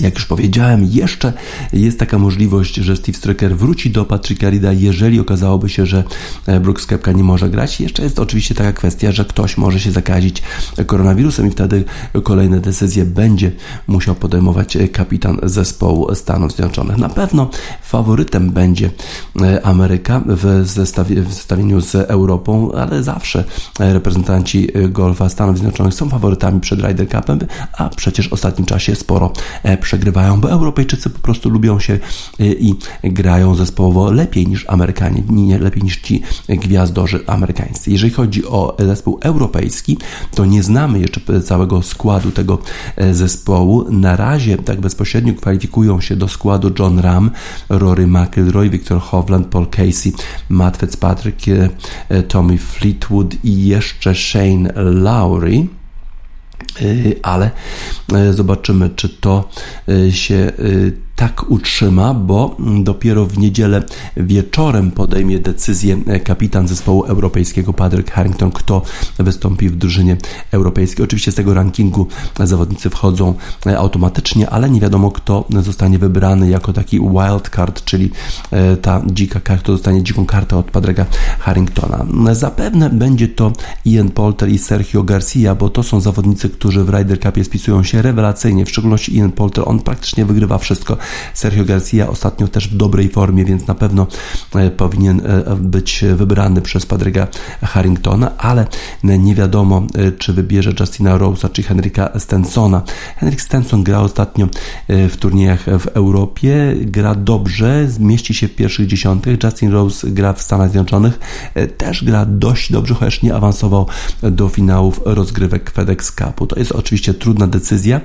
Jak 0.00 0.14
już 0.14 0.26
powiedziałem, 0.26 0.84
jeszcze 0.84 1.32
jest 1.72 1.98
taka 1.98 2.18
możliwość, 2.18 2.74
że 2.74 2.96
Steve 2.96 3.18
Stricker 3.18 3.56
wróci 3.56 3.90
do 3.90 4.04
Patricka 4.04 4.50
Rida, 4.50 4.72
jeżeli 4.72 5.20
okazałoby 5.20 5.68
się, 5.68 5.86
że 5.86 6.04
e, 6.46 6.60
Brooks 6.60 6.86
Kepka 6.86 7.12
nie 7.12 7.24
może 7.24 7.50
grać. 7.50 7.80
Jeszcze 7.80 8.02
jest 8.02 8.18
oczywiście 8.18 8.54
taka 8.54 8.72
kwestia, 8.72 9.12
że 9.12 9.24
ktoś 9.24 9.56
może 9.56 9.80
się 9.80 9.90
zakazić 9.90 10.42
koronawirusem 10.86 11.46
i 11.46 11.50
wtedy 11.50 11.84
kolejne 12.22 12.60
decyzje 12.60 13.04
będzie 13.04 13.52
musiał 13.86 14.14
podejmować 14.14 14.78
kapitan 14.92 15.38
zespołu 15.42 16.14
Stanów 16.14 16.52
Zjednoczonych. 16.52 16.96
Na 16.96 17.08
pewno 17.08 17.50
faworytem 17.82 18.50
będzie 18.50 18.90
e, 19.42 19.66
Ameryka 19.66 20.22
w, 20.26 20.66
zestawie, 20.66 21.22
w 21.22 21.32
zestawieniu 21.32 21.80
z 21.80 21.94
Europą, 21.94 22.72
ale 22.72 23.02
zawsze 23.02 23.44
reprezentanci 23.78 24.68
golfa 24.88 25.28
Stanów 25.28 25.58
Zjednoczonych 25.58 25.94
są 25.94 26.08
faworytami 26.08 26.60
przed 26.60 26.80
Ryder 26.80 27.08
Cupem, 27.08 27.38
a 27.72 27.88
przecież 27.88 28.28
w 28.28 28.32
ostatnim 28.32 28.66
czasie 28.66 28.94
sporo 28.94 29.32
przegrywają, 29.82 30.40
bo 30.40 30.50
Europejczycy 30.50 31.10
po 31.10 31.18
prostu 31.18 31.50
lubią 31.50 31.78
się 31.78 31.98
i 32.38 32.74
grają 33.04 33.54
zespołowo 33.54 34.12
lepiej 34.12 34.46
niż 34.46 34.68
Amerykanie, 34.68 35.22
nie 35.30 35.58
lepiej 35.58 35.82
niż 35.82 35.96
ci 35.96 36.22
gwiazdorzy 36.48 37.20
amerykańscy. 37.26 37.90
Jeżeli 37.90 38.12
chodzi 38.12 38.46
o 38.46 38.76
zespół 38.78 39.18
europejski, 39.22 39.98
to 40.34 40.44
nie 40.44 40.62
znamy 40.62 41.00
jeszcze 41.00 41.42
całego 41.42 41.82
składu 41.82 42.30
tego 42.30 42.58
zespołu. 43.12 43.90
Na 43.90 44.16
razie 44.16 44.58
tak 44.58 44.80
bezpośrednio 44.80 45.34
kwalifikują 45.34 46.00
się 46.00 46.16
do 46.16 46.28
składu 46.28 46.72
John 46.78 46.98
Ram, 46.98 47.30
Rory 47.68 48.06
McIlroy, 48.06 48.70
Victor 48.70 49.00
Hovland, 49.00 49.46
Paul 49.46 49.66
Casey, 49.66 50.12
Matt 50.48 50.76
Fitzpatrick, 50.76 51.38
Tommy 52.28 52.58
Fleetwood 52.58 53.44
i 53.44 53.66
jeszcze 53.66 54.14
Shane 54.14 54.72
Lowry 54.76 55.66
ale 57.22 57.50
zobaczymy, 58.30 58.90
czy 58.96 59.08
to 59.08 59.48
się 60.10 60.52
tak 61.22 61.50
utrzyma, 61.50 62.14
bo 62.14 62.56
dopiero 62.82 63.26
w 63.26 63.38
niedzielę 63.38 63.82
wieczorem 64.16 64.90
podejmie 64.90 65.38
decyzję 65.38 65.96
kapitan 66.24 66.68
zespołu 66.68 67.02
europejskiego 67.02 67.72
Patrick 67.72 68.10
Harrington, 68.10 68.50
kto 68.50 68.82
wystąpi 69.18 69.68
w 69.68 69.76
drużynie 69.76 70.16
europejskiej. 70.50 71.04
Oczywiście 71.04 71.32
z 71.32 71.34
tego 71.34 71.54
rankingu 71.54 72.06
zawodnicy 72.40 72.90
wchodzą 72.90 73.34
automatycznie, 73.78 74.50
ale 74.50 74.70
nie 74.70 74.80
wiadomo 74.80 75.10
kto 75.10 75.44
zostanie 75.62 75.98
wybrany 75.98 76.50
jako 76.50 76.72
taki 76.72 77.00
wildcard, 77.00 77.84
czyli 77.84 78.10
e, 78.50 78.76
ta 78.76 79.02
dzika 79.06 79.40
karta, 79.40 79.62
kto 79.62 79.72
dostanie 79.72 80.02
dziką 80.02 80.26
kartę 80.26 80.56
od 80.56 80.70
Patricka 80.70 81.06
Harringtona. 81.38 82.06
Zapewne 82.32 82.90
będzie 82.90 83.28
to 83.28 83.52
Ian 83.84 84.10
Polter 84.10 84.48
i 84.48 84.58
Sergio 84.58 85.02
Garcia, 85.02 85.54
bo 85.54 85.70
to 85.70 85.82
są 85.82 86.00
zawodnicy, 86.00 86.48
którzy 86.48 86.84
w 86.84 86.88
Ryder 86.88 87.20
Cupie 87.20 87.44
spisują 87.44 87.82
się 87.82 88.02
rewelacyjnie, 88.02 88.66
w 88.66 88.70
szczególności 88.70 89.16
Ian 89.16 89.32
Polter, 89.32 89.64
on 89.66 89.80
praktycznie 89.80 90.24
wygrywa 90.24 90.58
wszystko. 90.58 90.96
Sergio 91.34 91.64
Garcia 91.64 92.08
ostatnio 92.08 92.48
też 92.48 92.68
w 92.68 92.76
dobrej 92.76 93.08
formie, 93.08 93.44
więc 93.44 93.66
na 93.66 93.74
pewno 93.74 94.06
e, 94.54 94.70
powinien 94.70 95.22
e, 95.26 95.56
być 95.56 96.04
wybrany 96.16 96.62
przez 96.62 96.86
Padryga 96.86 97.26
Harringtona, 97.62 98.36
ale 98.38 98.66
nie 99.04 99.34
wiadomo, 99.34 99.86
e, 99.94 100.12
czy 100.12 100.32
wybierze 100.32 100.72
Justina 100.80 101.18
Rose'a 101.18 101.52
czy 101.52 101.62
Henryka 101.62 102.18
Stensona. 102.18 102.82
Henryk 103.16 103.42
Stenson 103.42 103.82
gra 103.82 104.00
ostatnio 104.00 104.48
w 104.88 105.16
turniejach 105.16 105.64
w 105.78 105.86
Europie, 105.86 106.74
gra 106.80 107.14
dobrze, 107.14 107.88
zmieści 107.88 108.34
się 108.34 108.48
w 108.48 108.54
pierwszych 108.54 108.86
dziesiątych. 108.86 109.38
Justin 109.44 109.72
Rose 109.72 110.10
gra 110.10 110.32
w 110.32 110.42
Stanach 110.42 110.70
Zjednoczonych, 110.70 111.18
też 111.76 112.04
gra 112.04 112.26
dość 112.26 112.72
dobrze, 112.72 112.94
chociaż 112.94 113.22
nie 113.22 113.34
awansował 113.34 113.86
do 114.22 114.48
finałów 114.48 115.00
rozgrywek 115.04 115.70
FedEx 115.70 116.14
Cupu. 116.14 116.46
To 116.46 116.58
jest 116.58 116.72
oczywiście 116.72 117.14
trudna 117.14 117.46
decyzja. 117.46 118.00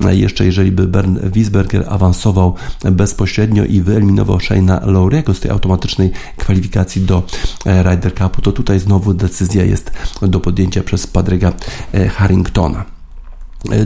Jeszcze 0.00 0.44
jeżeli 0.44 0.72
by 0.72 0.88
Bern 0.88 1.18
Wiesberger 1.30 1.84
awansował 1.88 2.43
bezpośrednio 2.84 3.64
i 3.64 3.80
wyeliminował 3.80 4.38
Shane'a 4.38 4.86
Lowry'ego 4.86 5.34
z 5.34 5.40
tej 5.40 5.50
automatycznej 5.50 6.10
kwalifikacji 6.36 7.02
do 7.02 7.22
e, 7.66 7.82
Ryder 7.82 8.14
Cupu, 8.14 8.42
to 8.42 8.52
tutaj 8.52 8.80
znowu 8.80 9.14
decyzja 9.14 9.64
jest 9.64 9.92
do 10.22 10.40
podjęcia 10.40 10.82
przez 10.82 11.06
Padrega 11.06 11.52
e, 11.94 12.08
Harringtona. 12.08 12.84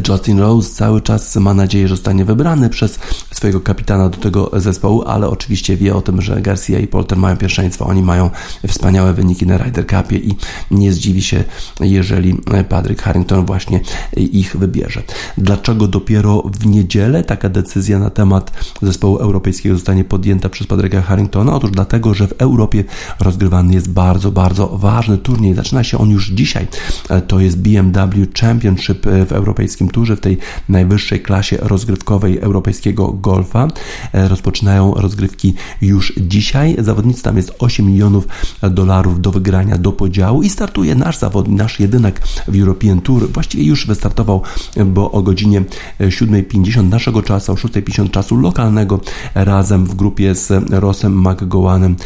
Justin 0.09 0.39
Rose 0.39 0.70
cały 0.70 1.01
czas 1.01 1.37
ma 1.37 1.55
nadzieję, 1.55 1.89
że 1.89 1.97
zostanie 1.97 2.24
wybrany 2.24 2.70
przez 2.70 2.99
swojego 3.33 3.61
kapitana 3.61 4.09
do 4.09 4.18
tego 4.18 4.51
zespołu, 4.53 5.03
ale 5.07 5.29
oczywiście 5.29 5.76
wie 5.76 5.95
o 5.95 6.03
tym, 6.03 6.22
że 6.22 6.41
Garcia 6.41 6.79
i 6.79 6.87
Polter 6.87 7.18
mają 7.18 7.37
pierwszeństwo. 7.37 7.87
Oni 7.87 8.03
mają 8.03 8.31
wspaniałe 8.68 9.14
wyniki 9.14 9.47
na 9.47 9.59
Ryder 9.59 9.87
Cupie 9.87 10.16
i 10.16 10.37
nie 10.70 10.93
zdziwi 10.93 11.22
się, 11.22 11.45
jeżeli 11.81 12.35
Patrick 12.68 13.03
Harrington 13.03 13.47
właśnie 13.47 13.81
ich 14.16 14.57
wybierze. 14.57 15.03
Dlaczego 15.39 15.89
dopiero 15.89 16.43
w 16.61 16.66
niedzielę 16.66 17.24
taka 17.24 17.49
decyzja 17.49 17.99
na 17.99 18.11
temat 18.11 18.53
zespołu 18.83 19.16
europejskiego 19.16 19.74
zostanie 19.74 20.05
podjęta 20.05 20.49
przez 20.49 20.66
Patricka 20.66 21.03
Harringtona? 21.03 21.55
Otóż 21.55 21.70
dlatego, 21.70 22.14
że 22.14 22.26
w 22.26 22.33
Europie 22.33 22.85
rozgrywany 23.20 23.74
jest 23.74 23.91
bardzo, 23.91 24.33
bardzo 24.33 24.68
ważny 24.68 25.18
turniej. 25.18 25.55
Zaczyna 25.55 25.85
się 25.85 25.99
on 25.99 26.11
już 26.11 26.31
dzisiaj. 26.31 26.66
To 27.29 27.41
jest 27.41 27.59
BMW 27.59 28.26
Championship 28.41 29.07
w 29.26 29.33
Europejskim 29.33 29.68
europejskim 29.69 29.89
turze, 29.89 30.16
w 30.16 30.21
tej 30.21 30.39
najwyższej 30.69 31.21
klasie 31.21 31.57
rozgrywkowej 31.61 32.39
europejskiego 32.39 33.12
golfa. 33.12 33.69
E, 34.12 34.29
rozpoczynają 34.29 34.95
rozgrywki 34.95 35.55
już 35.83 36.12
dzisiaj. 36.16 36.77
Zawodnicy 36.79 37.23
tam 37.23 37.37
jest 37.37 37.53
8 37.59 37.87
milionów 37.87 38.29
dolarów 38.71 39.21
do 39.21 39.31
wygrania, 39.31 39.79
do 39.79 39.93
podziału 39.93 40.43
i 40.43 40.49
startuje 40.49 40.95
nasz 40.95 41.19
zawodnik, 41.19 41.59
nasz 41.59 41.81
jedynak 41.81 42.21
w 42.49 42.61
European 42.61 43.01
Tour. 43.01 43.33
Właściwie 43.33 43.64
już 43.64 43.87
wystartował, 43.87 44.43
bo 44.87 45.11
o 45.11 45.23
godzinie 45.23 45.61
7.50 46.01 46.89
naszego 46.89 47.23
czasu, 47.23 47.53
o 47.53 47.55
6.50 47.55 48.11
czasu 48.11 48.37
lokalnego 48.37 49.01
razem 49.35 49.85
w 49.85 49.95
grupie 49.95 50.35
z 50.35 50.53
Rossem 50.71 51.21
McGowanem 51.21 51.97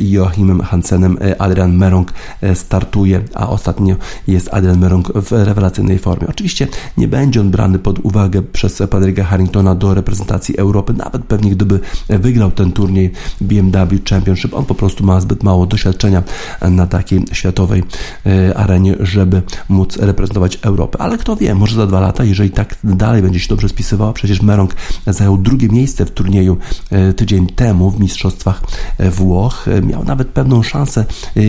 i 0.00 0.10
Joachimem 0.10 0.60
Hansenem 0.60 1.18
Adrian 1.38 1.76
Merong 1.76 2.12
startuje, 2.54 3.20
a 3.34 3.48
ostatnio 3.48 3.96
jest 4.26 4.48
Adrian 4.52 4.78
Merong 4.78 5.12
w 5.14 5.32
rewelacyjnej 5.32 5.98
formie. 5.98 6.28
Oczywiście 6.28 6.68
nie 6.96 7.07
nie 7.08 7.12
będzie 7.12 7.40
on 7.40 7.50
brany 7.50 7.78
pod 7.78 7.98
uwagę 7.98 8.42
przez 8.42 8.82
Patricka 8.90 9.24
Harringtona 9.24 9.74
do 9.74 9.94
reprezentacji 9.94 10.58
Europy, 10.58 10.92
nawet 10.92 11.24
pewnie 11.24 11.50
gdyby 11.50 11.80
wygrał 12.08 12.50
ten 12.50 12.72
turniej 12.72 13.12
BMW 13.40 13.98
Championship, 14.10 14.54
on 14.54 14.64
po 14.64 14.74
prostu 14.74 15.04
ma 15.04 15.20
zbyt 15.20 15.42
mało 15.42 15.66
doświadczenia 15.66 16.22
na 16.70 16.86
takiej 16.86 17.24
światowej 17.32 17.82
e, 18.26 18.56
arenie, 18.56 18.94
żeby 19.00 19.42
móc 19.68 19.96
reprezentować 19.96 20.58
Europę. 20.62 20.98
Ale 21.00 21.18
kto 21.18 21.36
wie, 21.36 21.54
może 21.54 21.76
za 21.76 21.86
dwa 21.86 22.00
lata, 22.00 22.24
jeżeli 22.24 22.50
tak 22.50 22.76
dalej 22.84 23.22
będzie 23.22 23.40
się 23.40 23.48
dobrze 23.48 23.68
spisywał, 23.68 24.12
przecież 24.12 24.42
Merong 24.42 24.74
zajął 25.06 25.38
drugie 25.38 25.68
miejsce 25.68 26.04
w 26.04 26.10
turnieju 26.10 26.56
e, 26.90 27.12
tydzień 27.12 27.46
temu 27.46 27.90
w 27.90 28.00
Mistrzostwach 28.00 28.62
e, 28.98 29.10
Włoch, 29.10 29.66
miał 29.82 30.04
nawet 30.04 30.28
pewną 30.28 30.62
szansę 30.62 31.04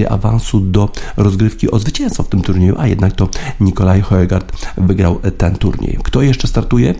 awansu 0.10 0.60
do 0.60 0.90
rozgrywki 1.18 1.72
o 1.72 1.80
zwycięstwo 1.80 2.24
w 2.24 2.30
tym 2.30 2.42
turnieju, 2.42 2.76
a 2.78 2.88
jednak 2.88 3.14
to 3.14 3.30
Nikolaj 3.60 4.02
Hoegard 4.02 4.52
wygrał 4.78 5.20
ten 5.40 5.56
turniej. 5.56 5.98
Kto 6.04 6.22
jeszcze 6.22 6.48
startuje? 6.48 6.96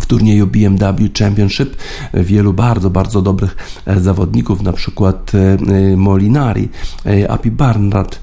W 0.00 0.06
turnieju 0.06 0.46
BMW 0.46 1.08
Championship 1.18 1.76
wielu 2.14 2.52
bardzo, 2.52 2.90
bardzo 2.90 3.22
dobrych 3.22 3.56
e, 3.86 4.00
zawodników, 4.00 4.62
na 4.62 4.72
przykład 4.72 5.32
e, 5.34 5.38
e, 5.38 5.96
Molinari, 5.96 6.68
Api 7.28 7.50
Barnard, 7.50 8.20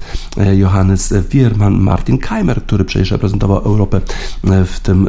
Johannes 0.52 1.14
Wierman, 1.30 1.78
Martin 1.78 2.18
Keimer, 2.18 2.62
który 2.62 2.84
przecież 2.84 3.10
reprezentował 3.10 3.58
Europę 3.58 4.00
w 4.44 4.80
tym 4.82 5.08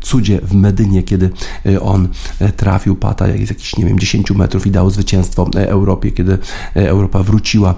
cudzie 0.00 0.40
w 0.42 0.54
Medynie, 0.54 1.02
kiedy 1.02 1.30
on 1.80 2.08
trafił 2.56 2.96
pata 2.96 3.28
jak 3.28 3.40
jest 3.40 3.52
jakiś, 3.52 3.76
nie 3.76 3.84
wiem, 3.84 3.98
10 3.98 4.30
metrów 4.30 4.66
i 4.66 4.70
dał 4.70 4.90
zwycięstwo 4.90 5.50
Europie, 5.56 6.10
kiedy 6.10 6.38
Europa 6.74 7.22
wróciła 7.22 7.74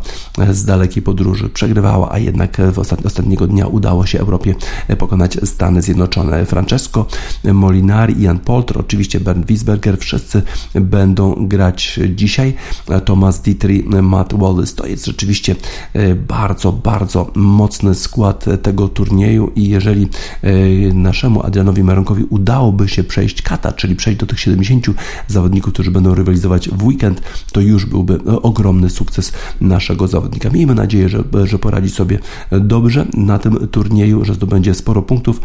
z 0.50 0.64
dalekiej 0.64 1.02
podróży, 1.02 1.48
przegrywała, 1.48 2.12
a 2.12 2.18
jednak 2.18 2.56
w 2.72 2.78
ostatniego 2.78 3.46
dnia 3.46 3.66
udało 3.66 4.06
się 4.06 4.20
Europie 4.20 4.54
pokonać 4.98 5.38
Stany 5.44 5.82
Zjednoczone. 5.82 6.46
Francesco 6.46 7.06
Molinari 7.44 8.21
Ian 8.22 8.38
Polter, 8.38 8.78
oczywiście 8.78 9.20
Bernd 9.20 9.46
Wiesberger, 9.46 9.98
wszyscy 9.98 10.42
będą 10.74 11.48
grać 11.48 12.00
dzisiaj. 12.14 12.54
Thomas 13.04 13.40
Dietrich, 13.40 13.86
Matt 13.86 14.34
Wallace. 14.34 14.76
To 14.76 14.86
jest 14.86 15.06
rzeczywiście 15.06 15.56
e, 15.92 16.14
bardzo, 16.14 16.72
bardzo 16.72 17.30
mocny 17.34 17.94
skład 17.94 18.44
tego 18.62 18.88
turnieju 18.88 19.52
i 19.56 19.68
jeżeli 19.68 20.08
e, 20.42 20.52
naszemu 20.94 21.42
Adrianowi 21.42 21.84
Meronkowi 21.84 22.24
udałoby 22.24 22.88
się 22.88 23.04
przejść 23.04 23.42
kata, 23.42 23.72
czyli 23.72 23.96
przejść 23.96 24.20
do 24.20 24.26
tych 24.26 24.40
70 24.40 24.86
zawodników, 25.28 25.72
którzy 25.72 25.90
będą 25.90 26.14
rywalizować 26.14 26.68
w 26.68 26.84
weekend, 26.84 27.22
to 27.52 27.60
już 27.60 27.86
byłby 27.86 28.14
e, 28.14 28.42
ogromny 28.42 28.90
sukces 28.90 29.32
naszego 29.60 30.08
zawodnika. 30.08 30.50
Miejmy 30.50 30.74
nadzieję, 30.74 31.08
że, 31.08 31.24
że 31.44 31.58
poradzi 31.58 31.90
sobie 31.90 32.18
dobrze 32.50 33.06
na 33.14 33.38
tym 33.38 33.68
turnieju, 33.68 34.24
że 34.24 34.34
zdobędzie 34.34 34.74
sporo 34.74 35.02
punktów 35.02 35.40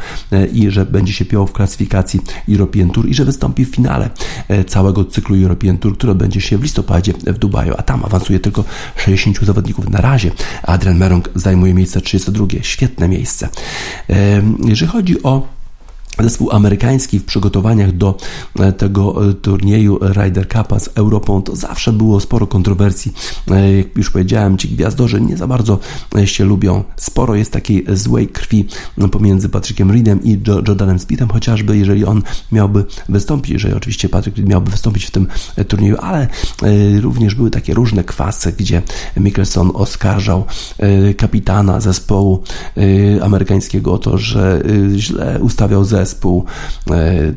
i 0.54 0.72
że 0.72 0.86
będzie 0.86 1.14
się 1.14 1.26
piął 1.26 1.48
w 1.48 1.54
klasyfikacji 1.54 2.20
European 2.50 2.67
European 2.68 2.90
Tour 2.90 3.10
i 3.10 3.14
że 3.14 3.26
wystąpi 3.26 3.66
w 3.66 3.70
finale 3.70 4.10
e, 4.48 4.64
całego 4.64 5.06
cyklu 5.06 5.36
European 5.36 5.78
Tour, 5.78 5.98
który 5.98 6.12
odbędzie 6.12 6.42
się 6.42 6.58
w 6.58 6.64
listopadzie 6.64 7.14
w 7.14 7.38
Dubaju, 7.38 7.74
a 7.78 7.82
tam 7.82 8.06
awansuje 8.06 8.40
tylko 8.40 8.64
60 8.96 9.46
zawodników 9.46 9.90
na 9.90 10.02
razie. 10.02 10.32
Adrian 10.64 10.98
Merong 10.98 11.30
zajmuje 11.36 11.74
miejsce 11.74 12.02
32. 12.02 12.48
Świetne 12.62 13.08
miejsce. 13.08 13.50
E, 14.10 14.42
jeżeli 14.66 14.92
chodzi 14.92 15.24
o 15.24 15.57
zespół 16.24 16.52
amerykański 16.52 17.20
w 17.20 17.26
przygotowaniach 17.26 17.92
do 17.92 18.18
e, 18.60 18.74
tego 18.74 19.30
e, 19.30 19.34
turnieju 19.34 20.00
Ryder 20.02 20.48
Cupa 20.48 20.80
z 20.80 20.90
Europą, 20.96 21.42
to 21.42 21.56
zawsze 21.56 21.94
było 21.94 22.20
sporo 22.20 22.48
kontrowersji. 22.48 23.14
E, 23.52 23.78
jak 23.78 23.98
już 23.98 24.12
powiedziałem, 24.12 24.58
ci 24.58 24.70
gwiazdorzy 24.70 25.22
nie 25.22 25.38
za 25.38 25.48
bardzo 25.48 25.80
się 26.26 26.46
lubią. 26.46 26.84
Sporo 26.96 27.36
jest 27.36 27.52
takiej 27.52 27.86
złej 27.94 28.28
krwi 28.28 28.66
pomiędzy 29.12 29.50
Patrickiem 29.50 29.92
Reedem 29.92 30.24
i 30.24 30.40
Jordanem 30.68 31.00
Speedem, 31.00 31.30
chociażby 31.30 31.78
jeżeli 31.78 32.06
on 32.06 32.22
miałby 32.52 32.86
wystąpić, 33.10 33.52
jeżeli 33.52 33.74
oczywiście 33.74 34.10
Patrick 34.10 34.38
Reed 34.38 34.50
miałby 34.50 34.72
wystąpić 34.72 35.06
w 35.06 35.12
tym 35.12 35.28
turnieju, 35.68 35.98
ale 36.02 36.28
również 37.02 37.36
były 37.36 37.50
takie 37.50 37.74
różne 37.74 38.04
kwasy, 38.04 38.54
gdzie 38.58 38.82
Mickelson 39.18 39.72
oskarżał 39.74 40.46
kapitana 41.18 41.80
zespołu 41.80 42.44
amerykańskiego 43.22 43.94
o 43.94 43.98
to, 43.98 44.18
że 44.18 44.64
źle 44.96 45.40
ustawiał 45.42 45.86
zespół 45.86 46.07
zespół. 46.08 46.46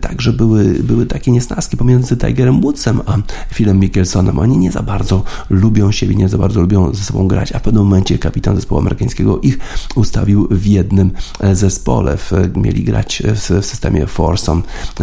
Także 0.00 0.32
były, 0.32 0.64
były 0.64 1.06
takie 1.06 1.30
niesnaski 1.30 1.76
pomiędzy 1.76 2.16
Tigerem 2.16 2.60
Woodsem 2.60 3.00
a 3.06 3.16
Philem 3.54 3.78
Mickelsonem. 3.78 4.38
Oni 4.38 4.58
nie 4.58 4.72
za 4.72 4.82
bardzo 4.82 5.22
lubią 5.50 5.92
siebie, 5.92 6.14
nie 6.14 6.28
za 6.28 6.38
bardzo 6.38 6.60
lubią 6.60 6.94
ze 6.94 7.04
sobą 7.04 7.28
grać, 7.28 7.52
a 7.52 7.58
w 7.58 7.62
pewnym 7.62 7.82
momencie 7.82 8.18
kapitan 8.18 8.56
zespołu 8.56 8.80
amerykańskiego 8.80 9.40
ich 9.40 9.58
ustawił 9.94 10.48
w 10.50 10.66
jednym 10.66 11.10
zespole. 11.52 12.18
Mieli 12.56 12.84
grać 12.84 13.22
w 13.34 13.64
systemie 13.66 14.06
foursome 14.06 14.62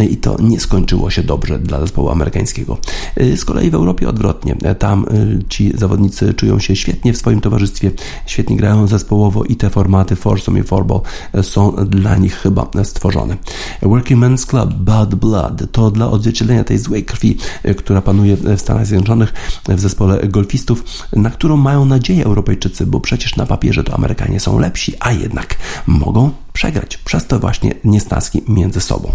i 0.09 0.17
to 0.17 0.37
nie 0.41 0.59
skończyło 0.59 1.09
się 1.09 1.23
dobrze 1.23 1.59
dla 1.59 1.79
zespołu 1.79 2.09
amerykańskiego. 2.09 2.77
Z 3.35 3.45
kolei 3.45 3.69
w 3.69 3.75
Europie 3.75 4.09
odwrotnie. 4.09 4.55
Tam 4.79 5.05
ci 5.49 5.77
zawodnicy 5.77 6.33
czują 6.33 6.59
się 6.59 6.75
świetnie 6.75 7.13
w 7.13 7.17
swoim 7.17 7.41
towarzystwie, 7.41 7.91
świetnie 8.25 8.57
grają 8.57 8.87
zespołowo 8.87 9.43
i 9.43 9.55
te 9.55 9.69
formaty 9.69 10.15
foursome 10.15 10.59
i 10.59 10.63
fourball 10.63 11.01
są 11.41 11.71
dla 11.71 12.15
nich 12.15 12.35
chyba 12.35 12.67
stworzone. 12.83 13.37
Working 13.81 14.23
Men's 14.23 14.45
Club 14.45 14.73
Bad 14.73 15.15
Blood 15.15 15.71
to 15.71 15.91
dla 15.91 16.09
odzwierciedlenia 16.09 16.63
tej 16.63 16.77
złej 16.77 17.05
krwi, 17.05 17.37
która 17.77 18.01
panuje 18.01 18.37
w 18.37 18.61
Stanach 18.61 18.85
Zjednoczonych 18.85 19.33
w 19.69 19.79
zespole 19.79 20.27
golfistów, 20.27 20.83
na 21.13 21.29
którą 21.29 21.57
mają 21.57 21.85
nadzieję 21.85 22.25
Europejczycy, 22.25 22.85
bo 22.85 22.99
przecież 22.99 23.35
na 23.35 23.45
papierze 23.45 23.83
to 23.83 23.93
Amerykanie 23.93 24.39
są 24.39 24.59
lepsi, 24.59 24.93
a 24.99 25.11
jednak 25.11 25.55
mogą 25.87 26.31
przegrać 26.53 26.97
przez 26.97 27.27
to 27.27 27.39
właśnie 27.39 27.73
niesnaski 27.83 28.41
między 28.47 28.81
sobą. 28.81 29.11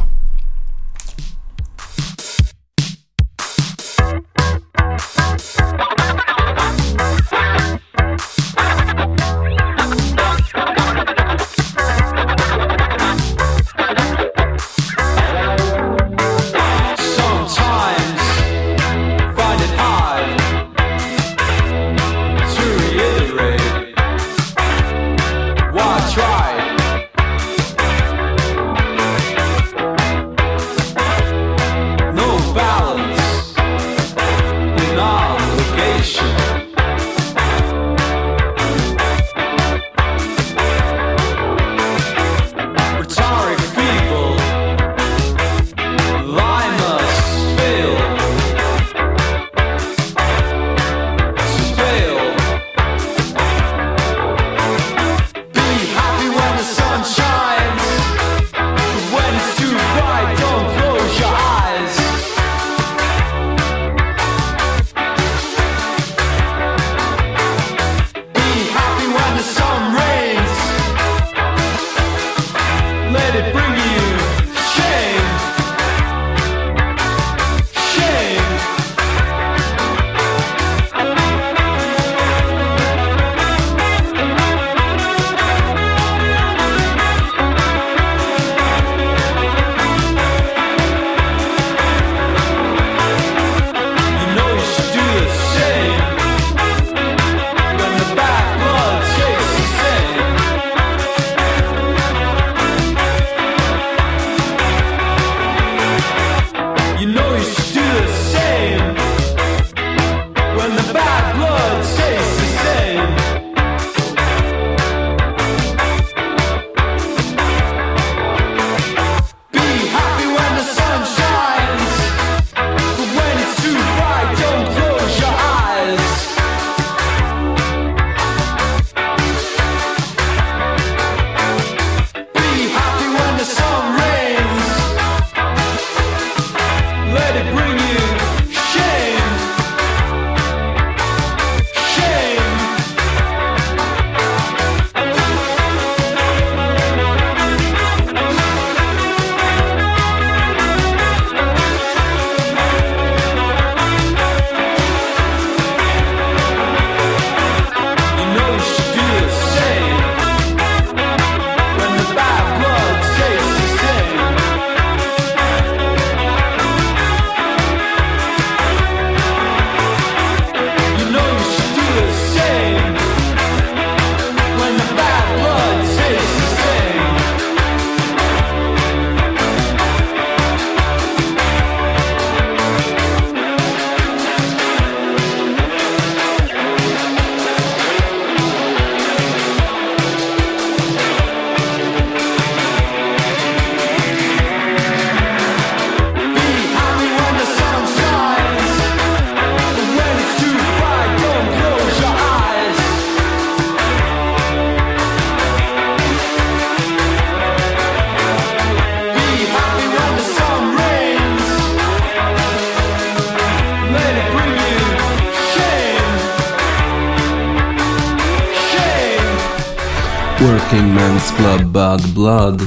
Blood. 222.22 222.62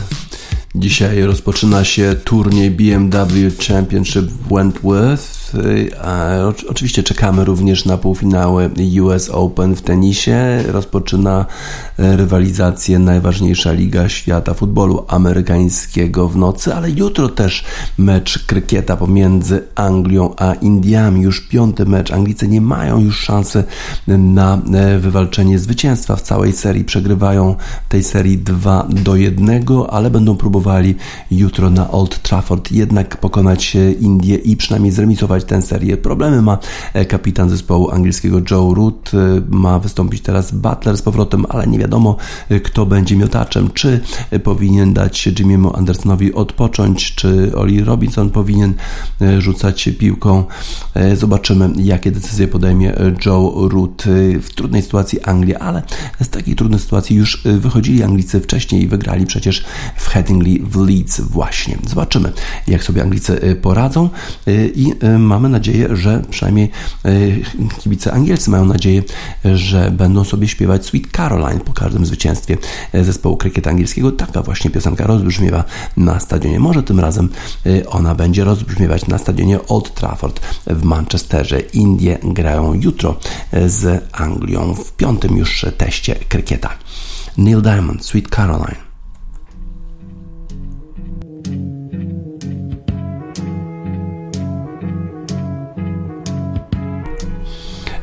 Dzisiaj 0.76 1.22
rozpoczyna 1.22 1.84
się 1.84 2.16
turniej 2.24 2.72
BMW 2.72 3.52
Championship 3.68 4.26
Wentworth 4.52 5.36
Oczywiście 6.70 7.04
czekamy 7.04 7.46
również 7.46 7.86
na 7.86 7.98
półfinały 7.98 8.70
US 9.02 9.30
Open 9.30 9.76
w 9.76 9.82
tenisie. 9.82 10.64
Rozpoczyna 10.68 11.46
rywalizację 11.98 13.00
najważniejsza 13.00 13.72
liga 13.72 14.10
świata 14.10 14.54
futbolu 14.54 15.06
amerykańskiego 15.08 16.30
w 16.30 16.38
nocy, 16.38 16.76
ale 16.76 16.92
jutro 16.92 17.30
też 17.30 17.64
mecz 17.98 18.46
krykieta 18.46 18.98
pomiędzy 18.98 19.64
Anglią 19.76 20.34
a 20.38 20.54
Indiami. 20.54 21.22
Już 21.22 21.42
piąty 21.42 21.86
mecz. 21.86 22.12
Anglicy 22.12 22.48
nie 22.48 22.62
mają 22.62 23.00
już 23.00 23.20
szansy 23.20 23.64
na 24.08 24.62
wywalczenie 25.00 25.60
zwycięstwa 25.60 26.16
w 26.16 26.22
całej 26.22 26.54
serii. 26.54 26.84
Przegrywają 26.84 27.56
tej 27.90 28.04
serii 28.04 28.38
2 28.38 28.88
do 28.90 29.16
1, 29.16 29.64
ale 29.90 30.10
będą 30.12 30.38
próbowali 30.38 30.96
jutro 31.32 31.70
na 31.70 31.92
Old 31.92 32.22
Trafford 32.22 32.72
jednak 32.72 33.18
pokonać 33.18 33.78
Indię 34.00 34.36
i 34.36 34.58
przynajmniej 34.58 34.92
zremisować 34.92 35.44
tę 35.44 35.62
serię. 35.62 35.98
Problemy 35.98 36.42
ma 36.42 36.58
e, 36.94 37.06
kapitan 37.06 37.50
zespołu 37.50 37.92
angielskiego 37.92 38.42
Joe 38.52 38.74
Root. 38.74 39.12
E, 39.14 39.42
ma 39.50 39.80
wystąpić 39.80 40.22
teraz 40.22 40.52
Butler 40.52 40.98
z 40.98 41.02
powrotem, 41.02 41.46
ale 41.50 41.68
nie 41.68 41.80
wiadomo 41.80 41.85
e, 42.50 42.60
kto 42.60 42.86
będzie 42.86 43.16
miotaczem. 43.16 43.70
Czy 43.74 44.00
powinien 44.44 44.94
dać 44.94 45.28
Jimmy'emu 45.28 45.78
Andersonowi 45.78 46.34
odpocząć, 46.34 47.16
czy 47.16 47.52
Oli 47.56 47.84
Robinson 47.84 48.30
powinien 48.30 48.74
rzucać 49.40 49.90
piłką. 50.00 50.44
Zobaczymy, 51.16 51.70
jakie 51.78 52.12
decyzje 52.12 52.48
podejmie 52.48 52.94
Joe 53.26 53.70
Root 53.70 54.04
w 54.42 54.54
trudnej 54.56 54.82
sytuacji 54.82 55.24
Anglia, 55.24 55.60
ale 55.60 55.84
z 56.22 56.30
takiej 56.30 56.56
trudnej 56.56 56.80
sytuacji 56.80 57.16
już 57.16 57.44
wychodzili 57.44 58.04
Anglicy 58.04 58.40
wcześniej 58.40 58.84
i 58.84 58.88
wygrali 58.88 59.26
przecież 59.26 59.66
w 59.96 60.08
Headingley 60.08 60.62
w 60.64 60.76
Leeds 60.88 61.22
właśnie. 61.22 61.78
Zobaczymy, 61.88 62.32
jak 62.68 62.84
sobie 62.84 63.02
Anglicy 63.02 63.58
poradzą 63.62 64.10
i 64.76 64.94
mamy 65.20 65.50
nadzieję, 65.50 65.96
że 65.96 66.22
przynajmniej 66.30 66.72
kibice 67.80 68.14
angielscy 68.14 68.50
mają 68.50 68.66
nadzieję, 68.66 69.04
że 69.56 69.92
będą 69.92 70.24
sobie 70.24 70.48
śpiewać 70.48 70.86
Sweet 70.86 71.08
Caroline 71.12 71.60
po 71.60 71.74
każdym 71.76 72.06
zwycięstwie 72.06 72.58
zespołu 72.94 73.38
krykieta 73.38 73.70
angielskiego. 73.70 74.12
Taka 74.12 74.42
właśnie 74.42 74.72
piosenka 74.72 75.08
rozbrzmiewa 75.08 75.64
na 75.98 76.20
stadionie. 76.20 76.60
Może 76.60 76.84
tym 76.84 77.00
razem 77.00 77.30
ona 77.88 78.16
będzie 78.16 78.44
rozbrzmiewać 78.44 79.08
na 79.08 79.18
stadionie 79.18 79.60
Old 79.68 79.94
Trafford 79.94 80.40
w 80.68 80.84
Manchesterze. 80.84 81.60
Indie 81.60 82.18
grają 82.24 82.74
jutro 82.74 83.16
z 83.66 84.04
Anglią 84.12 84.74
w 84.74 84.92
piątym 84.94 85.38
już 85.38 85.66
teście 85.78 86.16
krykieta. 86.16 86.70
Neil 87.38 87.62
Diamond, 87.62 88.06
Sweet 88.06 88.30
Caroline. 88.30 88.85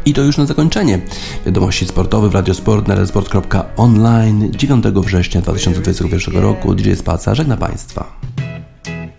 I 0.05 0.13
to 0.15 0.23
już 0.23 0.37
na 0.37 0.47
zakończenie. 0.47 1.01
Wiadomości 1.47 1.87
sportowe 1.87 2.29
w 2.29 2.35
Radiosport 2.35 2.89
na 2.89 2.95
radiosport.online 2.95 4.51
9 4.51 4.85
września 4.85 5.41
2021 5.41 6.43
roku. 6.43 6.75
DJ 6.75 6.95
Spaca 6.95 7.35
żegna 7.35 7.57
Państwa. 7.57 8.21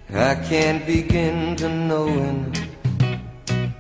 I 0.10 0.36
can't 0.50 0.86
begin 0.86 1.56
to 1.56 1.70
knowing, 1.70 2.58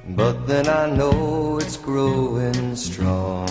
but 0.08 0.47
then 0.47 0.66
I 0.66 0.95
know 0.95 1.60
it's 1.60 1.78
growing 1.86 2.78
strong. 2.78 3.49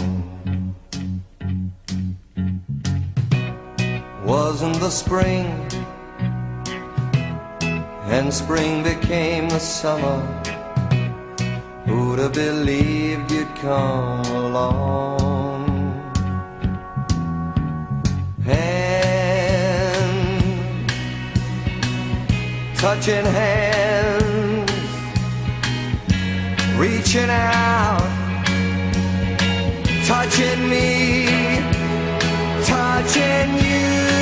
Wasn't 4.27 4.81
the 4.81 4.91
spring, 4.91 5.47
and 8.11 8.35
spring 8.35 8.85
became 8.85 9.49
the 9.49 9.61
summer. 9.61 10.52
Who'd 11.87 12.21
have 12.21 12.33
believed 12.33 13.31
you'd 13.33 13.55
come 13.57 14.25
along? 14.27 15.69
Hand, 18.45 19.83
touching 22.77 23.25
hands, 23.25 24.71
reaching 26.79 27.31
out, 27.31 28.01
touching 30.07 30.69
me, 30.69 31.27
touching 32.65 33.57
you. 33.57 34.22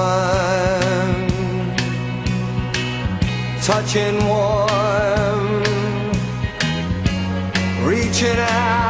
touching 3.71 4.17
warm, 4.27 5.63
reaching 7.87 8.37
out. 8.37 8.80